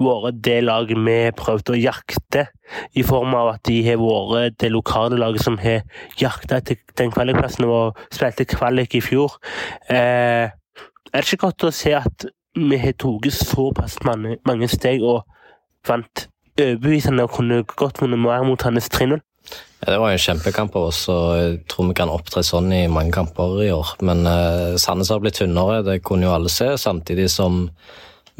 vært 0.00 0.40
det 0.44 0.58
laget 0.64 1.00
vi 1.04 1.18
prøvde 1.36 1.74
å 1.74 1.80
jakte, 1.80 2.46
i 2.94 3.02
form 3.06 3.34
av 3.34 3.54
at 3.56 3.64
de 3.66 3.80
har 3.86 4.00
vært 4.00 4.58
det 4.62 4.70
lokale 4.72 5.18
laget 5.20 5.44
som 5.44 5.58
har 5.60 5.82
jakta 6.20 6.60
etter 6.60 6.78
den 6.98 7.12
kvalikplassen 7.14 7.66
og 7.68 7.98
spilte 8.14 8.48
kvalik 8.48 8.94
i 8.98 9.04
fjor. 9.04 9.38
Eh, 9.90 10.50
er 10.50 11.16
det 11.18 11.26
ikke 11.26 11.46
godt 11.48 11.68
å 11.68 11.74
se 11.74 11.94
at 11.98 12.28
vi 12.56 12.78
har 12.78 12.94
tatt 12.98 13.32
såpass 13.34 14.00
mange, 14.06 14.36
mange 14.46 14.68
steg 14.70 15.02
og 15.06 15.24
vant 15.86 16.26
overbevisende 16.60 17.24
og 17.24 17.34
kunne 17.34 17.62
godt 17.64 18.00
vunnet 18.02 18.20
mer 18.20 18.44
mot 18.46 18.62
hans 18.66 18.90
3-0? 18.92 19.20
Ja, 19.80 19.94
det 19.94 20.00
var 20.02 20.12
en 20.12 20.20
kjempekamp 20.20 20.74
av 20.76 20.90
oss, 20.90 21.00
og 21.08 21.28
jeg 21.38 21.54
tror 21.70 21.88
vi 21.88 21.96
kan 21.96 22.12
opptre 22.12 22.42
sånn 22.44 22.68
i 22.76 22.82
mange 22.92 23.14
kamper 23.16 23.62
i 23.64 23.70
år. 23.72 23.94
Men 24.04 24.26
eh, 24.28 24.76
Sandnes 24.80 25.10
har 25.12 25.22
blitt 25.22 25.38
tynnere, 25.40 25.80
det 25.86 26.02
kunne 26.04 26.28
jo 26.28 26.34
alle 26.34 26.52
se, 26.52 26.74
samtidig 26.78 27.30
som 27.32 27.64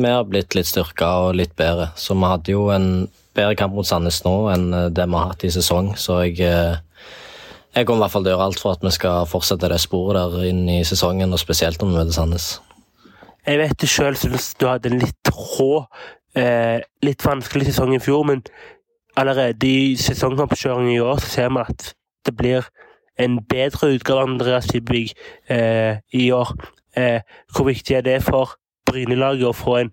vi 0.03 0.13
har 0.13 0.29
blitt 0.29 0.57
litt 0.57 0.69
styrka 0.69 1.09
og 1.27 1.39
litt 1.39 1.55
bedre. 1.59 1.91
Så 1.97 2.17
vi 2.19 2.29
hadde 2.29 2.55
jo 2.55 2.69
en 2.75 3.09
bedre 3.37 3.57
kamp 3.59 3.77
mot 3.77 3.87
Sandnes 3.87 4.23
nå 4.27 4.35
enn 4.53 4.71
eh, 4.75 4.89
det 4.95 5.07
vi 5.07 5.19
har 5.19 5.33
hatt 5.33 5.47
i 5.47 5.53
sesong, 5.55 5.95
så 6.01 6.23
jeg 6.25 6.41
uh, 6.45 6.79
jeg 7.71 7.87
kommer 7.87 8.01
i 8.01 8.05
hvert 8.05 8.15
fall 8.17 8.25
til 8.25 8.33
å 8.33 8.35
gjøre 8.35 8.47
alt 8.49 8.61
for 8.61 8.75
at 8.75 8.83
vi 8.83 8.91
skal 8.91 9.29
fortsette 9.31 9.69
det 9.71 9.79
sporet 9.79 10.33
der 10.33 10.49
inn 10.49 10.65
i 10.69 10.81
sesongen, 10.87 11.31
og 11.31 11.39
spesielt 11.39 11.79
når 11.79 11.91
vi 11.91 11.99
møter 12.01 12.17
Sandnes. 12.17 12.49
Jeg 13.47 13.61
vet 13.61 13.77
det 13.81 13.89
sjøl 13.89 14.19
syns 14.19 14.51
du 14.59 14.67
hadde 14.67 14.91
en 14.91 14.99
litt 15.01 15.31
rå, 15.31 15.85
eh, 16.35 16.83
litt 17.07 17.25
vanskelig 17.25 17.71
sesong 17.71 17.95
i 17.95 18.03
fjor, 18.03 18.27
men 18.27 18.43
allerede 19.19 19.67
i 19.69 19.95
sesongoppkjøringen 20.03 20.97
i 20.97 21.03
år 21.05 21.23
så 21.23 21.31
ser 21.37 21.55
vi 21.55 21.63
at 21.63 21.87
det 22.27 22.35
blir 22.37 22.67
en 23.21 23.39
bedre 23.49 23.95
utgave 23.95 24.25
av 24.25 24.33
Andreas 24.35 24.67
Dybvig 24.71 25.15
eh, 25.49 26.03
i 26.13 26.31
år. 26.35 26.53
Eh, 26.99 27.23
hvor 27.55 27.71
viktig 27.71 28.01
er 28.01 28.03
det 28.03 28.19
for 28.27 28.57
Bryne-laget 28.87 29.47
og 29.47 29.57
få 29.57 29.77
en, 29.77 29.91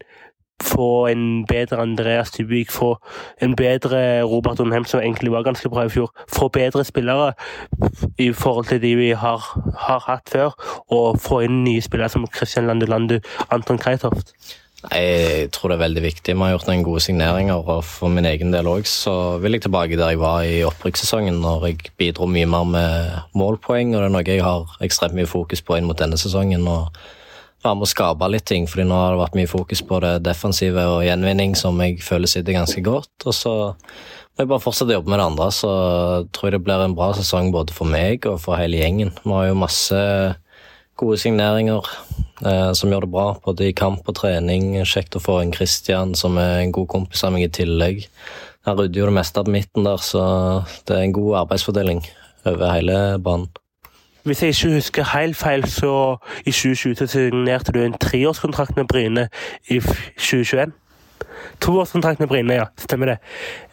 få 0.63 1.07
en 1.07 1.45
bedre 1.45 1.81
Andreas 1.81 2.31
Dybvik, 2.31 2.71
få 2.71 2.97
en 3.41 3.55
bedre 3.55 4.23
Robert 4.23 4.59
Undheim, 4.59 4.85
som 4.85 4.99
egentlig 4.99 5.31
var 5.31 5.43
ganske 5.43 5.69
bra 5.69 5.85
i 5.85 5.89
fjor, 5.89 6.13
få 6.33 6.47
bedre 6.47 6.83
spillere 6.83 7.33
i 8.17 8.31
forhold 8.33 8.65
til 8.65 8.81
de 8.81 8.95
vi 8.95 9.09
har, 9.09 9.41
har 9.79 10.03
hatt 10.07 10.29
før, 10.29 10.55
og 10.87 11.19
få 11.21 11.43
inn 11.45 11.63
nye 11.63 11.81
spillere 11.81 12.09
som 12.09 12.27
Christian 12.35 12.67
Landu 12.67 12.85
Landu, 12.85 13.19
Anton 13.51 13.77
Kreitoft? 13.77 14.33
Jeg 14.91 15.49
tror 15.51 15.71
det 15.71 15.75
er 15.75 15.81
veldig 15.81 16.01
viktig. 16.03 16.33
Vi 16.35 16.41
har 16.43 16.51
gjort 16.53 16.67
noen 16.69 16.83
gode 16.85 17.01
signeringer, 17.01 17.65
og 17.65 17.83
for 17.83 18.13
min 18.13 18.27
egen 18.29 18.53
del 18.53 18.69
òg 18.69 18.85
vil 19.41 19.57
jeg 19.57 19.63
tilbake 19.65 19.97
der 19.97 20.13
jeg 20.13 20.21
var 20.21 20.43
i 20.45 20.61
opprykkssesongen, 20.67 21.39
når 21.41 21.65
jeg 21.65 21.91
bidro 21.97 22.27
mye 22.29 22.45
mer 22.45 22.63
med 22.63 23.15
målpoeng, 23.33 23.95
og 23.95 24.01
det 24.03 24.07
er 24.07 24.13
noe 24.13 24.27
jeg 24.27 24.45
har 24.45 24.77
ekstremt 24.85 25.17
mye 25.17 25.29
fokus 25.29 25.65
på 25.65 25.79
inn 25.79 25.89
mot 25.89 25.97
denne 25.97 26.17
sesongen. 26.17 26.67
og 26.67 26.93
være 27.63 27.77
med 27.77 27.87
å 27.87 27.89
skape 27.89 28.29
litt 28.31 28.45
ting, 28.49 28.67
fordi 28.69 28.85
nå 28.87 28.97
har 28.97 29.15
det 29.15 29.21
vært 29.23 29.37
mye 29.39 29.49
fokus 29.49 29.81
på 29.85 29.99
det 30.03 30.13
defensive 30.27 30.83
og 30.91 31.03
gjenvinning, 31.05 31.55
som 31.57 31.79
jeg 31.83 31.99
føler 32.05 32.29
sitter 32.29 32.57
ganske 32.57 32.83
godt. 32.85 33.13
Og 33.25 33.35
så 33.35 33.53
må 34.37 34.43
jeg 34.43 34.51
bare 34.51 34.63
fortsette 34.63 34.93
å 34.93 34.99
jobbe 34.99 35.13
med 35.13 35.21
det 35.21 35.29
andre, 35.31 35.47
så 35.55 35.71
tror 36.35 36.49
jeg 36.49 36.57
det 36.57 36.63
blir 36.67 36.83
en 36.85 36.97
bra 36.97 37.11
sesong 37.17 37.49
både 37.55 37.73
for 37.73 37.89
meg 37.89 38.27
og 38.29 38.39
for 38.43 38.59
hele 38.59 38.81
gjengen. 38.81 39.13
Vi 39.23 39.33
har 39.33 39.49
jo 39.49 39.57
masse 39.57 40.01
gode 40.97 41.19
signeringer 41.21 41.85
eh, 42.45 42.71
som 42.77 42.93
gjør 42.93 43.05
det 43.05 43.13
bra, 43.13 43.27
både 43.45 43.69
i 43.69 43.75
kamp 43.77 44.07
og 44.09 44.17
trening. 44.17 44.75
Kjekt 44.85 45.17
å 45.17 45.23
få 45.23 45.39
en 45.41 45.53
Christian 45.55 46.15
som 46.17 46.37
er 46.41 46.61
en 46.61 46.73
god 46.75 46.89
kompis 46.93 47.25
av 47.25 47.35
meg 47.35 47.47
i 47.47 47.53
tillegg. 47.59 48.05
Han 48.67 48.77
rydder 48.79 49.03
jo 49.03 49.09
det 49.09 49.17
meste 49.19 49.45
på 49.45 49.53
midten 49.53 49.87
der, 49.87 50.01
så 50.03 50.23
det 50.85 50.97
er 50.97 51.05
en 51.05 51.15
god 51.15 51.43
arbeidsfordeling 51.45 52.03
over 52.47 52.67
hele 52.73 52.99
banen. 53.23 53.49
Hvis 54.27 54.43
jeg 54.43 54.49
ikke 54.49 54.73
husker 54.73 55.17
helt 55.17 55.37
feil, 55.37 55.63
så 55.71 56.17
i 56.45 56.51
2020 56.51 57.07
signerte 57.07 57.71
du 57.71 57.79
en 57.79 57.93
treårskontrakt 57.93 58.75
med 58.75 58.85
Bryne 58.91 59.29
i 59.71 59.79
2021. 59.79 60.73
Toårskontrakt 61.61 62.19
med 62.19 62.27
Bryne, 62.27 62.53
ja. 62.53 62.65
Stemmer 62.77 63.05
det. 63.05 63.17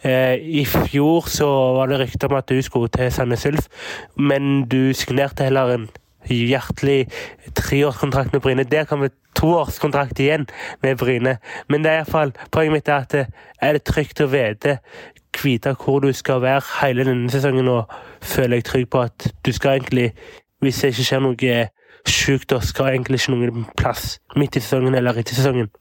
Eh, 0.03 0.33
I 0.39 0.65
fjor 0.65 1.27
så 1.27 1.47
var 1.75 1.91
det 1.91 1.99
rykter 1.99 2.27
om 2.27 2.37
at 2.37 2.49
du 2.49 2.61
skulle 2.61 2.87
til 2.87 3.11
Sandnes 3.11 3.45
Ulf, 3.45 3.67
men 4.15 4.63
du 4.69 4.93
signerte 4.93 5.43
heller 5.43 5.73
en 5.73 5.89
hjertelig 6.29 7.09
treårskontrakt 7.55 8.33
med 8.33 8.41
Bryne. 8.41 8.63
Der 8.63 8.87
kommer 8.87 9.11
toårskontrakt 9.35 10.19
igjen 10.19 10.47
med 10.81 10.95
Bryne. 10.97 11.37
Men 11.67 11.83
det 11.83 11.91
er 11.91 11.99
iallfall 12.05 12.31
poenget 12.51 12.73
mitt 12.73 12.87
er 12.87 13.03
at 13.03 13.15
er 13.61 13.75
det 13.75 13.83
trygt 13.83 14.23
å 14.23 14.31
vite 14.31 14.79
vite 15.43 15.75
hvor 15.83 15.99
du 15.99 16.13
skal 16.13 16.41
være 16.41 16.61
hele 16.81 17.05
denne 17.05 17.29
sesongen, 17.31 17.67
og 17.67 17.91
føler 18.21 18.57
jeg 18.57 18.65
trygg 18.69 18.89
på 18.89 19.01
at 19.01 19.27
du 19.45 19.51
skal 19.51 19.79
egentlig, 19.79 20.13
hvis 20.65 20.81
det 20.81 20.93
ikke 20.93 21.07
skjer 21.09 21.25
noe 21.25 21.57
sjukt, 22.05 22.49
da 22.51 22.61
skal 22.61 22.93
egentlig 22.93 23.21
ikke 23.21 23.33
noen 23.33 23.65
plass 23.77 24.17
midt 24.37 24.57
i 24.59 24.63
sesongen 24.63 24.97
eller 24.97 25.17
etter 25.21 25.37
sesongen. 25.37 25.71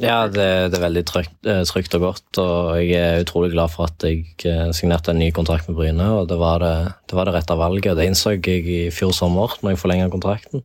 Ja, 0.00 0.24
det, 0.26 0.72
det 0.72 0.78
er 0.78 0.84
veldig 0.86 1.02
trygt, 1.06 1.34
eh, 1.46 1.60
trygt, 1.68 1.94
og 1.98 2.06
godt, 2.06 2.38
og 2.40 2.78
jeg 2.80 2.96
er 2.96 3.22
utrolig 3.22 3.52
glad 3.52 3.70
for 3.74 3.90
at 3.90 4.02
jeg 4.06 4.24
eh, 4.48 4.70
signerte 4.74 5.12
en 5.12 5.20
ny 5.20 5.28
kontrakt 5.36 5.68
med 5.68 5.76
Bryne. 5.76 6.06
og 6.16 6.30
Det 6.30 6.38
var 6.40 6.62
det, 6.64 6.74
det, 7.10 7.16
var 7.18 7.28
det 7.28 7.34
rette 7.36 7.58
valget, 7.60 7.90
og 7.92 8.00
det 8.00 8.08
innså 8.08 8.32
jeg 8.38 8.64
i 8.64 8.80
fjor 8.94 9.12
sommer 9.14 9.52
når 9.60 9.74
jeg 9.74 9.82
forlenga 9.82 10.08
kontrakten. 10.10 10.64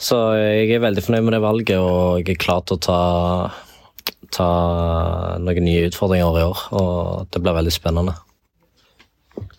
Så 0.00 0.16
jeg 0.40 0.72
er 0.72 0.80
veldig 0.80 1.04
fornøyd 1.04 1.26
med 1.26 1.36
det 1.36 1.42
valget, 1.44 1.76
og 1.76 2.22
jeg 2.22 2.32
er 2.32 2.40
klar 2.40 2.64
til 2.64 2.78
å 2.78 2.82
ta, 2.88 3.00
ta 4.32 4.48
noen 5.44 5.66
nye 5.68 5.84
utfordringer 5.90 6.40
i 6.40 6.46
år. 6.48 6.64
Og 6.80 7.28
det 7.28 7.44
blir 7.44 7.58
veldig 7.60 7.76
spennende. 7.76 8.16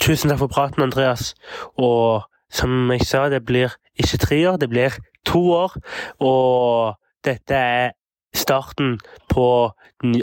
Tusen 0.02 0.34
takk 0.34 0.42
for 0.42 0.52
praten, 0.52 0.82
Andreas. 0.82 1.36
Og 1.78 2.26
som 2.52 2.92
jeg 2.92 3.08
sa, 3.08 3.28
det 3.30 3.44
blir 3.48 3.74
ikke 4.00 4.22
tre 4.26 4.40
år, 4.50 4.60
det 4.62 4.70
blir 4.70 4.98
to 5.26 5.42
år. 5.56 5.78
Og 6.20 6.98
dette 7.26 7.56
er 7.56 7.92
starten 8.36 9.00
på 9.30 9.48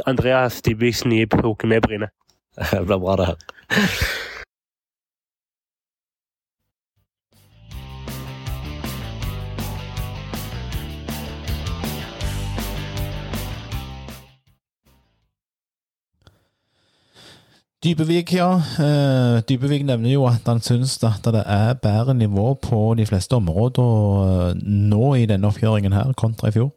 Andreas 0.07 0.62
Dybviks 0.62 1.05
nye 1.05 1.29
epoke 1.29 1.67
med 1.67 1.83
Bryne. 1.83 2.09
Det 2.73 2.87
blir 2.87 2.99
bra, 2.99 3.17
det 3.17 3.27
her. 3.27 3.37
Dybevik, 17.85 18.33
ja. 18.33 18.57
Eh, 18.83 19.38
Dybevik 19.49 19.85
nevner 19.87 20.11
jo 20.11 20.25
at 20.27 20.49
han 20.51 20.59
syns 20.59 20.97
at 21.07 21.23
det 21.31 21.45
er 21.47 21.77
bedre 21.79 22.14
nivå 22.14 22.57
på 22.59 22.95
de 22.99 23.05
fleste 23.07 23.37
områder 23.38 24.57
nå 24.67 25.11
i 25.14 25.29
denne 25.31 25.47
oppgjøringen 25.47 25.95
her 25.95 26.11
kontra 26.19 26.51
i 26.51 26.57
fjor. 26.57 26.73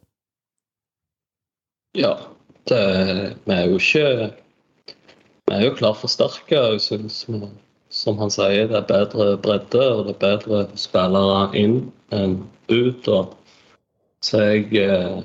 Ja, 1.98 2.12
det, 2.70 2.78
vi 3.44 3.54
er 3.56 3.66
jo 3.66 3.80
ikke 3.80 4.30
Vi 5.50 5.56
er 5.56 5.64
jo 5.64 5.72
klart 5.74 5.98
forsterka. 5.98 6.60
Jeg 6.70 6.84
syns 6.84 7.24
som 7.90 8.20
han 8.22 8.30
sier, 8.30 8.68
det 8.70 8.76
er 8.78 8.86
bedre 8.86 9.34
bredde 9.42 9.82
og 9.82 10.04
det 10.06 10.14
er 10.14 10.20
bedre 10.22 10.60
spillere 10.78 11.48
inn 11.58 11.80
enn 12.14 12.36
ut. 12.70 13.08
Og, 13.08 13.34
så 14.22 14.44
jeg, 14.52 14.70
eh, 14.78 15.18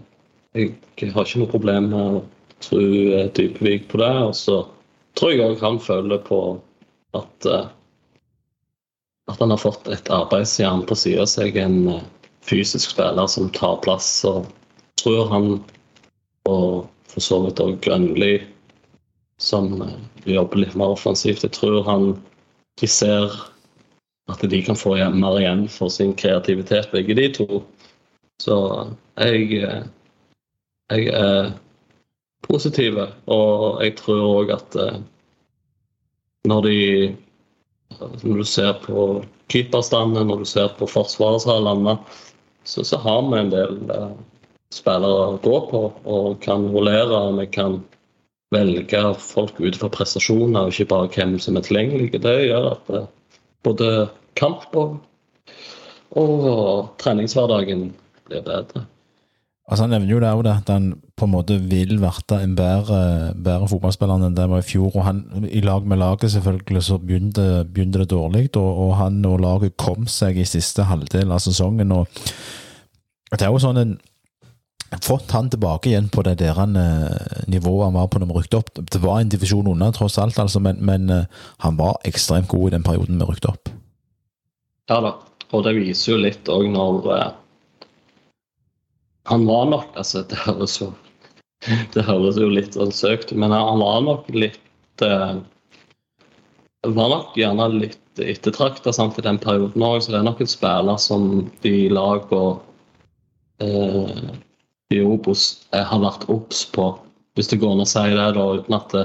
jeg 0.58 1.14
har 1.14 1.30
ikke 1.30 1.44
noe 1.44 1.54
problem 1.54 1.94
med 1.94 2.18
å 2.18 2.26
tro 2.66 2.82
Dybevik 3.38 3.88
på 3.94 4.02
det. 4.02 4.12
Og 4.26 4.34
så 4.42 4.58
tror 5.18 5.34
jeg 5.34 5.44
òg 5.44 5.64
han 5.66 5.82
føler 5.82 6.22
på 6.24 6.40
at 7.18 7.50
eh, 7.50 7.68
at 9.28 9.40
han 9.40 9.52
har 9.52 9.60
fått 9.60 9.88
et 9.92 10.10
arbeidsjern 10.14 10.86
på 10.88 10.96
sida 10.96 11.26
av 11.26 11.32
seg, 11.32 11.58
en 11.60 11.90
eh, 11.92 12.06
fysisk 12.48 12.94
spiller 12.94 13.28
som 13.28 13.50
tar 13.52 13.82
plass. 13.84 14.10
og 14.26 14.48
tror 15.02 15.28
han 15.32 15.50
og 16.48 16.88
for 17.12 17.24
så 17.24 17.42
vidt 17.44 17.60
òg 17.60 17.80
Grønli, 17.84 18.38
som 19.42 19.82
eh, 19.84 20.00
jobber 20.32 20.64
litt 20.64 20.78
mer 20.80 20.96
offensivt. 20.96 21.44
Jeg 21.44 21.56
tror 21.58 21.84
han 21.88 22.14
de 22.80 22.88
ser 22.88 23.34
at 24.32 24.42
de 24.44 24.62
kan 24.64 24.76
få 24.80 24.96
mer 24.96 25.40
igjen 25.40 25.68
for 25.72 25.90
sin 25.90 26.14
kreativitet, 26.16 26.92
begge 26.92 27.16
de 27.16 27.28
to. 27.36 27.62
Så 28.44 28.56
jeg, 29.18 29.62
jeg 30.92 31.08
er 31.16 31.54
positiv, 32.46 33.00
og 33.26 33.82
jeg 33.84 33.96
tror 34.00 34.24
òg 34.42 34.54
at 34.58 34.78
eh, 34.82 35.00
når 36.48 36.62
de 36.68 36.78
Når 37.98 38.42
du 38.42 38.44
ser 38.44 38.74
på 38.84 39.24
keeperstanden, 39.48 40.28
når 40.28 40.42
du 40.44 40.46
ser 40.46 40.68
på 40.78 40.86
forsvaret 40.92 41.42
som 41.42 41.52
har 41.54 41.62
landa, 41.64 41.94
så, 42.68 42.84
så, 42.84 42.98
har 42.98 43.22
vi 43.32 43.40
en 43.40 43.50
del 43.50 43.78
spillere 44.76 45.30
å 45.30 45.38
gå 45.40 45.60
på 45.70 45.82
og 46.04 46.42
kan 46.44 46.68
rullere. 46.68 47.22
Vi 47.40 47.46
kan 47.48 47.80
velge 48.52 49.14
folk 49.24 49.56
ut 49.64 49.80
fra 49.80 49.88
prestasjoner, 49.88 50.68
og 50.68 50.76
ikke 50.76 50.90
bare 50.92 51.08
hvem 51.16 51.40
som 51.40 51.56
er 51.56 51.64
tilgjengelige. 51.64 52.20
Det 52.20 52.36
gjør 52.44 52.70
at 52.74 52.92
eh, 52.92 53.08
både 53.64 54.10
kamp 54.36 54.76
og 54.76 55.00
og 56.16 56.94
treningshverdagen 57.02 57.90
blir 58.28 58.44
bedre. 58.46 58.86
Altså 59.68 59.84
Han 59.84 59.92
nevner 59.92 60.12
jo 60.14 60.20
det 60.24 60.30
også, 60.32 60.52
at 60.54 60.70
han 60.72 60.86
på 61.18 61.26
en 61.26 61.32
måte 61.34 61.58
vil 61.60 61.98
bli 62.00 62.08
en 62.40 62.56
bedre, 62.56 63.00
bedre 63.36 63.68
fotballspiller 63.68 64.24
enn 64.24 64.36
det 64.36 64.46
var 64.48 64.62
i 64.64 64.68
fjor. 64.68 64.92
og 64.96 65.04
han, 65.04 65.48
I 65.52 65.62
lag 65.62 65.86
med 65.86 65.98
laget 65.98 66.32
selvfølgelig 66.32 66.84
så 66.84 66.98
begynte, 66.98 67.66
begynte 67.66 68.00
det 68.00 68.10
dårlig, 68.10 68.50
og, 68.56 68.78
og, 68.78 68.96
han 68.96 69.26
og 69.26 69.40
laget 69.40 69.78
kom 69.78 70.08
seg 70.08 70.38
i 70.38 70.46
siste 70.46 70.84
halvdel 70.84 71.32
av 71.32 71.40
sesongen. 71.44 71.92
og 71.92 72.08
Det 73.32 73.42
er 73.42 73.52
jo 73.52 73.60
sånn 73.60 73.78
en 73.78 73.98
fått 75.04 75.32
han 75.36 75.50
tilbake 75.52 75.90
igjen 75.90 76.08
på 76.08 76.24
det 76.24 76.38
der 76.40 76.56
han, 76.56 76.78
nivået 77.52 77.90
han 77.90 77.98
var 77.98 78.08
på 78.08 78.20
når 78.20 78.30
vi 78.30 78.38
rykket 78.38 78.56
opp. 78.62 78.72
Det 78.80 79.02
var 79.04 79.20
en 79.20 79.30
divisjon 79.30 79.68
unna, 79.68 79.92
tross 79.92 80.16
alt, 80.18 80.40
altså, 80.40 80.64
men, 80.64 80.80
men 80.80 81.12
han 81.60 81.76
var 81.76 82.00
ekstremt 82.08 82.48
god 82.48 82.70
i 82.70 82.76
den 82.78 82.88
perioden 82.88 83.20
vi 83.20 83.28
rykket 83.28 83.50
opp. 83.52 83.74
Ja 84.88 85.02
da, 85.04 85.12
og 85.52 85.68
det 85.68 85.76
viser 85.76 86.14
jo 86.14 86.22
litt 86.24 86.48
òg 86.48 86.70
når 86.72 87.12
han 89.28 89.46
var 89.48 89.68
nok 89.72 90.00
altså 90.00 90.24
Det 90.30 90.40
høres 90.46 90.80
jo, 90.82 90.92
det 91.94 92.06
høres 92.08 92.40
jo 92.42 92.50
litt 92.52 92.78
sånn 92.78 92.94
søkt 92.96 93.34
men 93.36 93.56
han 93.56 93.84
var 93.84 94.02
nok 94.06 94.30
litt 94.36 95.06
eh, 95.06 95.38
var 96.88 97.10
nok 97.12 97.38
gjerne 97.38 97.68
litt 97.74 98.22
ettertrakta 98.22 98.94
i 99.06 99.26
den 99.26 99.38
perioden 99.42 99.84
òg, 99.84 100.02
så 100.02 100.14
det 100.14 100.20
er 100.20 100.28
nok 100.28 100.42
en 100.42 100.50
spiller 100.50 100.98
som 101.02 101.50
de 101.62 101.90
lag 101.90 102.32
og 102.34 102.62
eh, 103.62 104.30
i 104.94 105.02
Obos 105.04 105.68
eh, 105.74 105.84
har 105.84 106.02
vært 106.02 106.28
obs 106.32 106.64
på. 106.72 106.92
Hvis 107.36 107.52
det 107.52 107.60
går 107.62 107.76
an 107.76 107.84
å 107.84 107.90
si 107.90 108.06
det, 108.08 108.30
da, 108.38 108.46
uten 108.58 108.78
at 108.78 108.96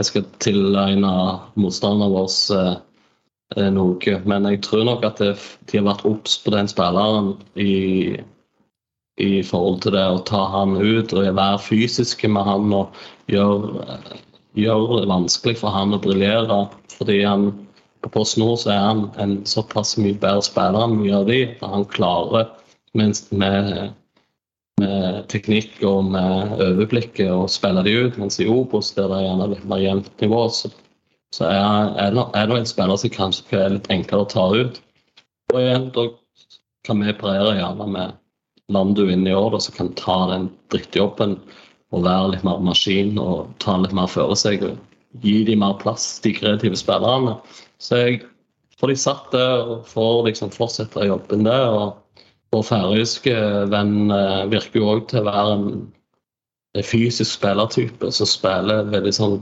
jeg 0.00 0.08
skal 0.08 0.26
tilegne 0.42 1.12
motstanderen 1.60 2.14
vår 2.14 2.30
eh, 2.56 2.74
eh, 3.56 3.70
noe. 3.74 4.16
Men 4.26 4.48
jeg 4.50 4.62
tror 4.66 4.84
nok 4.88 5.06
at 5.06 5.22
det, 5.22 5.34
de 5.70 5.80
har 5.80 5.88
vært 5.88 6.06
obs 6.08 6.38
på 6.42 6.54
den 6.54 6.70
spilleren 6.70 7.34
i 7.60 8.20
i 9.20 9.40
forhold 9.46 9.82
til 9.84 9.94
det 9.96 10.04
å 10.06 10.22
ta 10.28 10.42
han 10.54 10.76
ut 10.80 11.12
og 11.14 11.28
være 11.36 11.62
fysiske 11.62 12.28
med 12.32 12.46
han 12.48 12.72
og 12.76 13.00
gjøre, 13.30 13.86
gjøre 14.58 15.02
det 15.02 15.10
vanskelig 15.10 15.58
for 15.60 15.74
han 15.74 15.96
å 15.96 16.00
briljere. 16.02 16.62
Fordi 16.96 17.20
han 17.24 17.50
på 18.00 18.10
PostNord 18.14 18.60
så 18.62 18.72
er 18.72 18.82
han 18.82 19.06
en 19.20 19.38
såpass 19.48 19.96
mye 20.00 20.16
bedre 20.20 20.44
spiller 20.46 20.86
enn 20.86 20.98
mye 21.00 21.16
av 21.18 21.26
de, 21.28 21.40
han 21.60 21.86
klarer 21.92 22.48
med, 22.96 23.18
med, 23.30 23.72
med 24.80 25.26
teknikk 25.32 25.82
og 25.86 26.12
med 26.14 26.54
overblikket 26.56 27.32
å 27.32 27.48
spille 27.50 27.84
de 27.86 27.96
ut. 28.06 28.20
Mens 28.20 28.40
i 28.40 28.48
Obos, 28.48 28.94
der 28.96 29.10
det 29.10 29.18
er 29.18 29.26
gjerne 29.28 29.50
litt 29.52 29.66
mer 29.68 29.84
jevnt 29.84 30.24
nivå, 30.24 30.46
så, 30.54 30.72
så 31.36 31.50
er, 31.50 32.16
det, 32.16 32.24
er 32.40 32.48
det 32.48 32.62
en 32.62 32.72
spiller 32.72 33.02
som 33.02 33.14
kanskje 33.14 33.60
er 33.60 33.76
litt 33.76 33.92
enklere 33.92 34.24
å 34.24 34.32
ta 34.32 34.48
ut. 34.56 34.80
Og 35.52 35.60
igjen, 35.60 35.90
da 35.94 36.08
kan 36.86 37.04
vi 37.04 37.14
parere 37.20 37.58
gjerne 37.58 37.86
med 37.90 38.18
lander 38.72 39.06
du 39.06 39.12
inn 39.12 39.26
i 39.26 39.34
år, 39.34 39.50
da, 39.54 39.60
så 39.62 39.74
kan 39.74 39.92
ta 39.98 40.18
den 40.30 40.48
drittjobben 40.72 41.36
og 41.90 42.04
være 42.06 42.34
litt 42.34 42.46
mer 42.46 42.60
maskin 42.62 43.18
og 43.18 43.50
ta 43.62 43.76
litt 43.80 43.94
mer 43.96 44.10
føre 44.10 44.36
seg. 44.38 44.62
og 44.66 45.22
Gi 45.24 45.40
dem 45.48 45.62
mer 45.64 45.74
plass, 45.80 46.20
de 46.22 46.32
kreative 46.36 46.78
spillerne. 46.78 47.36
Så 47.82 47.98
jeg 47.98 48.20
får 48.78 48.92
de 48.92 48.98
satt 49.02 49.32
der 49.34 49.64
og 49.64 49.88
får 49.90 50.26
liksom 50.28 50.52
fortsette 50.54 51.08
jobben 51.08 51.48
der. 51.48 51.66
og 51.66 52.26
Vår 52.54 52.66
færøyske 52.66 53.34
venn 53.70 54.10
eh, 54.14 54.44
virker 54.50 54.80
jo 54.80 54.92
òg 54.94 55.08
til 55.10 55.22
å 55.22 55.28
være 55.28 55.56
en 55.56 56.84
fysisk 56.86 57.32
spillertype 57.36 58.10
som 58.14 58.28
spiller 58.30 58.86
veldig 58.90 59.12
sånn 59.14 59.40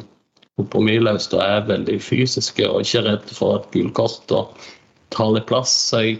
kompromissløst 0.58 1.36
og 1.36 1.44
er 1.44 1.68
veldig 1.68 1.98
fysiske 2.02 2.66
og 2.66 2.82
ikke 2.82 3.04
redd 3.06 3.32
for 3.32 3.60
et 3.60 3.68
gult 3.74 3.94
kort 3.96 4.34
og 4.34 4.68
tar 5.14 5.32
litt 5.36 5.48
plass. 5.50 5.72
Så 5.90 6.02
jeg 6.04 6.18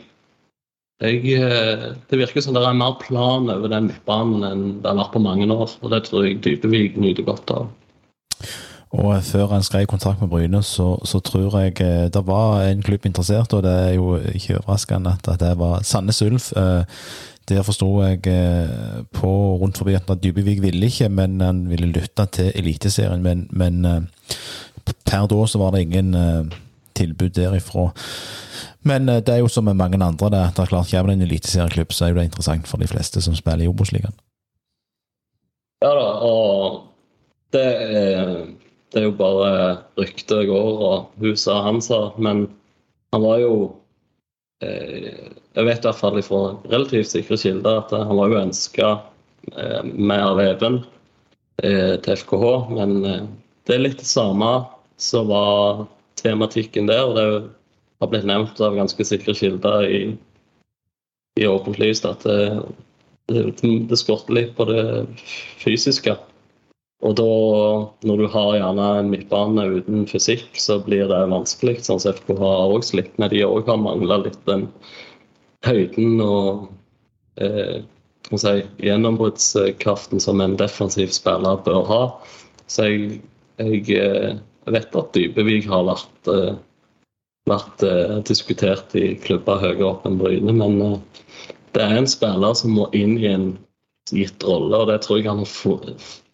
jeg, 0.99 1.23
eh, 1.39 1.93
det 2.11 2.19
virker 2.19 2.43
som 2.43 2.57
det 2.57 2.65
er 2.67 2.75
mer 2.75 2.97
plan 2.99 3.47
over 3.53 3.71
den 3.71 3.87
midtbanen 3.87 4.47
enn 4.47 4.65
det 4.83 4.91
har 4.91 4.99
vært 4.99 5.15
på 5.15 5.23
mange 5.23 5.47
år. 5.47 5.77
og 5.81 5.93
Det 5.93 6.03
tror 6.09 6.27
jeg 6.27 6.41
Dybevik 6.43 6.99
nyter 6.99 7.27
godt 7.27 7.51
av. 7.55 7.69
Og 8.91 9.23
Før 9.23 9.47
han 9.53 9.63
skrev 9.63 9.87
kontrakt 9.87 10.21
med 10.21 10.31
Bryne, 10.33 10.63
så, 10.63 10.97
så, 11.05 11.21
tror 11.21 11.61
jeg 11.61 11.81
eh, 11.85 12.09
det 12.11 12.27
var 12.27 12.65
en 12.65 12.83
klubb 12.83 13.07
interessert, 13.07 13.53
og 13.53 13.63
det 13.63 13.71
er 13.71 13.95
jo 13.95 14.17
ikke 14.17 14.59
overraskende 14.59 15.15
at 15.15 15.41
det 15.41 15.55
var 15.59 15.83
Sandnes 15.83 16.23
Ulf. 16.23 16.53
Eh, 16.57 16.85
der 17.49 17.63
forsto 17.65 18.03
jeg 18.03 18.21
på 19.17 19.29
rundt 19.57 19.79
forbi 19.79 19.95
at 19.97 20.11
Dybevik 20.23 20.61
ville 20.61 20.87
ikke, 20.87 21.09
men 21.09 21.41
han 21.41 21.63
ville 21.71 21.87
lytte 21.89 22.27
til 22.27 22.53
Eliteserien. 22.55 23.23
Men, 23.23 23.47
men 23.51 24.09
per 24.85 25.25
da 25.31 25.47
så 25.47 25.59
var 25.59 25.73
det 25.73 25.87
ingen 25.87 26.13
tilbud 26.99 27.35
derifra. 27.39 27.89
Men 28.87 29.09
eh, 29.09 29.23
det 29.25 29.35
er 29.35 29.43
jo 29.43 29.51
som 29.53 29.67
med 29.69 29.79
mange 29.79 29.99
andre, 30.05 30.31
det, 30.33 30.45
det 30.57 30.65
er 30.65 30.73
klart 30.73 30.91
kommer 30.93 31.13
det 31.13 31.19
en 31.19 31.27
eliteserieklubb, 31.27 31.93
så 31.93 32.07
er 32.07 32.13
jo 32.13 32.21
det 32.21 32.29
interessant 32.29 32.71
for 32.71 32.83
de 32.83 32.91
fleste 32.91 33.23
som 33.25 33.37
spiller 33.39 33.67
i 33.67 33.71
Obos-ligaen. 33.71 34.17
Ja 35.85 35.93
da, 35.95 36.07
og 36.27 36.85
det 37.55 37.65
er, 37.65 38.33
det 38.93 39.03
er 39.03 39.07
jo 39.07 39.19
bare 39.19 39.51
rykter 40.01 40.47
går, 40.49 40.71
og 40.89 41.23
huset 41.23 41.67
hans, 41.67 41.91
men 42.19 42.49
han 43.15 43.25
var 43.25 43.43
jo 43.45 43.53
eh, 44.63 45.35
Jeg 45.59 45.67
vet 45.67 45.81
i 45.81 45.89
hvert 45.89 45.99
fall 45.99 46.19
fra 46.23 46.41
relativt 46.71 47.09
sikre 47.11 47.39
kilder 47.41 47.81
at 47.81 47.95
han 47.95 48.19
var 48.19 48.31
jo 48.31 48.43
ønska 48.43 48.91
eh, 49.55 49.81
med 49.83 50.23
av 50.23 50.43
Even 50.45 50.83
til 51.59 52.15
FKH, 52.15 52.51
men 52.71 52.93
det 53.67 53.73
er 53.75 53.81
litt 53.83 53.99
det 53.99 54.07
samme 54.07 54.47
som 55.03 55.27
var 55.27 55.89
tematikken 56.25 56.89
der. 56.91 57.05
og 57.05 57.17
det 57.17 57.27
har 58.01 58.13
blitt 58.13 58.29
nevnt 58.29 58.61
av 58.63 58.77
ganske 58.79 59.05
sikre 59.05 59.35
kilder 59.35 59.87
i, 59.91 60.03
i 61.41 61.47
åpent 61.47 61.79
lys 61.83 62.05
at 62.07 62.23
det, 62.27 62.63
det, 63.29 63.45
det 63.91 63.99
skorter 63.99 64.37
litt 64.37 64.57
på 64.57 64.69
det 64.71 64.85
fysiske. 65.63 66.17
Og 67.07 67.15
da, 67.15 67.33
når 68.11 68.23
du 68.23 68.27
har 68.33 68.57
gjerne 68.57 68.87
en 68.99 69.11
midtbane 69.13 69.67
uten 69.79 70.07
fysikk, 70.11 70.49
så 70.59 70.81
blir 70.83 71.07
det 71.11 71.21
vanskelig. 71.31 71.77
Sånn 71.87 72.01
som 72.03 72.17
FK 72.17 72.33
har 72.41 72.73
òg 72.75 72.83
slitt 72.87 73.13
med. 73.23 73.31
De 73.31 73.45
òg 73.47 73.71
har 73.71 73.79
mangla 73.79 74.19
litt 74.25 74.41
den 74.49 74.67
høyden 75.67 76.19
og 76.25 76.67
eh, 77.43 77.85
si, 78.35 78.55
gjennombruddskraften 78.83 80.23
som 80.23 80.43
en 80.43 80.59
defensiv 80.59 81.15
spiller 81.15 81.63
bør 81.67 81.87
ha. 81.87 82.03
Så 82.67 82.89
jeg, 82.91 83.21
jeg, 83.63 83.87
eh, 83.95 84.35
jeg 84.69 84.75
vet 84.77 84.97
at 85.01 85.15
Dybevik 85.17 85.69
har 85.71 85.87
vært 85.89 86.29
eh, 86.29 86.57
vært 87.49 87.85
eh, 87.87 88.19
diskutert 88.29 88.93
i 88.99 89.15
klubber 89.25 89.63
høyere 89.63 89.87
opp 89.89 90.07
enn 90.09 90.19
Bryne. 90.21 90.53
Men 90.53 90.81
eh, 90.85 90.99
det 91.73 91.85
er 91.85 91.97
en 91.97 92.11
spiller 92.11 92.57
som 92.59 92.75
må 92.77 92.89
inn 92.97 93.17
i 93.17 93.31
en 93.31 93.51
gitt 94.13 94.45
rolle, 94.45 94.77
og 94.77 94.91
det 94.91 95.03
tror 95.05 95.21
jeg 95.21 95.29
han 95.29 95.41
har 95.41 95.53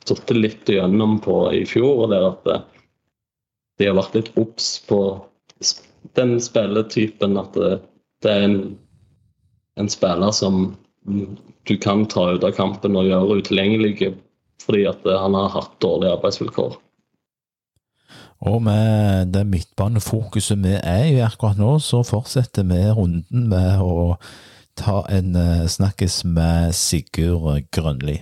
sittet 0.04 0.36
litt 0.38 0.70
gjennom 0.70 1.18
på 1.22 1.38
i 1.54 1.64
fjor. 1.66 2.04
og 2.04 2.10
det 2.10 2.20
er 2.20 2.28
at 2.32 2.70
De 3.78 3.88
har 3.88 3.98
vært 3.98 4.14
litt 4.18 4.32
obs 4.38 4.76
på 4.86 5.00
den 6.14 6.36
spilletypen 6.42 7.38
at 7.40 7.56
det 7.56 8.30
er 8.30 8.44
en, 8.46 8.58
en, 9.80 9.90
spiller 9.90 10.30
som 10.30 10.76
du 11.66 11.74
kan 11.82 12.06
ta 12.06 12.28
ut 12.34 12.46
av 12.46 12.54
kampen 12.54 12.94
og 12.98 13.08
gjøre 13.08 13.40
utilgjengelig 13.42 14.12
fordi 14.62 14.84
at 14.86 15.02
han 15.06 15.34
har 15.34 15.50
hatt 15.56 15.74
dårlige 15.82 16.14
arbeidsvilkår. 16.14 16.78
Og 18.44 18.62
med 18.62 19.32
det 19.32 19.46
midtbanefokuset 19.46 20.58
vi 20.64 20.74
er 20.76 21.04
i 21.04 21.20
akkurat 21.24 21.56
nå, 21.56 21.78
så 21.78 22.02
fortsetter 22.04 22.66
vi 22.68 22.82
runden 22.92 23.46
med 23.48 23.80
å 23.80 24.18
ta 24.76 25.00
en 25.08 25.32
uh, 25.32 25.64
snakkes 25.64 26.24
med 26.28 26.76
Sigurd 26.76 27.70
Grønli. 27.72 28.18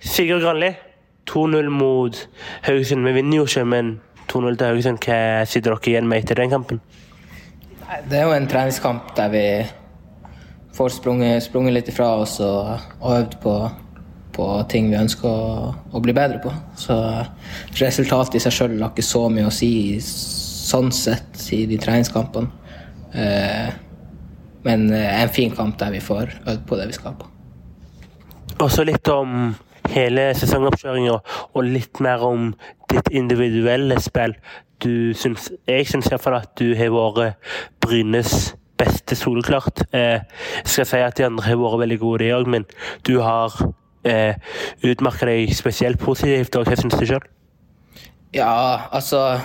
Sigurd 0.00 0.40
Grønli, 0.40 0.72
2-0 1.28 1.68
mot 1.68 2.28
Haugesund. 2.64 3.04
Vi 3.04 3.12
vinner 3.12 3.36
jo 3.36 3.44
ikke, 3.44 3.68
men 3.68 3.98
2-0 4.36 4.58
til 4.58 4.70
Haugesund. 4.70 5.02
Hva 5.02 5.46
sitter 5.48 5.72
dere 5.72 5.92
igjen 5.92 6.08
med 6.10 6.24
etter 6.24 6.38
den 6.40 6.52
kampen? 6.52 6.80
Det 8.10 8.18
er 8.18 8.26
jo 8.26 8.34
en 8.34 8.48
treningskamp 8.50 9.14
der 9.16 9.32
vi 9.32 9.46
får 10.76 10.96
sprunget, 10.98 11.44
sprunget 11.46 11.76
litt 11.76 11.90
ifra 11.90 12.10
oss 12.20 12.36
og, 12.44 12.72
og 13.00 13.12
øvd 13.14 13.36
på, 13.42 13.54
på, 14.36 14.48
ting 14.70 14.90
vi 14.90 14.98
ønsker 14.98 15.28
å, 15.30 15.72
å, 15.92 16.02
bli 16.04 16.14
bedre 16.16 16.40
på. 16.42 16.52
Så 16.76 16.96
resultatet 17.80 18.36
i 18.36 18.42
seg 18.44 18.56
sjøl 18.56 18.76
har 18.82 18.92
ikke 18.92 19.06
så 19.06 19.26
mye 19.32 19.48
å 19.48 19.54
si 19.54 19.70
sånn 20.02 20.90
sett 20.92 21.46
i 21.56 21.62
de 21.70 21.78
treningskampene. 21.80 22.50
Eh, 23.16 23.70
men 24.66 24.90
en 24.90 25.30
fin 25.30 25.54
kamp 25.54 25.78
der 25.78 25.94
vi 25.94 26.02
får 26.02 26.40
øvd 26.42 26.66
på 26.66 26.80
det 26.80 26.90
vi 26.90 26.98
skal 26.98 27.14
på. 27.16 27.30
Også 28.66 28.82
litt 28.88 29.06
om 29.12 29.54
hele 29.92 30.30
sesongoppkjøringa 30.36 31.16
og 31.54 31.68
litt 31.68 32.00
mer 32.04 32.24
om 32.26 32.50
ditt 32.92 33.10
individuelle 33.10 33.98
spill. 34.02 34.36
Du 34.82 35.12
syns, 35.16 35.50
jeg 35.68 35.88
syns 35.88 36.10
iallfall 36.10 36.38
at 36.40 36.52
du 36.60 36.74
har 36.76 36.92
vært 36.92 37.50
Brynes 37.84 38.54
beste 38.76 39.16
soleklart. 39.16 39.86
Eh, 39.94 40.20
skal 40.64 40.88
si 40.88 41.00
at 41.00 41.16
de 41.18 41.26
andre 41.26 41.46
har 41.46 41.60
vært 41.60 41.82
veldig 41.84 41.98
gode, 42.02 42.24
de 42.24 42.34
òg, 42.36 42.50
men 42.50 42.66
du 43.08 43.18
har 43.24 43.54
eh, 44.04 44.36
utmerka 44.86 45.28
deg 45.28 45.54
spesielt 45.56 46.00
positivt. 46.02 46.56
og 46.56 46.68
Hva 46.68 46.78
syns 46.78 46.98
du 46.98 47.06
sjøl? 47.08 47.24
Ja, 48.36 48.88
altså 48.92 49.40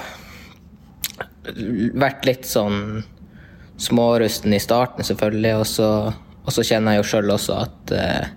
Vært 1.42 2.26
litt 2.28 2.46
sånn 2.46 3.02
smårusten 3.82 4.54
i 4.54 4.60
starten, 4.62 5.06
selvfølgelig. 5.06 5.54
Og 5.58 5.66
så, 5.66 5.88
og 6.46 6.54
så 6.54 6.66
kjenner 6.66 6.96
jeg 6.96 7.02
jo 7.02 7.08
sjøl 7.12 7.34
også 7.34 7.58
at 7.64 7.94
eh, 7.98 8.28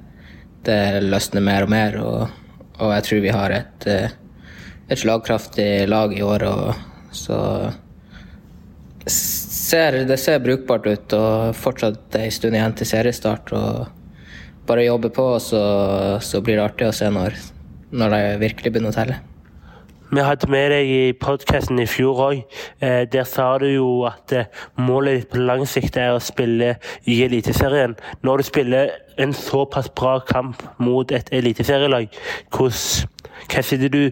det 0.64 0.80
løsner 1.04 1.44
mer 1.44 1.66
og 1.66 1.74
mer. 1.74 1.98
Og, 2.00 2.38
og 2.80 2.94
jeg 2.96 3.06
tror 3.08 3.24
vi 3.26 3.34
har 3.34 3.56
et, 3.58 3.88
eh, 3.90 4.14
et 4.88 5.00
slagkraftig 5.00 5.88
lag 5.88 6.14
i 6.16 6.22
år. 6.24 6.46
Og 6.48 7.14
så 7.14 7.38
ser, 9.08 10.04
det 10.08 10.18
ser 10.20 10.42
brukbart 10.44 10.88
ut, 10.88 11.18
og 11.18 11.58
fortsatt 11.58 12.18
ei 12.20 12.30
stund 12.34 12.56
igjen 12.56 12.76
til 12.78 12.90
seriestart. 12.90 13.52
Og 13.56 14.66
bare 14.68 14.88
jobbe 14.88 15.12
på, 15.14 15.28
så, 15.42 15.62
så 16.24 16.42
blir 16.44 16.58
det 16.58 16.66
artig 16.68 16.88
å 16.88 16.96
se 16.96 17.10
når, 17.12 17.38
når 17.92 18.16
det 18.16 18.26
virkelig 18.48 18.74
begynner 18.74 18.94
å 18.94 18.98
telle. 18.98 19.22
Vi 20.14 20.22
hadde 20.22 20.46
med 20.52 20.68
deg 20.70 20.90
i 20.92 21.12
podkasten 21.18 21.80
i 21.82 21.86
fjor 21.90 22.20
òg. 22.22 22.42
Eh, 22.84 23.02
der 23.10 23.24
sa 23.26 23.48
du 23.58 23.64
jo 23.66 23.86
at 24.06 24.30
eh, 24.36 24.50
målet 24.78 25.16
ditt 25.16 25.30
på 25.32 25.40
lang 25.42 25.64
sikt 25.66 25.96
er 25.98 26.12
å 26.14 26.20
spille 26.22 26.74
i 27.10 27.16
Eliteserien. 27.24 27.96
Når 28.22 28.38
du 28.42 28.46
spiller 28.46 28.92
en 29.18 29.34
såpass 29.34 29.88
bra 29.90 30.18
kamp 30.28 30.62
mot 30.78 31.10
et 31.10 31.32
eliteserielag, 31.34 32.14
hva 32.54 32.70
sitter 32.70 33.90
du, 33.90 34.02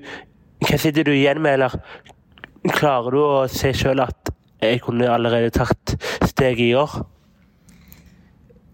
hva 0.68 0.78
sitter 0.80 1.08
du 1.08 1.14
igjen 1.14 1.40
med, 1.42 1.58
eller 1.58 2.72
klarer 2.76 3.14
du 3.14 3.22
å 3.22 3.48
se 3.50 3.72
sjøl 3.76 4.04
at 4.04 4.32
jeg 4.62 4.82
kunne 4.84 5.10
allerede 5.10 5.50
tatt 5.54 5.96
steg 6.28 6.60
i 6.62 6.72
år? 6.78 7.00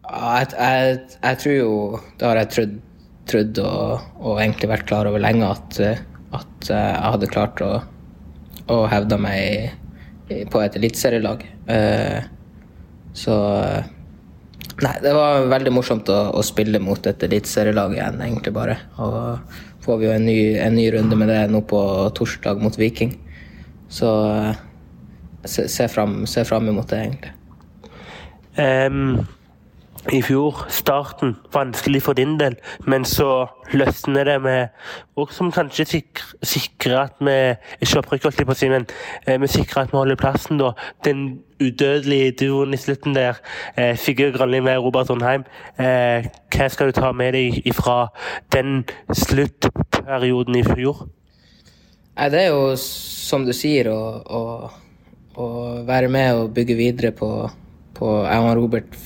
Jeg, 0.09 0.53
jeg, 0.57 1.01
jeg, 1.21 1.37
tror 1.43 1.53
jo 1.53 1.73
Det 2.17 2.25
har 2.25 2.39
jeg 2.41 2.49
trodd, 2.55 2.77
trodd 3.29 3.59
og, 3.61 4.07
og, 4.23 4.39
egentlig 4.41 4.71
vært 4.71 4.87
klar 4.89 5.09
over 5.11 5.21
lenge 5.21 5.51
at 5.53 5.81
eh, 5.85 5.99
at 6.37 6.71
eh, 6.71 6.89
jeg 6.93 7.13
hadde 7.13 7.31
klart 7.33 7.63
å, 7.65 7.71
å 8.73 8.81
hevde 8.91 9.19
meg 9.21 9.77
på 10.53 10.61
et 10.61 10.75
eliteserielag. 10.77 11.45
Uh, 11.69 12.21
så 13.17 13.37
Nei, 14.79 14.93
det 15.03 15.11
var 15.11 15.49
veldig 15.51 15.73
morsomt 15.75 16.11
å, 16.13 16.19
å 16.39 16.43
spille 16.47 16.79
mot 16.79 17.03
et 17.09 17.23
eliteserielag 17.27 17.97
igjen, 17.97 18.21
egentlig 18.23 18.53
bare. 18.55 18.77
Og 19.03 19.57
får 19.89 19.99
vi 19.99 20.09
jo 20.09 20.13
en 20.13 20.27
ny, 20.29 20.41
en 20.61 20.75
ny, 20.77 20.91
runde 20.93 21.17
med 21.17 21.31
det 21.33 21.41
nå 21.49 21.63
på 21.65 21.81
torsdag 22.19 22.61
mot 22.61 22.77
Viking. 22.77 23.15
Så 23.89 24.11
se, 25.45 25.65
se, 25.69 25.89
fram, 25.89 26.27
se 26.29 26.45
fram 26.45 26.69
imot 26.69 26.93
det, 26.93 27.01
egentlig. 27.07 27.33
Um 28.59 29.38
i 30.13 30.21
fjor, 30.23 30.67
starten, 30.69 31.37
vanskelig 31.53 32.01
for 32.03 32.17
din 32.17 32.39
del, 32.41 32.55
men 32.87 33.05
så 33.05 33.47
løsner 33.73 34.25
det 34.25 34.43
med 34.43 34.67
Og 35.17 35.33
som 35.33 35.51
kanskje 35.53 36.03
sikrer, 36.43 36.99
at 37.01 37.13
vi 37.21 37.55
Ikke 37.81 37.99
opprykk, 37.99 38.23
holdt 38.23 38.39
jeg 38.39 38.47
på 38.47 38.55
å 38.55 38.59
si, 38.59 38.69
men 38.71 38.87
eh, 39.27 39.41
vi 39.41 39.51
sikrer 39.51 39.83
at 39.83 39.93
vi 39.93 39.99
holder 39.99 40.17
plassen, 40.17 40.61
da. 40.61 40.71
Den 41.05 41.43
udødelige 41.59 42.37
duoen 42.41 42.75
i 42.75 42.79
slutten 42.79 43.17
der. 43.17 43.41
Eh, 43.77 43.97
Sigurd 43.99 44.39
Granli 44.39 44.61
med 44.61 44.79
Robert 44.79 45.11
Undheim. 45.11 45.45
Eh, 45.79 46.31
hva 46.55 46.69
skal 46.71 46.93
du 46.93 47.01
ta 47.01 47.11
med 47.13 47.35
deg 47.35 47.67
ifra 47.67 48.13
den 48.55 48.85
sluttperioden 49.13 50.57
i 50.57 50.65
fjor? 50.65 51.09
Nei, 52.15 52.31
det 52.31 52.45
er 52.45 52.55
jo 52.55 52.77
som 52.79 53.45
du 53.47 53.53
sier, 53.53 53.91
å, 53.91 54.23
å, 54.23 54.71
å 55.35 55.51
være 55.87 56.09
med 56.09 56.39
og 56.39 56.55
bygge 56.55 56.79
videre 56.79 57.13
på, 57.13 57.33
på 57.99 58.15
Jeg 58.23 58.47
og 58.47 58.57
Robert 58.63 59.03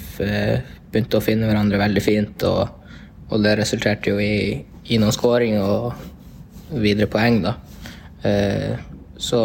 begynte 0.92 1.18
å 1.18 1.24
finne 1.24 1.48
hverandre 1.48 1.80
veldig 1.80 2.04
fint. 2.04 2.46
Og, 2.48 2.96
og 3.32 3.44
det 3.44 3.56
resulterte 3.60 4.12
jo 4.12 4.20
i, 4.22 4.60
i 4.92 5.00
noen 5.00 5.14
skåringer 5.14 5.62
og 5.62 6.80
videre 6.82 7.10
poeng, 7.10 7.42
da. 7.44 7.56
Eh, 8.28 8.76
så 9.22 9.40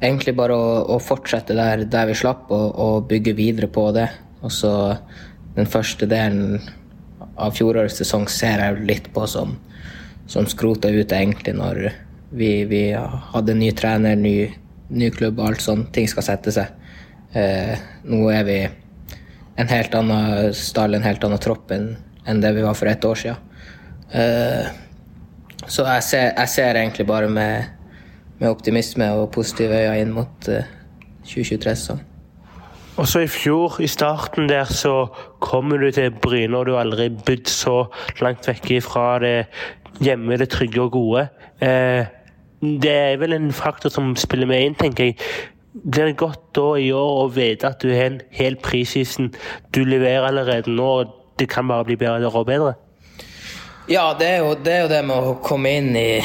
egentlig 0.00 0.34
bare 0.38 0.56
å, 0.56 0.68
å 0.94 0.98
fortsette 1.02 1.56
der, 1.56 1.84
der, 1.90 2.08
vi 2.10 2.18
slapp, 2.18 2.48
og, 2.50 2.68
og, 2.80 3.08
bygge 3.10 3.36
videre 3.38 3.70
på 3.70 3.90
det. 3.96 4.08
Og 4.40 4.52
så 4.54 4.72
den 5.56 5.68
første 5.68 6.08
delen 6.08 6.60
av 7.40 7.56
fjorårets 7.56 8.00
sesong 8.00 8.28
ser 8.30 8.62
jeg 8.62 8.86
litt 8.88 9.10
på 9.14 9.26
som, 9.28 9.56
som 10.30 10.48
skrota 10.48 10.90
ut, 10.92 11.12
egentlig, 11.12 11.56
når 11.58 11.90
vi, 12.30 12.64
vi 12.70 12.82
hadde 12.94 13.56
ny 13.58 13.70
trener, 13.76 14.16
ny, 14.16 14.50
ny 14.90 15.10
klubb 15.14 15.40
og 15.40 15.50
alt 15.50 15.64
sånt. 15.64 15.90
Ting 15.94 16.08
skal 16.10 16.26
sette 16.26 16.54
seg. 16.54 16.76
Eh, 17.36 17.74
nå 18.10 18.24
er 18.32 18.46
vi 18.46 18.60
en 19.60 19.68
helt 19.68 19.94
annen 19.94 20.54
stall, 20.56 20.96
en 20.96 21.04
helt 21.04 21.24
annen 21.26 21.42
tropp 21.42 21.72
enn, 21.74 21.92
enn 22.28 22.42
det 22.42 22.54
vi 22.56 22.64
var 22.64 22.76
for 22.78 22.90
ett 22.90 23.04
år 23.04 23.18
siden. 23.22 23.48
Uh, 24.10 24.66
så 25.70 25.84
jeg 25.86 26.02
ser, 26.02 26.28
jeg 26.34 26.50
ser, 26.50 26.78
egentlig 26.80 27.06
bare 27.06 27.28
med, 27.30 27.68
med, 28.40 28.48
optimisme 28.50 29.06
og 29.14 29.28
positive 29.36 29.76
øyne 29.84 29.98
inn 30.02 30.14
mot 30.16 30.48
uh, 30.50 30.62
eh, 30.62 30.70
2023-sesongen. 31.28 32.06
Også 33.00 33.22
i 33.24 33.28
fjor, 33.30 33.78
i 33.80 33.86
starten 33.88 34.48
der, 34.50 34.68
så 34.68 35.06
kommer 35.40 35.78
du 35.80 35.90
til 35.94 36.10
Bryne, 36.10 36.56
og 36.58 36.66
du 36.66 36.74
har 36.74 36.82
aldri 36.84 37.06
bodd 37.08 37.48
så 37.48 37.84
langt 38.20 38.48
vekk 38.48 38.74
fra 38.84 39.04
det 39.22 39.36
hjemme, 40.04 40.36
det 40.36 40.50
trygge 40.52 40.82
og 40.82 40.92
gode. 40.96 41.28
Eh, 41.64 42.08
det 42.60 42.92
er 42.92 43.16
vel 43.20 43.32
en 43.32 43.52
faktor 43.56 43.92
som 43.92 44.12
spiller 44.20 44.48
med 44.50 44.66
inn, 44.66 44.76
tenker 44.76 45.10
jeg 45.10 45.16
blir 45.72 46.10
det 46.10 46.18
godt 46.18 46.50
da 46.56 46.68
i 46.78 46.90
år 46.92 47.24
å 47.24 47.26
vite 47.32 47.68
at 47.70 47.82
du 47.82 47.92
har 47.94 48.10
en 48.10 48.20
hel 48.34 48.56
prisisen 48.62 49.30
du 49.74 49.82
leverer 49.86 50.28
allerede 50.30 50.72
nå, 50.72 50.86
og 51.02 51.12
det 51.38 51.48
kan 51.52 51.68
bare 51.70 51.86
bli 51.88 51.96
bedre 52.00 52.30
og 52.30 52.46
bedre? 52.48 52.74
Ja, 53.90 54.10
det 54.18 54.26
er 54.28 54.42
jo 54.44 54.54
det, 54.54 54.72
er 54.72 54.82
jo 54.84 54.90
det 54.92 55.02
med 55.06 55.28
å 55.30 55.36
komme 55.42 55.72
inn 55.80 55.94
i, 55.98 56.20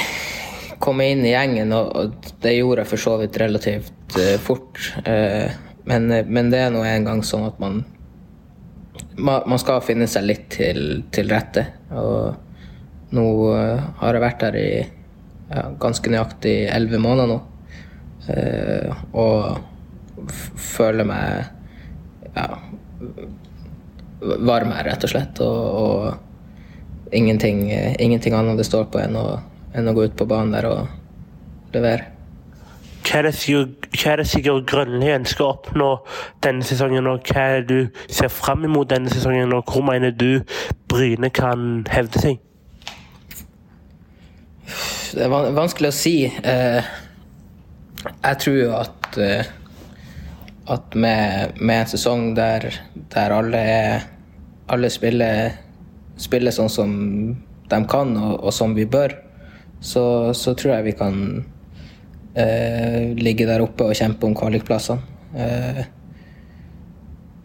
komme 0.83 1.07
inn 1.13 1.23
i 1.25 1.33
gjengen, 1.33 1.73
og, 1.73 2.31
det 2.43 2.57
gjorde 2.57 2.83
jeg 2.83 2.91
for 2.91 3.03
så 3.05 3.15
vidt 3.21 3.39
relativt 3.41 4.17
uh, 4.19 4.35
fort. 4.41 4.81
Uh, 5.05 5.49
men, 5.85 6.09
men, 6.09 6.51
det 6.53 6.61
er 6.65 6.73
nå 6.73 6.83
en 6.85 7.07
gang 7.07 7.23
sånn 7.25 7.47
at 7.47 7.57
man, 7.61 7.83
man, 9.17 9.45
man 9.45 9.61
skal 9.61 9.81
finne 9.85 10.09
seg 10.09 10.27
litt 10.27 10.49
til, 10.57 11.05
til 11.13 11.29
rette. 11.31 11.65
Og 11.93 13.15
nå 13.15 13.25
uh, 13.53 13.81
har 14.01 14.17
jeg 14.17 14.25
vært 14.25 14.45
her 14.49 14.59
i 14.61 14.69
ja, 14.81 15.67
ganske 15.81 16.11
nøyaktig 16.11 16.57
elleve 16.73 17.01
måneder 17.01 17.33
nå. 17.33 17.41
Eh, 18.32 19.03
og 19.13 19.59
føler 20.57 21.05
meg 21.05 21.45
ja, 22.36 22.47
varm 24.21 24.73
her, 24.73 24.88
rett 24.89 25.05
og 25.05 25.13
slett. 25.13 25.41
Og, 25.45 25.61
og 25.82 27.13
ingenting, 27.15 27.67
ingenting, 27.99 28.36
annet 28.36 28.59
det 28.61 28.67
står 28.67 28.89
på 28.91 29.01
enn 29.03 29.17
å, 29.19 29.28
enn 29.76 29.89
å, 29.89 29.95
gå 29.95 30.09
ut 30.09 30.17
på 30.17 30.28
banen 30.30 30.55
der 30.55 30.69
og 30.71 31.73
levere. 31.76 32.11
Hva 33.05 33.19
er 33.21 33.28
det 33.30 34.26
Sigurd 34.26 34.65
Grønli 34.65 35.11
ønsker 35.13 35.45
å 35.45 35.51
oppnå 35.53 35.89
denne 36.41 36.65
sesongen, 36.65 37.05
og 37.05 37.28
hva 37.30 37.43
er 37.53 37.67
det 37.67 37.69
du 37.69 37.99
ser 38.09 38.32
fram 38.34 38.65
imot 38.65 38.89
denne 38.89 39.13
sesongen, 39.13 39.53
og 39.53 39.69
hvor 39.69 39.86
mener 39.86 40.15
du 40.15 40.41
Bryne 40.89 41.30
kan 41.30 41.86
hevde 41.93 42.23
seg? 42.23 42.41
Det 45.15 45.21
er 45.21 45.30
vanskelig 45.30 45.93
å 45.93 45.95
si. 45.95 46.15
Eh, 46.26 46.88
jeg 48.12 48.39
tror 48.41 48.58
jo 48.58 48.72
at, 48.78 49.18
eh, 49.22 49.51
at 50.74 50.95
med, 50.95 51.60
med, 51.62 51.82
en 51.82 51.91
sesong 51.91 52.34
der, 52.38 52.70
der 53.14 53.36
alle, 53.36 53.66
alle 54.72 54.89
spiller, 54.93 55.58
spiller, 56.18 56.56
sånn 56.56 56.72
som 56.72 56.95
de 57.70 57.82
kan, 57.89 58.16
og, 58.18 58.39
og 58.45 58.53
som 58.53 58.76
vi 58.78 58.88
bør, 58.89 59.16
så, 59.80 60.34
så, 60.34 60.56
tror 60.58 60.78
jeg 60.78 60.88
vi 60.89 60.95
kan 60.97 61.20
eh, 62.34 63.14
ligge 63.18 63.47
der 63.49 63.64
oppe 63.66 63.89
og 63.89 63.97
kjempe 63.97 64.28
om 64.28 64.36
kvalikplassene. 64.38 65.14
Eh, 65.36 65.82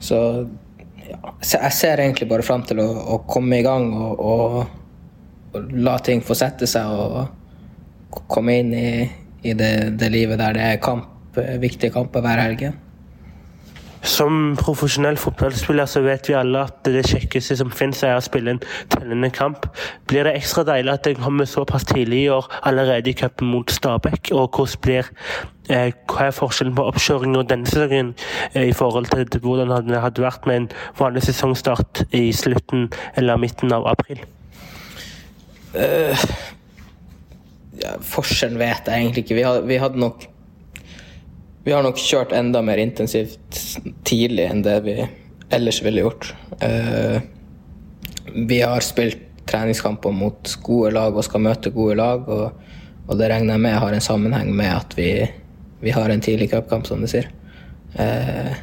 så 0.00 0.20
ja, 1.10 1.32
jeg 1.42 1.72
ser 1.76 2.00
egentlig 2.00 2.28
bare 2.30 2.44
fram 2.46 2.62
til 2.64 2.80
å, 2.80 2.88
å, 3.16 3.18
komme 3.28 3.58
i 3.60 3.64
gang 3.66 3.90
og, 3.92 4.20
og, 4.20 4.60
og 5.50 5.72
la 5.84 5.98
ting 6.04 6.22
få 6.24 6.36
sette 6.38 6.68
seg 6.70 6.88
og 6.88 8.22
komme 8.30 8.54
inn 8.62 8.72
i 8.74 8.92
i 9.42 9.56
det, 9.56 9.98
det, 10.00 10.12
livet 10.12 10.38
der 10.38 10.56
det 10.56 10.62
er 10.62 10.80
kamp, 10.84 11.36
viktige 11.60 11.92
kamper 11.94 12.24
hver 12.24 12.40
helg. 12.42 12.70
Som 14.00 14.56
profesjonell 14.56 15.18
fotballspiller 15.20 15.88
så 15.88 16.00
vet 16.00 16.28
vi 16.28 16.36
alle 16.38 16.62
at 16.64 16.78
det 16.88 17.02
kjekkeste 17.10 17.58
som 17.60 17.72
finnes, 17.72 18.00
er 18.02 18.16
å 18.16 18.24
spille 18.24 18.54
en 18.54 18.60
tellende 18.92 19.28
kamp. 19.34 19.66
Blir 20.08 20.24
det 20.24 20.38
ekstra 20.38 20.64
deilig 20.64 20.94
at 20.94 21.04
det 21.04 21.18
kommer 21.20 21.48
såpass 21.48 21.84
tidlig 21.88 22.22
i 22.24 22.30
år, 22.32 22.48
allerede 22.64 23.12
i 23.12 23.16
cupen 23.16 23.52
mot 23.52 23.70
Stabæk? 23.70 24.32
Og 24.32 24.56
blir, 24.80 25.10
eh, 25.68 25.92
hva 26.08 26.26
er 26.26 26.36
forskjellen 26.36 26.74
på 26.74 26.86
oppkjøringen 26.88 27.46
denne 27.46 27.68
sesongen 27.68 28.14
eh, 28.54 28.70
i 28.70 28.72
forhold 28.72 29.12
til 29.12 29.40
hvordan 29.40 29.68
det 29.88 30.00
hadde 30.00 30.24
vært 30.24 30.46
med 30.46 30.56
en 30.56 30.70
vanlig 30.98 31.22
sesongstart 31.28 32.06
i 32.12 32.32
slutten 32.32 32.88
eller 33.16 33.36
midten 33.36 33.72
av 33.72 33.86
april? 33.86 34.24
Uh, 35.74 36.16
Forskjellen 38.06 38.60
vet 38.60 38.88
jeg 38.88 39.04
egentlig 39.04 39.24
ikke. 39.24 39.38
Vi 39.38 39.46
hadde, 39.46 39.64
vi 39.68 39.80
hadde 39.80 40.00
nok 40.00 40.28
vi 41.64 41.72
har 41.72 41.84
nok 41.84 41.98
kjørt 42.00 42.32
enda 42.32 42.62
mer 42.64 42.80
intensivt 42.80 43.58
tidlig 44.08 44.46
enn 44.48 44.62
det 44.64 44.78
vi 44.86 44.94
ellers 45.52 45.82
ville 45.84 46.00
gjort. 46.06 46.30
Uh, 46.62 47.20
vi 48.32 48.62
har 48.62 48.80
spilt 48.84 49.26
treningskamper 49.50 50.14
mot 50.14 50.54
gode 50.64 50.94
lag 50.94 51.16
og 51.16 51.26
skal 51.26 51.42
møte 51.44 51.72
gode 51.74 51.98
lag, 52.00 52.24
og, 52.30 52.72
og 53.08 53.20
det 53.20 53.28
regner 53.32 53.56
jeg 53.58 53.64
med 53.66 53.78
har 53.82 53.96
en 53.96 54.04
sammenheng 54.04 54.54
med 54.56 54.72
at 54.72 54.96
vi, 54.96 55.10
vi 55.82 55.92
har 55.92 56.08
en 56.08 56.22
tidlig 56.24 56.48
cupkamp, 56.54 56.88
som 56.88 57.02
du 57.02 57.10
sier. 57.10 57.28
Uh, 57.98 58.54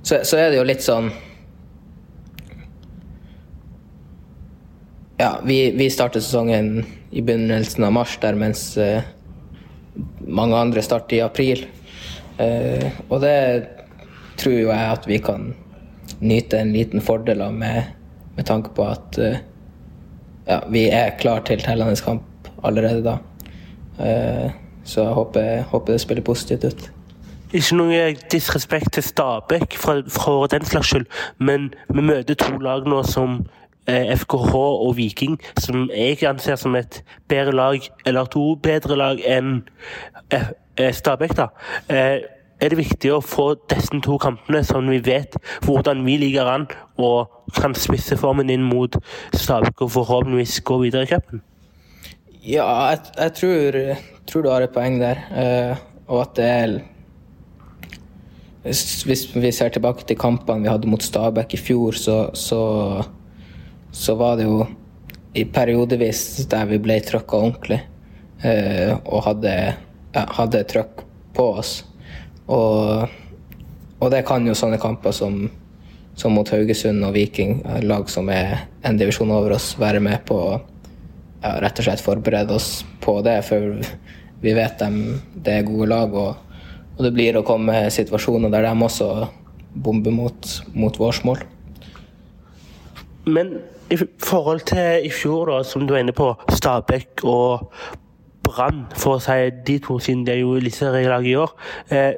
så, 0.00 0.22
så 0.22 0.40
er 0.40 0.52
det 0.52 0.60
jo 0.60 0.68
litt 0.68 0.86
sånn 0.86 1.10
Ja, 5.18 5.40
vi, 5.44 5.70
vi 5.70 5.90
starter 5.90 6.20
sesongen 6.20 6.84
i 7.10 7.22
begynnelsen 7.22 7.84
av 7.84 7.92
mars 7.96 8.18
der, 8.20 8.36
mens 8.36 8.76
uh, 8.76 9.00
mange 10.20 10.56
andre 10.56 10.82
starter 10.84 11.16
i 11.16 11.22
april. 11.24 11.62
Uh, 12.36 12.90
og 13.08 13.22
det 13.24 13.36
tror 14.36 14.58
jo 14.58 14.68
jeg 14.68 14.90
at 14.92 15.08
vi 15.08 15.20
kan 15.24 15.54
nyte 16.20 16.60
en 16.60 16.74
liten 16.76 17.00
fordel 17.00 17.40
av 17.46 17.56
med, 17.56 17.94
med 18.36 18.48
tanke 18.48 18.74
på 18.76 18.84
at 18.92 19.16
uh, 19.16 19.38
ja, 20.44 20.60
vi 20.68 20.84
er 20.92 21.16
klar 21.16 21.40
til 21.48 21.64
tellende 21.64 21.96
kamp 22.04 22.52
allerede 22.62 23.02
da. 23.04 23.16
Så 24.84 25.00
jeg 25.02 25.14
håper, 25.16 25.62
håper 25.70 25.94
det 25.94 26.00
spiller 26.02 26.22
positivt 26.22 26.64
ut. 26.68 26.82
Ikke 27.56 27.78
noe 27.78 28.00
disrespekt 28.30 28.92
til 28.94 29.02
Stabæk 29.06 29.74
for, 29.80 30.04
for 30.12 30.46
den 30.52 30.66
slags 30.68 30.92
skyld, 30.92 31.06
men 31.38 31.70
vi 31.88 32.04
møter 32.04 32.36
to 32.38 32.58
lag 32.62 32.86
nå 32.86 33.00
som 33.08 33.40
FKH 33.86 34.54
og 34.54 34.96
Viking, 34.96 35.36
som 35.62 35.90
jeg 35.94 36.22
anser 36.26 36.58
som 36.60 36.74
et 36.78 37.02
bedre 37.28 37.54
lag, 37.54 37.90
eller 38.06 38.30
to 38.30 38.54
bedre 38.62 38.96
lag 38.98 39.20
enn 39.24 39.60
Stabæk. 40.92 41.36
da. 41.36 41.48
Er 42.56 42.72
det 42.72 42.78
viktig 42.78 43.10
å 43.12 43.20
få 43.20 43.50
disse 43.68 44.00
to 44.04 44.16
kampene, 44.18 44.62
sånn 44.64 44.88
vi 44.88 45.02
vet 45.04 45.36
hvordan 45.66 46.04
vi 46.06 46.16
ligger 46.22 46.48
an, 46.48 46.66
og 46.96 47.52
kan 47.56 47.76
spisse 47.76 48.16
formen 48.16 48.50
inn 48.50 48.64
mot 48.64 48.96
Stabæk 49.36 49.84
og 49.84 49.92
forhåpentligvis 49.98 50.60
gå 50.64 50.80
videre 50.86 51.04
i 51.04 51.10
cupen? 51.10 51.44
Ja, 52.46 52.66
jeg, 52.90 53.00
jeg 53.18 53.32
tror, 53.40 53.80
tror, 54.26 54.42
du 54.42 54.50
har 54.50 54.64
et 54.64 54.74
poeng 54.74 55.00
der, 55.02 55.20
og 56.06 56.22
at 56.22 56.36
det 56.38 56.50
er 56.50 56.76
hvis 58.66 59.28
vi 59.34 59.52
ser 59.54 59.68
tilbake 59.70 60.02
til 60.08 60.18
kampene 60.18 60.64
vi 60.64 60.70
hadde 60.72 60.88
mot 60.90 61.02
Stabæk 61.02 61.54
i 61.54 61.60
fjor, 61.60 61.94
så, 61.94 62.16
så 62.34 62.60
så 63.96 64.14
var 64.14 64.36
det 64.36 64.44
jo 64.44 64.66
i 65.32 65.44
periodevis 65.48 66.44
der 66.52 66.68
vi 66.68 66.78
ble 66.84 66.98
trøkka 67.04 67.38
ordentlig 67.38 67.78
eh, 68.44 68.92
og 68.92 69.22
hadde, 69.24 69.52
hadde 70.12 70.64
trøkk 70.68 71.00
på 71.36 71.46
oss. 71.60 71.78
Og, 72.52 73.06
og, 73.98 74.08
det 74.12 74.20
kan 74.28 74.44
jo 74.46 74.54
sånne 74.56 74.78
kamper 74.80 75.14
som, 75.16 75.46
som, 76.12 76.36
mot 76.36 76.50
Haugesund 76.52 77.04
og 77.08 77.14
Viking, 77.16 77.62
lag 77.88 78.08
som 78.12 78.28
er 78.32 78.66
en 78.84 79.00
divisjon 79.00 79.32
over 79.32 79.56
oss, 79.56 79.72
være 79.80 80.02
med 80.04 80.20
på 80.28 80.40
ja, 80.52 81.54
rett 81.64 81.80
og 81.80 81.88
slett 81.88 82.04
forberede 82.04 82.56
oss 82.56 82.84
på 83.00 83.18
det, 83.24 83.38
for 83.48 83.80
vi 84.44 84.52
vet 84.56 84.76
dem, 84.80 85.22
det 85.40 85.62
er 85.62 85.68
gode 85.68 85.88
lag. 85.92 86.12
Og, 86.12 86.60
og 86.96 87.00
det 87.04 87.14
blir 87.16 87.40
å 87.40 87.44
komme 87.48 87.86
situasjoner 87.92 88.52
der 88.52 88.68
de 88.68 88.76
også 88.90 89.08
bomber 89.72 90.12
mot, 90.12 90.52
mot 90.76 91.00
vårs 91.00 91.22
mål. 91.24 91.40
Men 93.26 93.56
i 93.90 93.96
forhold 94.24 94.60
til 94.66 95.06
i 95.06 95.10
fjor, 95.10 95.50
da, 95.50 95.62
som 95.64 95.86
du 95.86 95.94
er 95.94 96.02
inne 96.02 96.14
på, 96.16 96.32
Stabæk 96.50 97.22
og 97.24 97.72
Brann, 98.46 98.86
for 98.98 99.16
å 99.16 99.22
si 99.22 99.50
de 99.66 99.78
to, 99.82 99.98
siden 100.02 100.24
det 100.26 100.36
er 100.36 100.42
jo 100.42 100.56
eliteserielag 100.58 101.26
i 101.26 101.36
år. 101.38 101.52
Eh, 101.90 102.12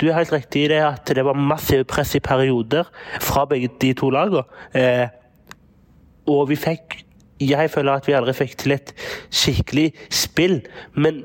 du 0.00 0.08
er 0.08 0.18
helt 0.18 0.32
riktig 0.32 0.64
i 0.64 0.70
det 0.72 0.80
at 0.82 1.12
det 1.14 1.24
var 1.24 1.38
massive 1.38 1.86
press 1.88 2.14
i 2.18 2.22
perioder 2.24 2.88
fra 3.22 3.46
begge 3.48 3.70
de 3.80 3.92
to 3.96 4.10
lagene. 4.12 4.44
Eh, 4.74 5.06
og 6.28 6.48
vi 6.50 6.58
fikk 6.60 7.04
Jeg 7.40 7.70
føler 7.72 7.96
at 7.96 8.04
vi 8.04 8.12
aldri 8.12 8.34
fikk 8.36 8.58
til 8.60 8.74
et 8.74 8.90
skikkelig 9.32 9.94
spill, 10.12 10.58
men 10.92 11.22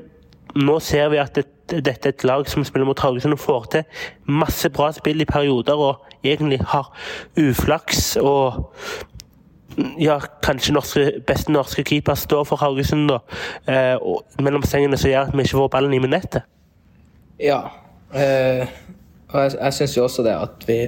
nå 0.56 0.78
ser 0.80 1.10
vi 1.12 1.18
at 1.20 1.34
det, 1.36 1.44
dette 1.84 2.08
er 2.08 2.14
et 2.14 2.24
lag 2.24 2.46
som 2.48 2.64
spiller 2.64 2.88
mot 2.88 3.02
Haugesund 3.04 3.36
og 3.36 3.42
får 3.42 3.66
til 3.74 3.82
masse 4.24 4.70
bra 4.72 4.88
spill 4.96 5.20
i 5.20 5.28
perioder 5.28 5.76
og 5.76 6.06
egentlig 6.24 6.62
har 6.72 6.88
uflaks 7.36 8.16
og 8.16 8.64
ja, 9.98 10.20
kanskje 10.44 10.74
norske, 10.74 11.06
beste 11.26 11.52
norske 11.52 11.84
keeper 11.86 12.16
står 12.18 12.44
for 12.48 12.60
Haugesund 12.62 13.10
da, 13.10 13.18
eh, 13.68 13.96
mellom 14.42 14.64
sengene 14.66 14.98
som 15.00 15.10
gjør 15.10 15.28
at 15.28 15.36
vi 15.36 15.44
ikke 15.44 15.58
får 15.58 15.72
ballen 15.74 15.96
i 15.96 16.00
minettet? 16.02 16.46
Ja. 17.42 17.60
Eh, 18.14 18.64
og 19.32 19.40
jeg, 19.42 19.56
jeg 19.58 19.76
syns 19.76 19.96
jo 19.96 20.06
også 20.06 20.24
det 20.24 20.36
at 20.38 20.66
vi, 20.68 20.78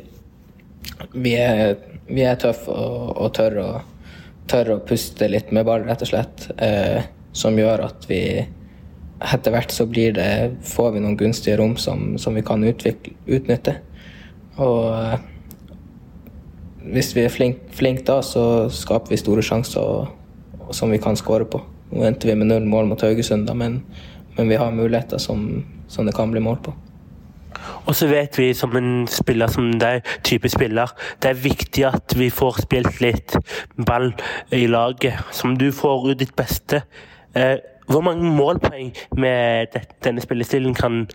vi 1.18 1.34
er, 1.36 1.74
vi 2.08 2.24
er 2.24 2.38
tøffe 2.40 2.72
og, 2.72 3.16
og 3.18 3.32
tør, 3.36 3.58
å, 3.64 3.70
tør, 4.48 4.76
å, 4.76 4.82
puste 4.88 5.28
litt 5.28 5.52
med 5.52 5.66
ball, 5.68 5.84
rett 5.88 6.04
og 6.06 6.12
slett. 6.12 6.48
Eh, 6.56 7.02
som 7.36 7.58
gjør 7.58 7.84
at 7.90 8.06
vi 8.08 8.22
etter 9.18 9.52
hvert 9.52 9.74
så 9.74 9.84
blir 9.90 10.14
det, 10.14 10.30
får 10.66 10.94
vi 10.94 11.02
noen 11.02 11.18
gunstige 11.18 11.58
rom 11.58 11.74
som, 11.80 12.14
som 12.22 12.38
vi 12.38 12.44
kan 12.46 12.62
utvikle, 12.64 13.16
utnytte. 13.26 13.74
Og 14.62 14.86
eh, 14.94 15.18
hvis 16.92 17.14
vi 17.16 17.24
er 17.24 17.32
flinke 17.32 17.72
flink 17.78 18.04
da, 18.08 18.20
så 18.24 18.68
skaper 18.72 19.12
vi 19.12 19.20
store 19.20 19.44
sjanser 19.44 19.80
og, 19.80 20.08
og 20.66 20.74
som 20.74 20.92
vi 20.92 21.00
kan 21.02 21.16
skåre 21.16 21.46
på. 21.48 21.60
Nå 21.92 22.04
endte 22.04 22.28
vi 22.28 22.36
med 22.36 22.50
null 22.50 22.66
mål 22.68 22.90
mot 22.90 23.02
Haugesund, 23.02 23.46
da, 23.48 23.54
men, 23.56 23.80
men, 24.36 24.48
vi 24.48 24.58
har 24.60 24.74
muligheter 24.74 25.20
som, 25.22 25.64
som, 25.88 26.06
det 26.06 26.14
kan 26.16 26.30
bli 26.32 26.42
mål 26.44 26.60
på. 26.64 26.74
Og 27.88 27.94
så 27.96 28.06
vet 28.10 28.36
vi 28.38 28.50
som 28.54 28.76
en 28.76 29.06
spiller 29.08 29.48
som 29.50 29.70
deg, 29.80 30.04
type 30.24 30.50
spiller, 30.52 30.92
det 31.22 31.32
er 31.32 31.40
viktig 31.42 31.86
at 31.88 32.14
vi 32.18 32.28
får 32.30 32.62
spilt 32.66 33.00
litt 33.00 33.38
ball 33.86 34.12
i 34.52 34.66
laget. 34.68 35.16
Som 35.32 35.56
du 35.58 35.70
får 35.72 36.10
ut 36.10 36.20
ditt 36.20 36.36
beste. 36.36 36.82
Eh, 37.34 37.56
hvor 37.88 38.04
mange 38.04 38.28
målpoeng 38.36 38.92
med 39.16 39.72
denne 40.04 40.20
spillestilen 40.20 40.74
kan 40.76 41.06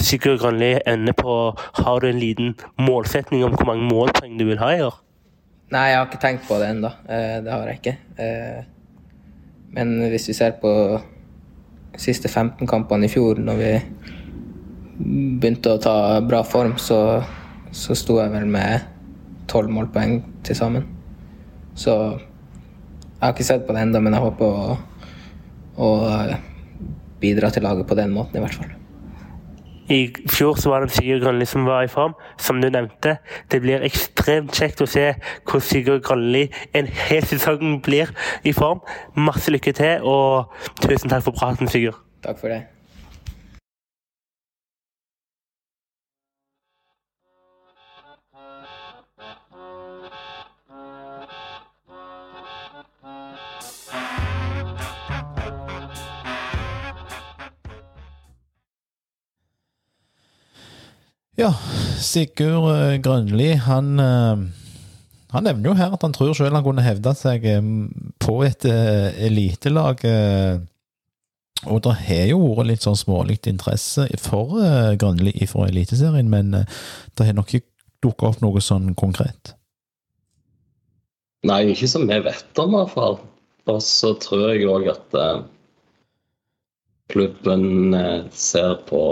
Sigurd 0.00 0.40
Grønli 0.40 0.78
ende 0.88 1.12
på? 1.12 1.52
Har 1.84 2.00
du 2.00 2.08
en 2.08 2.18
liten 2.18 2.54
målsetning 2.80 3.44
om 3.44 3.52
hvor 3.52 3.68
mange 3.68 3.84
målpoeng 3.84 4.38
du 4.40 4.46
vil 4.48 4.62
ha 4.64 4.70
i 4.72 4.80
år? 4.80 4.96
Nei, 5.72 5.86
jeg 5.88 5.96
har 5.96 6.08
ikke 6.08 6.20
tenkt 6.20 6.44
på 6.44 6.58
det 6.60 6.68
ennå. 6.74 6.90
Eh, 7.08 7.38
det 7.44 7.52
har 7.52 7.68
jeg 7.70 7.78
ikke. 7.80 7.94
Eh, 8.20 8.64
men 9.72 9.94
hvis 10.12 10.28
vi 10.28 10.34
ser 10.36 10.58
på 10.60 10.72
de 11.92 12.00
siste 12.00 12.28
15 12.28 12.68
kampene 12.68 13.08
i 13.08 13.12
fjor, 13.12 13.40
når 13.40 13.60
vi 13.60 13.70
begynte 15.40 15.72
å 15.72 15.80
ta 15.80 15.94
bra 16.28 16.42
form, 16.44 16.76
så, 16.76 17.22
så 17.72 17.96
sto 17.96 18.18
jeg 18.20 18.34
vel 18.34 18.44
med 18.52 18.84
12 19.48 19.72
målpoeng 19.72 20.18
til 20.44 20.58
sammen. 20.58 20.84
Så 21.72 21.96
jeg 21.96 23.24
har 23.24 23.32
ikke 23.32 23.48
sett 23.48 23.64
på 23.64 23.72
det 23.72 23.86
ennå, 23.86 24.04
men 24.04 24.18
jeg 24.18 24.26
håper 24.26 24.44
å, 24.52 24.78
å 25.80 25.90
bidra 27.22 27.48
til 27.54 27.64
laget 27.64 27.88
på 27.88 27.96
den 27.96 28.12
måten, 28.12 28.36
i 28.36 28.44
hvert 28.44 28.60
fall. 28.60 28.81
I 29.90 30.14
fjor 30.30 30.54
så 30.60 30.70
var 30.70 30.84
det 30.84 30.94
Sigurd 30.94 31.24
Grønli 31.24 31.46
som 31.48 31.66
var 31.66 31.82
i 31.82 31.90
form, 31.90 32.14
som 32.38 32.60
du 32.62 32.68
nevnte. 32.70 33.16
Det 33.50 33.60
blir 33.62 33.82
ekstremt 33.86 34.54
kjekt 34.54 34.82
å 34.82 34.88
se 34.90 35.08
hvordan 35.16 35.66
Sigurd 35.66 36.04
Grønli 36.06 36.44
en 36.74 36.86
hel 36.86 37.26
sesong 37.26 37.80
blir 37.82 38.12
i 38.44 38.54
form. 38.56 38.84
Masse 39.16 39.50
lykke 39.50 39.74
til, 39.76 40.06
og 40.06 40.52
tusen 40.84 41.10
takk 41.10 41.26
for 41.26 41.38
praten, 41.38 41.70
Sigurd. 41.70 41.98
Takk 42.22 42.38
for 42.38 42.54
det. 42.54 42.62
Sigurd 62.02 62.68
eh, 62.72 62.98
Grønli, 63.02 63.52
han, 63.64 63.94
eh, 64.00 64.42
han 65.32 65.46
nevner 65.48 65.70
jo 65.70 65.78
her 65.78 65.94
at 65.94 66.04
han 66.04 66.14
tror 66.14 66.34
selv 66.36 66.56
han 66.56 66.64
kunne 66.66 66.84
hevde 66.84 67.14
seg 67.18 67.46
eh, 67.48 67.70
på 68.22 68.36
et 68.46 68.66
elitelag. 68.66 70.04
Og 71.62 71.78
det 71.84 71.94
har 72.08 72.24
jo 72.32 72.40
vært 72.56 72.72
litt 72.72 72.84
sånn 72.84 72.98
smålig 72.98 73.38
interesse 73.46 74.08
for 74.18 74.58
Grønli 74.98 75.46
fra 75.46 75.68
Eliteserien, 75.70 76.30
men 76.30 76.50
det 76.58 77.26
har 77.28 77.36
nok 77.38 77.52
ikke 77.54 77.68
dukka 78.02 78.32
opp 78.32 78.40
noe 78.42 78.58
sånn 78.58 78.96
konkret? 78.98 79.54
Nei, 81.46 81.60
ikke 81.70 81.86
som 81.90 82.08
vi 82.10 82.18
vet 82.22 82.58
om, 82.58 82.74
i 82.74 82.80
hvert 82.80 82.94
fall. 82.96 83.20
Og 83.70 83.78
så 83.86 84.10
tror 84.18 84.48
jeg 84.50 84.66
òg 84.66 84.88
at 84.90 85.14
klubben 87.14 87.94
ser 88.34 88.74
på 88.88 89.02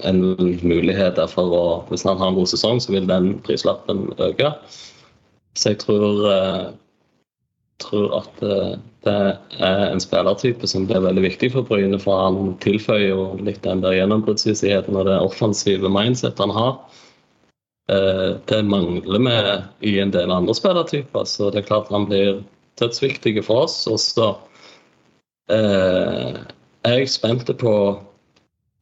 en 0.00 0.20
mulighet 0.62 1.20
for 1.30 1.52
å 1.52 1.64
Hvis 1.90 2.04
han 2.08 2.18
har 2.18 2.32
en 2.32 2.38
god 2.38 2.48
sesong, 2.48 2.80
så 2.80 2.94
vil 2.94 3.08
den 3.08 3.34
prislappen 3.44 4.08
øke. 4.18 4.54
Så 5.54 5.72
jeg 5.72 5.82
tror, 5.82 6.32
eh, 6.32 6.72
tror 7.78 8.16
at 8.22 8.42
eh, 8.42 8.78
det 9.04 9.16
er 9.60 9.90
en 9.90 10.00
spillertype 10.00 10.66
som 10.66 10.86
blir 10.86 11.02
veldig 11.04 11.22
viktig 11.26 11.52
for 11.52 11.62
Bryne. 11.62 11.98
For 12.00 12.16
han 12.16 12.56
tilføyer 12.64 13.10
jo 13.10 13.26
litt 13.42 13.62
den 13.66 13.82
der 13.82 13.98
gjennombruddshissigheten 13.98 14.96
og 14.96 15.06
det 15.10 15.18
offensive 15.20 15.90
mindset 15.92 16.40
han 16.40 16.54
har. 16.56 16.78
Eh, 17.92 18.38
det 18.48 18.62
mangler 18.64 19.20
vi 19.26 19.92
i 19.92 19.98
en 20.00 20.14
del 20.14 20.32
andre 20.32 20.54
spillertyper, 20.56 21.26
så 21.28 21.50
det 21.50 21.62
er 21.62 21.68
klart 21.68 21.92
han 21.92 22.08
blir 22.08 22.40
dødsviktig 22.80 23.44
for 23.44 23.66
oss. 23.66 23.84
Og 23.90 24.00
så 24.00 24.32
er 25.52 26.94
jeg 26.96 27.10
spent 27.12 27.50
på 27.60 27.74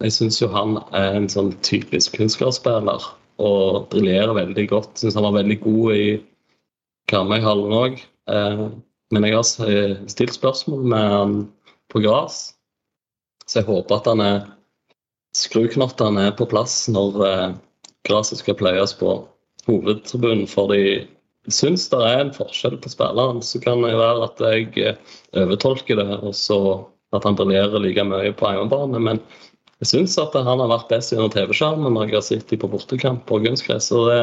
Jeg 0.01 0.16
syns 0.16 0.40
jo 0.40 0.48
han 0.53 0.78
er 0.96 1.16
en 1.18 1.28
sånn 1.28 1.53
typisk 1.66 2.16
kunstgressspiller 2.16 3.05
og 3.40 3.88
briljerer 3.92 4.32
veldig 4.36 4.66
godt. 4.70 4.94
Syns 5.01 5.18
han 5.18 5.26
var 5.28 5.36
veldig 5.40 5.59
god 5.64 5.96
i 5.96 6.07
Karmøyhallen 7.12 7.76
òg. 7.76 8.01
Eh, 8.32 8.64
men 9.11 9.26
jeg 9.26 9.36
har 9.36 10.07
stilt 10.09 10.36
spørsmål 10.36 10.86
med 10.92 11.12
han 11.14 11.36
på 11.90 12.03
gress, 12.05 12.53
så 13.51 13.59
jeg 13.59 13.66
håper 13.66 13.96
at 13.96 14.07
han 14.07 14.20
er 14.22 14.36
skruknottene 15.36 16.28
er 16.28 16.36
på 16.38 16.46
plass 16.51 16.84
når 16.90 17.24
eh, 17.26 17.48
gresset 18.07 18.42
skal 18.42 18.59
pløyes 18.59 18.94
på 18.98 19.16
hovedtribunen. 19.66 20.46
For 20.51 20.70
de 20.72 21.03
syns 21.51 21.88
det 21.92 22.01
er 22.07 22.24
en 22.24 22.34
forskjell 22.34 22.78
på 22.82 22.92
spilleren. 22.92 23.42
Så 23.42 23.62
kan 23.62 23.82
det 23.84 23.96
være 23.98 24.28
at 24.28 24.42
jeg 24.46 24.70
eh, 24.78 25.18
overtolker 25.42 26.01
det, 26.01 26.09
og 26.20 26.34
så 26.36 26.61
at 27.16 27.26
han 27.26 27.38
briljerer 27.38 27.82
like 27.82 28.05
mye 28.07 28.32
på 28.38 28.53
hjemmebane. 28.55 29.03
Men 29.03 29.22
jeg 29.80 29.88
syns 29.88 30.18
at 30.20 30.34
han 30.36 30.60
har 30.60 30.68
vært 30.68 30.90
best 30.92 31.14
gjennom 31.14 31.32
TV-skjermen 31.32 31.94
når 31.96 32.10
jeg 32.10 32.16
har 32.18 32.26
sett 32.26 32.50
dem 32.50 32.60
på 32.60 32.68
bortekamp 32.68 33.22
på 33.28 33.40
kunstgress. 33.46 33.88
Og 33.96 34.10
det, 34.10 34.20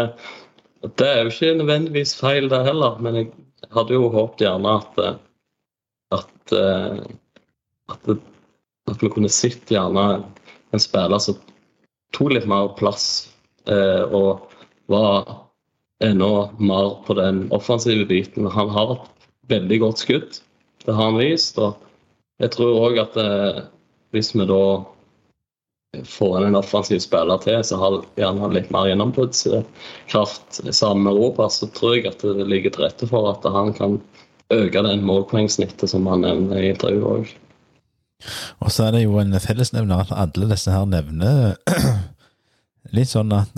det, 1.02 1.08
er 1.08 1.24
jo 1.24 1.32
ikke 1.34 1.56
nødvendigvis 1.58 2.14
feil, 2.20 2.50
det 2.52 2.62
heller. 2.68 3.00
Men 3.02 3.18
jeg 3.22 3.32
hadde 3.74 3.96
jo 3.96 4.12
håpet 4.14 4.46
gjerne 4.46 4.76
at, 4.84 5.00
at, 6.14 6.54
at, 7.90 8.12
at 8.94 9.02
vi 9.02 9.10
kunne 9.14 9.34
sett 9.34 9.74
gjerne 9.74 10.06
en 10.76 10.84
spiller 10.84 11.22
som 11.24 11.40
tok 12.14 12.36
litt 12.36 12.46
mer 12.50 12.70
plass 12.78 13.08
eh, 13.66 14.04
og 14.14 14.46
var 14.92 15.26
enda 16.06 16.52
mer 16.62 17.00
på 17.08 17.18
den 17.18 17.48
offensive 17.56 18.06
biten. 18.06 18.46
Han 18.46 18.70
har 18.76 18.94
et 18.94 19.10
veldig 19.50 19.82
godt 19.84 20.04
skudd, 20.06 20.38
det 20.86 20.94
har 20.94 21.10
han 21.10 21.20
vist. 21.20 21.58
og 21.58 21.82
jeg 22.38 22.54
tror 22.54 22.78
òg 22.92 23.02
at 23.02 23.18
eh, 23.18 23.64
hvis 24.14 24.36
vi 24.36 24.46
da 24.46 24.62
får 26.06 26.38
inn 26.38 26.50
en 26.50 26.60
offensiv 26.60 27.00
spiller 27.04 27.40
til, 27.44 27.58
så 27.66 27.80
har 27.82 27.98
gjerne 28.20 28.52
litt 28.54 28.70
mer 28.74 28.90
gjennombruddskraft 28.90 30.62
sammen 30.70 31.08
med 31.08 31.18
Robert, 31.18 31.56
så 31.56 31.70
tror 31.74 31.98
jeg 31.98 32.12
at 32.12 32.24
det 32.26 32.48
ligger 32.50 32.74
til 32.74 32.86
rette 32.86 33.10
for 33.10 33.32
at 33.32 33.48
han 33.54 33.74
kan 33.78 34.00
øke 34.54 34.84
den 34.84 35.06
målpoengsnittet 35.08 35.92
som 35.92 36.08
han 36.08 36.24
nevner 36.26 36.62
i 36.62 36.72
intervjuet 36.74 37.08
òg. 37.08 37.34
Og 38.66 38.74
så 38.74 38.88
er 38.88 38.96
det 38.96 39.04
jo 39.04 39.18
en 39.22 39.36
fellesnevner 39.40 40.06
at 40.06 40.14
alle 40.16 40.50
disse 40.50 40.74
her 40.74 40.88
nevner 40.90 41.58
litt 42.98 43.12
sånn 43.12 43.34
at 43.36 43.58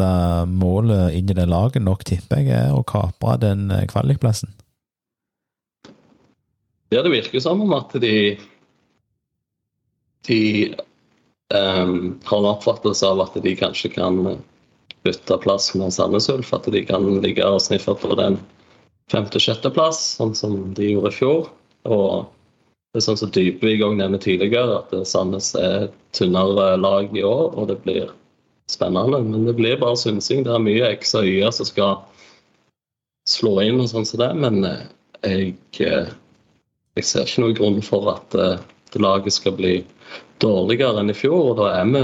målet 0.49 1.15
inn 1.15 1.29
i 1.29 1.37
det 1.37 1.47
laget 1.47 1.85
nok 1.85 2.03
tipper 2.07 2.43
jeg 2.43 2.55
er 2.57 2.75
å 2.75 2.83
kapre 2.83 3.37
den 3.43 3.69
kvalikplassen. 3.91 4.51
Ja, 6.89 7.03
det 7.05 7.13
virker 7.13 7.41
som 7.43 7.61
om 7.61 7.75
at 7.77 7.93
de 8.01 8.39
de 10.27 10.75
um, 11.53 12.19
har 12.23 12.39
en 12.39 12.51
oppfattelse 12.53 13.07
av 13.07 13.21
at 13.25 13.37
de 13.43 13.55
kanskje 13.57 13.91
kan 13.93 14.21
bytte 15.03 15.37
plass 15.43 15.71
med 15.75 15.93
Sandnes 15.93 16.29
Ulf. 16.29 16.53
At 16.53 16.69
de 16.71 16.83
kan 16.85 17.05
ligge 17.23 17.45
og 17.45 17.61
sniffe 17.63 17.95
på 17.95 18.15
den 18.19 18.39
femte-sjetteplass, 19.11 20.01
sånn 20.19 20.35
som 20.37 20.59
de 20.77 20.93
gjorde 20.93 21.13
i 21.13 21.17
fjor. 21.17 21.49
Og 21.89 22.27
det 22.93 23.01
er 23.01 23.05
sånn 23.05 23.19
som 23.21 23.31
Dybvik 23.33 23.83
òg 23.85 23.97
nevnte 23.99 24.23
tidligere, 24.25 24.81
at 24.81 24.93
Sandnes 25.07 25.53
er 25.57 25.87
et 25.87 25.97
tynnere 26.17 26.73
lag 26.81 27.13
i 27.15 27.25
år, 27.25 27.53
og 27.55 27.69
det 27.71 27.79
blir 27.85 28.09
spennende. 28.69 29.21
Men 29.25 29.45
det 29.45 29.55
blir 29.57 29.79
bare 29.81 29.97
synsing. 29.97 30.43
Det 30.45 30.53
er 30.53 30.63
mye 30.63 30.93
X 30.97 31.15
og 31.17 31.27
Y 31.29 31.41
som 31.53 31.69
skal 31.69 31.99
slå 33.29 33.59
inn 33.65 33.81
og 33.81 33.89
sånn 33.91 34.07
som 34.09 34.21
det. 34.21 34.31
Men 34.41 34.65
eh, 34.65 34.83
jeg, 35.25 35.53
eh, 35.85 36.11
jeg 36.97 37.07
ser 37.07 37.25
ikke 37.25 37.45
noen 37.45 37.57
grunn 37.59 37.81
for 37.85 38.11
at 38.13 38.37
eh, 38.37 38.57
laget 38.97 39.37
skal 39.37 39.57
bli 39.57 39.79
dårligere 40.43 41.01
enn 41.01 41.12
i 41.12 41.18
fjor. 41.18 41.51
og 41.51 41.57
da 41.60 41.72
er 41.80 41.89
vi, 41.93 42.03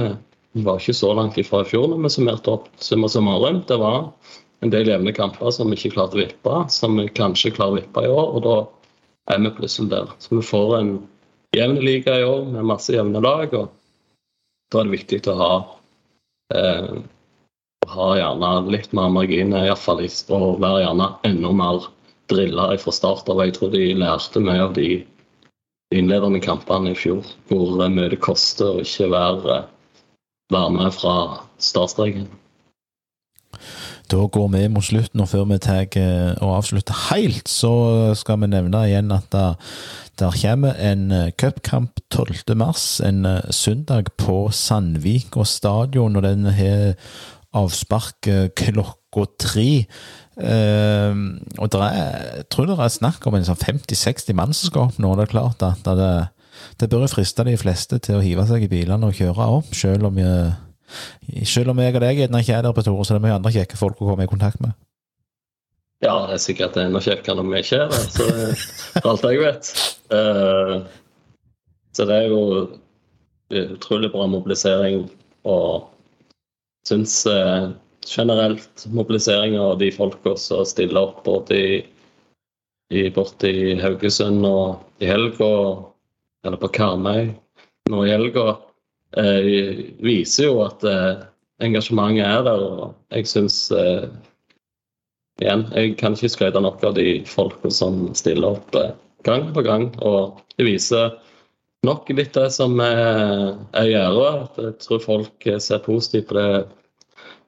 vi 0.56 0.66
var 0.66 0.80
ikke 0.80 0.98
så 0.98 1.14
langt 1.18 1.38
ifra 1.42 1.64
i 1.64 1.70
fjor 1.70 1.90
når 1.92 2.04
vi 2.06 2.14
summerte 2.16 2.54
opp 2.54 2.70
summa 2.82 3.10
summarum. 3.12 3.64
Det 3.68 3.78
var 3.82 4.12
en 4.64 4.74
del 4.74 4.90
jevne 4.90 5.14
kamper 5.16 5.52
som 5.52 5.72
vi 5.72 5.80
ikke 5.80 5.96
klarte 5.98 6.18
å 6.18 6.24
vippe, 6.24 6.60
som 6.74 6.98
vi 7.00 7.08
kanskje 7.16 7.54
klarer 7.56 7.78
å 7.78 7.82
vippe 7.82 8.06
i 8.06 8.12
år. 8.12 8.30
og 8.36 8.46
da 8.46 8.56
er 9.34 9.42
vi 9.42 9.56
plutselig 9.58 9.90
der. 9.92 10.14
Så 10.20 10.36
vi 10.38 10.46
får 10.46 10.78
en 10.80 10.94
jevn 11.56 11.82
liga 11.82 12.20
i 12.20 12.28
år 12.28 12.46
med 12.52 12.70
masse 12.72 12.94
jevne 12.94 13.22
lag. 13.24 13.54
og 13.54 13.70
Da 14.72 14.82
er 14.82 14.88
det 14.88 14.98
viktig 14.98 15.22
å 15.32 15.36
ha, 15.40 15.52
eh, 16.54 16.96
ha 17.88 18.08
gjerne 18.18 18.72
litt 18.72 18.94
mer 18.94 19.10
marginer, 19.10 19.66
iallfall, 19.66 20.02
og 20.30 20.62
være 20.62 20.86
gjerne 20.86 21.10
enda 21.24 21.52
mer 21.52 21.90
drilla 22.28 22.78
fra 22.78 22.92
start 22.92 23.30
av. 23.30 23.44
Jeg 23.46 23.54
tror 23.58 23.72
de 23.72 23.94
lærte 23.94 24.42
mye 24.42 24.64
av 24.64 24.74
de 24.74 25.06
innledende 25.94 26.42
kampene 26.42 26.94
i 26.94 26.98
fjor, 26.98 27.26
hvor 27.50 27.78
mye 27.90 28.10
det 28.14 28.22
koster 28.24 28.80
å 28.80 28.86
ikke 28.86 29.12
være, 29.14 29.60
være 30.54 30.74
med 30.78 30.96
fra 30.96 31.16
startstreken. 31.62 32.28
Da 34.12 34.28
går 34.30 34.48
vi 34.54 34.68
mot 34.70 34.86
slutten, 34.86 35.22
og 35.24 35.30
før 35.32 35.48
vi 35.50 35.58
tar 35.66 35.88
eh, 35.98 36.34
og 36.38 36.60
avslutter 36.60 36.98
helt, 37.10 37.50
så 37.50 38.14
skal 38.18 38.44
vi 38.44 38.52
nevne 38.52 38.84
igjen 38.86 39.14
at 39.16 39.34
det, 39.34 40.30
kommer 40.42 40.78
en 40.78 41.08
eh, 41.12 41.32
cupkamp 41.34 42.02
12.3, 42.14 43.08
en 43.08 43.26
eh, 43.26 43.50
søndag 43.50 44.14
på 44.22 44.52
Sandvik 44.54 45.38
og 45.38 45.48
stadion, 45.50 46.16
og 46.16 46.24
den 46.24 46.46
har 46.46 46.94
avspark 47.56 48.30
klokka 48.56 49.26
tre. 49.40 49.86
Uh, 50.36 51.40
og 51.64 51.76
er, 51.80 51.94
jeg 52.42 52.48
tror 52.52 52.68
det 52.68 52.76
er 52.76 52.92
snakk 52.92 53.24
om 53.30 53.38
en 53.38 53.46
sånn 53.48 53.62
50-60 53.62 54.36
mann 54.36 54.56
som 54.56 54.72
skal 54.72 54.90
opp 54.90 54.98
nå. 55.00 55.14
Det 55.16 55.28
er 55.28 55.32
klart 55.32 55.64
at 55.64 55.86
det, 55.88 56.12
det 56.82 56.90
bør 56.92 57.08
friste 57.12 57.46
de 57.48 57.56
fleste 57.60 58.00
til 58.04 58.20
å 58.20 58.24
hive 58.26 58.44
seg 58.50 58.66
i 58.66 58.72
bilene 58.72 59.08
og 59.08 59.16
kjøre 59.16 59.48
opp, 59.60 59.72
selv 59.78 60.10
om, 60.10 60.20
jeg, 60.20 61.46
selv 61.48 61.72
om 61.72 61.80
jeg 61.80 61.96
og 61.96 62.04
deg 62.04 62.26
ikke 62.26 62.58
er 62.58 62.66
der 62.66 62.76
på 62.76 62.84
Tore, 62.84 63.06
så 63.06 63.16
det 63.16 63.22
er 63.22 63.28
mye 63.30 63.38
andre 63.38 63.54
kjekke 63.56 63.80
folk 63.80 64.02
å 64.02 64.12
komme 64.12 64.28
i 64.28 64.32
kontakt 64.32 64.60
med. 64.64 64.76
Ja, 66.04 66.18
det 66.28 66.36
er 66.36 66.44
sikkert 66.44 66.76
enda 66.78 67.00
kjekkere 67.02 67.40
når 67.40 67.48
vi 67.54 67.62
ikke 67.64 67.78
er 67.86 67.94
der, 67.94 68.66
for 69.00 69.12
alt 69.14 69.28
jeg 69.30 69.42
vet. 69.42 69.72
Uh, 70.12 70.76
så 71.96 72.06
det 72.10 72.18
er 72.20 72.28
jo 72.34 72.42
utrolig 73.56 74.12
bra 74.12 74.28
mobilisering, 74.28 75.06
og 75.48 75.88
syns 76.90 77.22
uh, 77.30 77.72
generelt 78.08 78.86
mobilisering 78.86 79.60
av 79.60 79.78
de 79.80 79.92
folka 79.92 80.36
som 80.40 80.66
stiller 80.66 81.10
opp 81.10 81.24
både 81.26 81.58
i, 81.58 81.80
i, 82.94 83.08
i 83.10 83.80
Haugesund 83.82 84.46
og 84.46 85.04
i 85.04 85.10
helga, 85.10 85.50
eller 86.46 86.62
på 86.62 86.72
Karmøy 86.76 87.34
nå 87.92 88.06
i 88.06 88.14
helga, 88.14 88.56
eh, 89.18 89.50
viser 90.06 90.50
jo 90.50 90.62
at 90.66 90.86
eh, 90.90 91.26
engasjementet 91.66 92.26
er 92.26 92.46
der. 92.48 92.64
og 92.64 92.96
Jeg 93.14 93.30
syns 93.30 93.60
eh, 93.72 94.08
Igjen, 95.44 95.66
jeg 95.76 95.98
kan 96.00 96.14
ikke 96.16 96.32
skryte 96.32 96.62
nok 96.64 96.84
av 96.88 96.94
de 96.96 97.20
folka 97.28 97.68
som 97.68 98.06
stiller 98.16 98.56
opp 98.56 98.76
eh, 98.80 98.94
gang 99.28 99.50
på 99.54 99.66
gang. 99.66 99.90
Og 100.00 100.40
det 100.56 100.70
viser 100.70 101.18
nok 101.86 102.08
litt 102.16 102.34
det 102.38 102.48
som 102.56 102.80
er, 102.80 103.52
er 103.76 103.90
gjør. 103.92 104.22
At 104.46 104.62
jeg 104.64 104.78
tror 104.86 105.04
folk 105.04 105.50
ser 105.60 105.84
positivt 105.84 106.32
på 106.32 106.40
det 106.40 106.64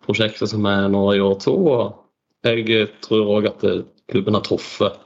prosjektet 0.08 0.51
som 0.51 0.66
er 0.70 0.88
nå 0.91 1.03
i 1.16 1.24
år 1.24 1.38
to. 1.43 1.55
Og 1.74 2.47
jeg 2.47 2.89
tror 3.05 3.32
òg 3.38 3.49
at 3.51 3.66
klubben 4.12 4.38
har 4.38 4.45
truffet 4.47 4.99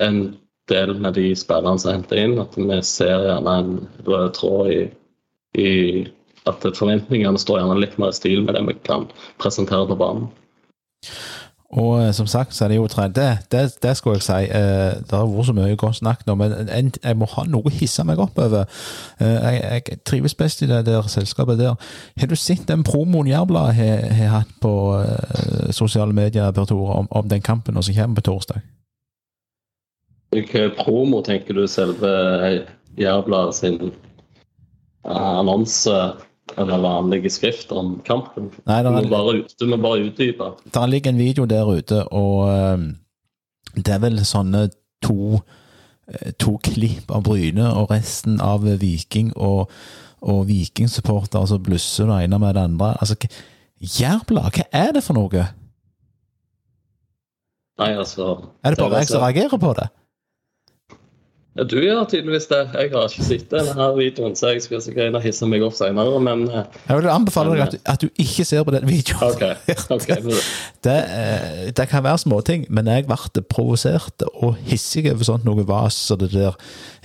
en 0.00 0.36
del 0.70 0.94
med 0.98 1.16
de 1.18 1.30
spillerne 1.38 1.80
som 1.80 1.92
er 1.92 1.98
hentet 2.00 2.22
inn. 2.22 2.38
At 2.42 2.56
vi 2.58 2.80
ser 2.86 3.26
gjerne 3.28 3.56
en 3.62 3.74
rød 4.06 4.28
tråd 4.38 4.72
i, 4.72 4.80
i 5.58 5.70
at 6.46 6.66
forventningene 6.78 7.40
står 7.42 7.60
gjerne 7.60 7.80
litt 7.82 7.96
mer 8.00 8.14
i 8.14 8.18
stil 8.18 8.44
med 8.46 8.56
det 8.56 8.64
vi 8.68 8.76
kan 8.86 9.08
presentere 9.42 9.88
på 9.90 9.98
banen. 9.98 10.28
Og 11.70 12.02
eh, 12.02 12.12
som 12.14 12.26
sagt, 12.26 12.54
så 12.54 12.64
er 12.64 12.68
det 12.68 12.76
jo 12.76 12.86
trend. 12.86 13.14
Det, 13.14 13.38
det, 13.52 13.78
det 13.82 13.96
skulle 13.96 14.14
jeg 14.16 14.22
si. 14.22 14.32
Eh, 14.32 15.00
det 15.02 15.12
har 15.12 15.26
vært 15.26 15.48
så 15.48 15.54
mye 15.56 15.76
godt 15.76 15.98
snakk 15.98 16.22
nå, 16.26 16.36
men 16.38 16.54
en, 16.70 16.92
jeg 17.02 17.18
må 17.18 17.26
ha 17.32 17.44
noe 17.50 17.66
å 17.66 17.74
hisse 17.74 18.04
meg 18.06 18.22
opp 18.22 18.38
over. 18.38 18.70
Eh, 19.18 19.26
jeg, 19.26 19.62
jeg, 19.64 19.98
trives 20.06 20.36
best 20.38 20.62
i 20.62 20.70
det 20.70 20.84
der 20.86 21.08
selskapet 21.10 21.58
der. 21.58 21.74
Har 22.20 22.30
du 22.30 22.36
sett 22.38 22.68
den 22.68 22.86
promoen 22.86 23.26
Jærbladet 23.26 23.74
har, 23.74 24.30
hatt 24.30 24.54
på 24.62 24.72
sosiale 25.74 26.14
medier 26.14 26.52
Per 26.54 26.66
Tore, 26.70 27.00
om, 27.02 27.10
om, 27.10 27.28
den 27.28 27.42
kampen 27.42 27.82
som 27.82 27.94
kommer 27.94 28.20
på 28.20 28.26
torsdag? 28.30 28.62
Hvilken 30.34 30.72
promo 30.78 31.22
tenker 31.22 31.54
du 31.54 31.66
selve 31.70 32.10
Jærbladet 32.98 33.54
sin 33.54 33.92
annonse 35.06 35.94
eller 36.54 36.78
vanlige 36.78 37.30
skrift 37.34 37.72
om 37.74 37.96
kampen. 38.06 38.52
Nei, 38.68 38.80
du, 38.86 38.90
må 38.94 39.02
bare, 39.10 39.42
du 39.60 39.66
må 39.66 39.78
bare 39.82 40.06
utdype. 40.06 40.52
Det 40.74 40.88
ligger 40.90 41.12
en 41.12 41.18
video 41.18 41.46
der 41.50 41.66
ute, 41.66 42.02
og 42.14 42.46
uh, 42.46 42.86
det 43.76 43.94
er 43.96 44.02
vel 44.06 44.20
sånne 44.24 44.68
to 45.04 45.40
to 46.38 46.56
klipp 46.62 47.10
av 47.10 47.24
Bryne 47.26 47.66
og 47.74 47.90
resten 47.90 48.38
av 48.42 48.62
Viking 48.80 49.32
og, 49.34 49.70
og 50.22 50.44
Viking-supportere 50.46 51.48
som 51.50 51.62
blusser 51.62 52.06
det 52.10 52.22
ene 52.26 52.38
med 52.42 52.54
det 52.54 52.66
andre. 52.70 52.92
Altså, 53.00 53.18
Jærbladet, 53.76 54.54
hva 54.56 54.66
er 54.72 54.92
det 54.96 55.02
for 55.04 55.18
noe? 55.18 55.46
Nei, 57.76 57.90
altså 57.92 58.28
Er 58.64 58.72
det 58.72 58.80
bare 58.80 59.02
jeg 59.02 59.10
som 59.10 59.24
reagerer 59.24 59.60
på 59.60 59.72
det? 59.76 59.90
Ja, 61.56 61.64
du 61.64 61.76
gjør 61.80 62.02
tydeligvis 62.04 62.46
det. 62.50 62.58
Jeg 62.76 62.90
har 62.92 63.06
ikke 63.08 63.24
sett 63.24 63.46
denne 63.48 63.86
videoen, 63.96 64.34
så 64.36 64.50
jeg 64.52 64.60
skal 64.66 64.82
sikkert 64.84 65.08
inn 65.08 65.16
og 65.16 65.22
hisse 65.24 65.46
meg 65.48 65.62
opp 65.64 65.72
senere, 65.78 66.18
men 66.20 66.42
eh, 66.50 66.66
Jeg 66.90 66.98
vil 66.98 67.08
anbefale 67.08 67.54
deg 67.54 67.62
at 67.64 67.72
du, 67.72 67.78
at 67.94 68.02
du 68.04 68.10
ikke 68.20 68.44
ser 68.44 68.66
på 68.68 68.74
den 68.74 68.84
videoen. 68.84 69.22
OK. 69.30 69.44
ok. 69.96 70.08
men- 70.26 70.42
Det, 70.84 70.96
eh, 71.16 71.62
det 71.78 71.88
kan 71.88 72.04
være 72.04 72.20
småting, 72.26 72.66
men 72.68 72.90
jeg 72.92 73.06
ble 73.08 73.42
provosert 73.48 74.26
og 74.34 74.58
hissig 74.68 75.06
over 75.14 75.24
sånt 75.30 75.48
noe 75.48 75.64
vas 75.66 75.96
som 76.10 76.20
det 76.20 76.28
der 76.36 76.52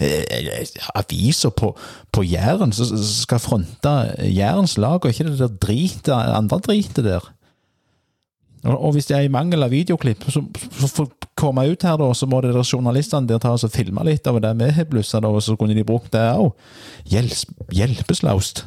eh, 0.04 0.68
aviser 1.00 1.56
på, 1.56 1.72
på 2.12 2.26
Jæren 2.28 2.76
som 2.76 2.92
skal 3.08 3.40
fronte 3.40 3.96
Jærens 4.28 4.76
lag, 4.78 5.00
og 5.00 5.10
ikke 5.16 5.30
det 5.32 5.40
der 5.40 5.56
dritet, 5.64 6.12
andre 6.12 6.60
dritet 6.60 7.06
der. 7.08 7.32
Og, 8.68 8.76
og 8.76 8.92
hvis 8.94 9.08
det 9.10 9.16
er 9.18 9.26
i 9.26 9.32
mangel 9.34 9.64
av 9.64 9.72
videoklipp, 9.74 10.28
så, 10.30 10.44
så 10.76 10.92
for 10.92 11.08
å 11.08 11.21
komme 11.40 11.66
ut 11.70 11.84
her, 11.88 11.98
da, 12.00 12.10
så 12.14 12.28
må 12.30 12.42
det 12.44 12.54
journalistene 12.66 13.30
der 13.30 13.42
ta 13.42 13.54
oss 13.56 13.66
og 13.68 13.74
filme 13.74 14.04
litt 14.08 14.28
av 14.28 14.40
det 14.44 14.52
vi 14.60 14.70
har 14.76 14.90
blussa, 14.90 15.22
og 15.24 15.42
så 15.44 15.56
kunne 15.60 15.78
de 15.78 15.88
brukt 15.88 16.12
det 16.14 16.26
òg. 16.36 16.54
Hjelpeslaust. 17.12 18.66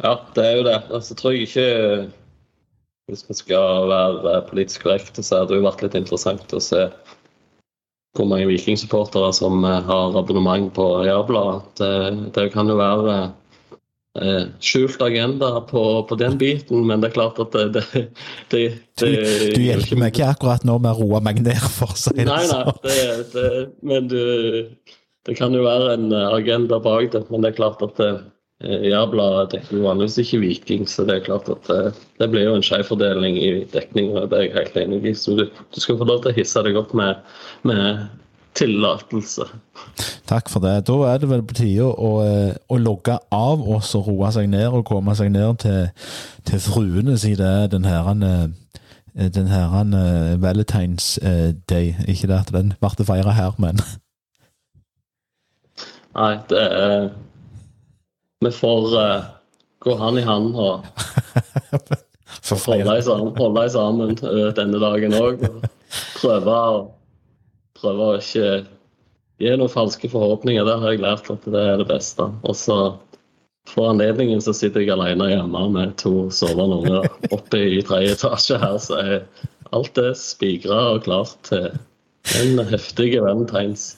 Ja, 0.00 0.16
det 0.36 0.44
er 0.46 0.56
jo 0.56 0.64
det. 0.64 0.78
Altså, 0.88 1.14
tror 1.14 1.36
jeg 1.36 1.48
ikke 1.48 2.10
Hvis 3.10 3.24
vi 3.26 3.34
skal 3.34 3.88
være 3.90 4.44
politisk 4.46 4.84
korrekte, 4.84 5.22
så 5.22 5.40
hadde 5.40 5.50
det 5.50 5.56
jo 5.58 5.66
vært 5.66 5.80
litt 5.82 5.96
interessant 5.98 6.52
å 6.54 6.60
se 6.62 6.84
hvor 8.14 8.26
mange 8.30 8.46
vikingsupportere 8.46 9.32
som 9.34 9.64
eh, 9.66 9.82
har 9.86 10.16
abonnement 10.18 10.70
på 10.74 10.86
Jærbladet. 11.06 11.64
Det, 11.78 11.90
det 12.36 12.46
kan 12.54 12.70
jo 12.70 12.78
være 12.78 13.16
eh, 13.16 13.32
skjult 14.58 14.98
agenda 15.06 15.60
på, 15.68 15.80
på 16.08 16.16
den 16.18 16.34
biten, 16.40 16.80
men 16.88 16.98
det 17.02 17.12
er 17.12 17.14
klart 17.14 17.36
at 17.38 17.52
det, 17.54 17.68
det, 17.76 18.06
det, 18.50 18.62
Du, 18.98 19.06
du 19.54 19.60
hjelper 19.62 20.00
meg 20.00 20.10
ikke 20.16 20.32
akkurat 20.32 20.64
nå 20.66 20.80
med 20.82 20.96
å 20.96 21.04
roe 21.04 21.20
meg 21.22 21.38
ned, 21.44 21.62
for 21.76 21.94
å 21.94 21.98
si 21.98 22.16
det 22.16 22.26
Nei, 22.26 22.40
nei, 22.42 22.48
sånn. 22.50 23.30
det, 23.36 23.44
men 23.86 24.10
du, 24.10 24.18
det 25.28 25.36
kan 25.38 25.54
jo 25.54 25.64
være 25.66 25.94
en 25.96 26.12
eh, 26.12 26.28
agenda 26.34 26.80
bak 26.82 27.10
det. 27.12 27.24
Men 27.30 27.44
det 27.44 27.52
er 27.52 27.58
klart 27.58 27.82
at 27.84 28.00
eh, 28.04 28.20
Jærbladet 28.60 29.54
dekker 29.54 29.78
jo 29.78 29.86
vanligvis 29.86 30.18
ikke 30.20 30.40
Viking, 30.42 30.86
så 30.88 31.06
det 31.08 31.18
er 31.18 31.26
klart 31.28 31.48
at 31.52 31.68
eh, 31.72 32.00
det 32.20 32.30
blir 32.32 32.48
jo 32.48 32.56
en 32.58 32.64
skjevfordeling 32.64 33.38
i 33.40 33.50
dekning. 33.72 34.14
og 34.16 34.30
Det 34.32 34.38
er 34.38 34.46
jeg 34.48 34.56
helt 34.56 34.80
enig 34.84 35.02
i. 35.12 35.14
Så 35.16 35.36
du, 35.38 35.44
du 35.46 35.80
skal 35.80 36.00
få 36.00 36.08
lov 36.08 36.24
til 36.24 36.32
å 36.32 36.38
hisse 36.40 36.64
deg 36.66 36.80
opp 36.80 36.94
med, 36.96 37.20
med 37.68 38.08
tillatelse. 38.54 39.42
Takk 40.26 40.48
for 40.48 40.60
det. 40.60 40.86
Da 40.86 40.92
er 41.12 41.18
det 41.18 41.28
vel 41.30 41.42
på 41.46 41.54
tide 41.54 41.86
å, 41.86 42.10
eh, 42.24 42.54
å 42.68 42.76
logge 42.78 43.18
av 43.32 43.62
og 43.62 43.82
så 43.86 44.02
roe 44.04 44.30
seg 44.34 44.48
ned 44.50 44.68
og 44.68 44.86
komme 44.88 45.14
seg 45.16 45.32
ned 45.32 45.58
til, 45.62 45.88
til 46.48 46.62
fruene, 46.64 47.18
siden 47.18 47.38
det 47.40 47.50
er 47.50 47.66
den 47.72 47.88
herren 47.88 48.22
eh, 48.26 48.48
den 49.14 49.50
herren 49.50 49.94
eh, 49.94 50.36
Valentine's 50.38 51.18
Day. 51.68 51.96
Ikke 52.08 52.30
det 52.30 52.38
at 52.38 52.52
den 52.54 52.74
ble 52.80 53.04
feira 53.06 53.34
her, 53.34 53.54
men 53.58 53.80
Nei, 56.18 56.38
det 56.50 56.58
er 56.58 57.10
Vi 58.42 58.50
får 58.50 58.86
uh, 58.98 59.24
gå 59.84 59.94
hand 59.96 60.18
i 60.18 60.22
hand 60.26 60.54
og 60.58 60.86
holde 62.66 63.02
sammen, 63.02 63.36
holde 63.36 63.66
sammen 63.70 64.16
denne 64.56 64.80
dagen 64.80 65.14
òg. 65.14 65.44
Prøve 66.16 66.54
å 66.56 66.80
prøve 67.80 68.08
å 68.08 68.18
ikke 68.20 68.64
gi 69.40 69.52
noen 69.56 69.72
falske 69.72 70.10
forhåpninger. 70.12 70.66
Der 70.68 70.82
har 70.82 70.94
jeg 70.94 71.04
lært 71.04 71.30
at 71.32 71.46
det 71.48 71.62
er 71.72 71.80
det 71.80 71.88
beste. 71.90 72.28
Og 72.44 72.56
så 72.58 72.80
for 73.68 73.90
anledningen 73.90 74.40
så 74.42 74.54
sitter 74.56 74.82
jeg 74.82 74.94
alene 74.94 75.30
hjemme 75.30 75.66
med 75.74 75.94
to 76.00 76.28
sovende 76.34 76.80
unger 76.80 77.08
oppe 77.36 77.60
i 77.76 77.82
tredje 77.86 78.16
etasje 78.16 78.58
her, 78.58 78.78
så 78.82 78.98
er 78.98 79.16
alt 79.76 80.00
er 80.00 80.14
spigra 80.18 80.80
og 80.96 81.04
klart 81.06 81.36
til 81.46 81.68
en 82.40 82.64
heftig 82.70 83.12
valentines. 83.22 83.92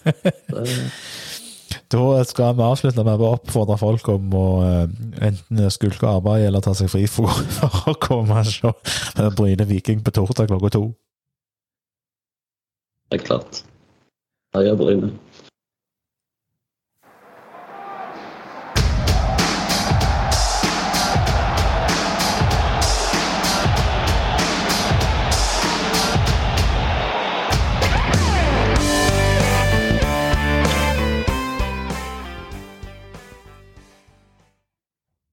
Da 1.92 2.04
skal 2.24 2.54
vi 2.56 2.64
avslutte 2.64 3.04
med 3.04 3.20
å 3.20 3.34
oppfordre 3.36 3.76
folk 3.80 4.08
om 4.12 4.36
å 4.36 4.46
eh, 4.64 4.92
enten 5.28 5.72
skulke 5.72 6.08
arbeid 6.08 6.46
eller 6.46 6.64
ta 6.64 6.72
seg 6.76 6.88
fri 6.92 7.04
for, 7.10 7.28
for 7.58 7.92
å 7.92 7.96
komme 8.00 8.44
og 8.44 8.48
se 8.48 9.28
Bryne 9.36 9.68
Viking 9.68 10.00
på 10.04 10.14
torsdag 10.16 10.48
klokka 10.52 10.72
to. 10.76 10.86
Det 13.12 13.20
er 13.20 13.26
klart. 13.26 13.64
Heia 14.54 14.74
Bryne. 14.76 15.18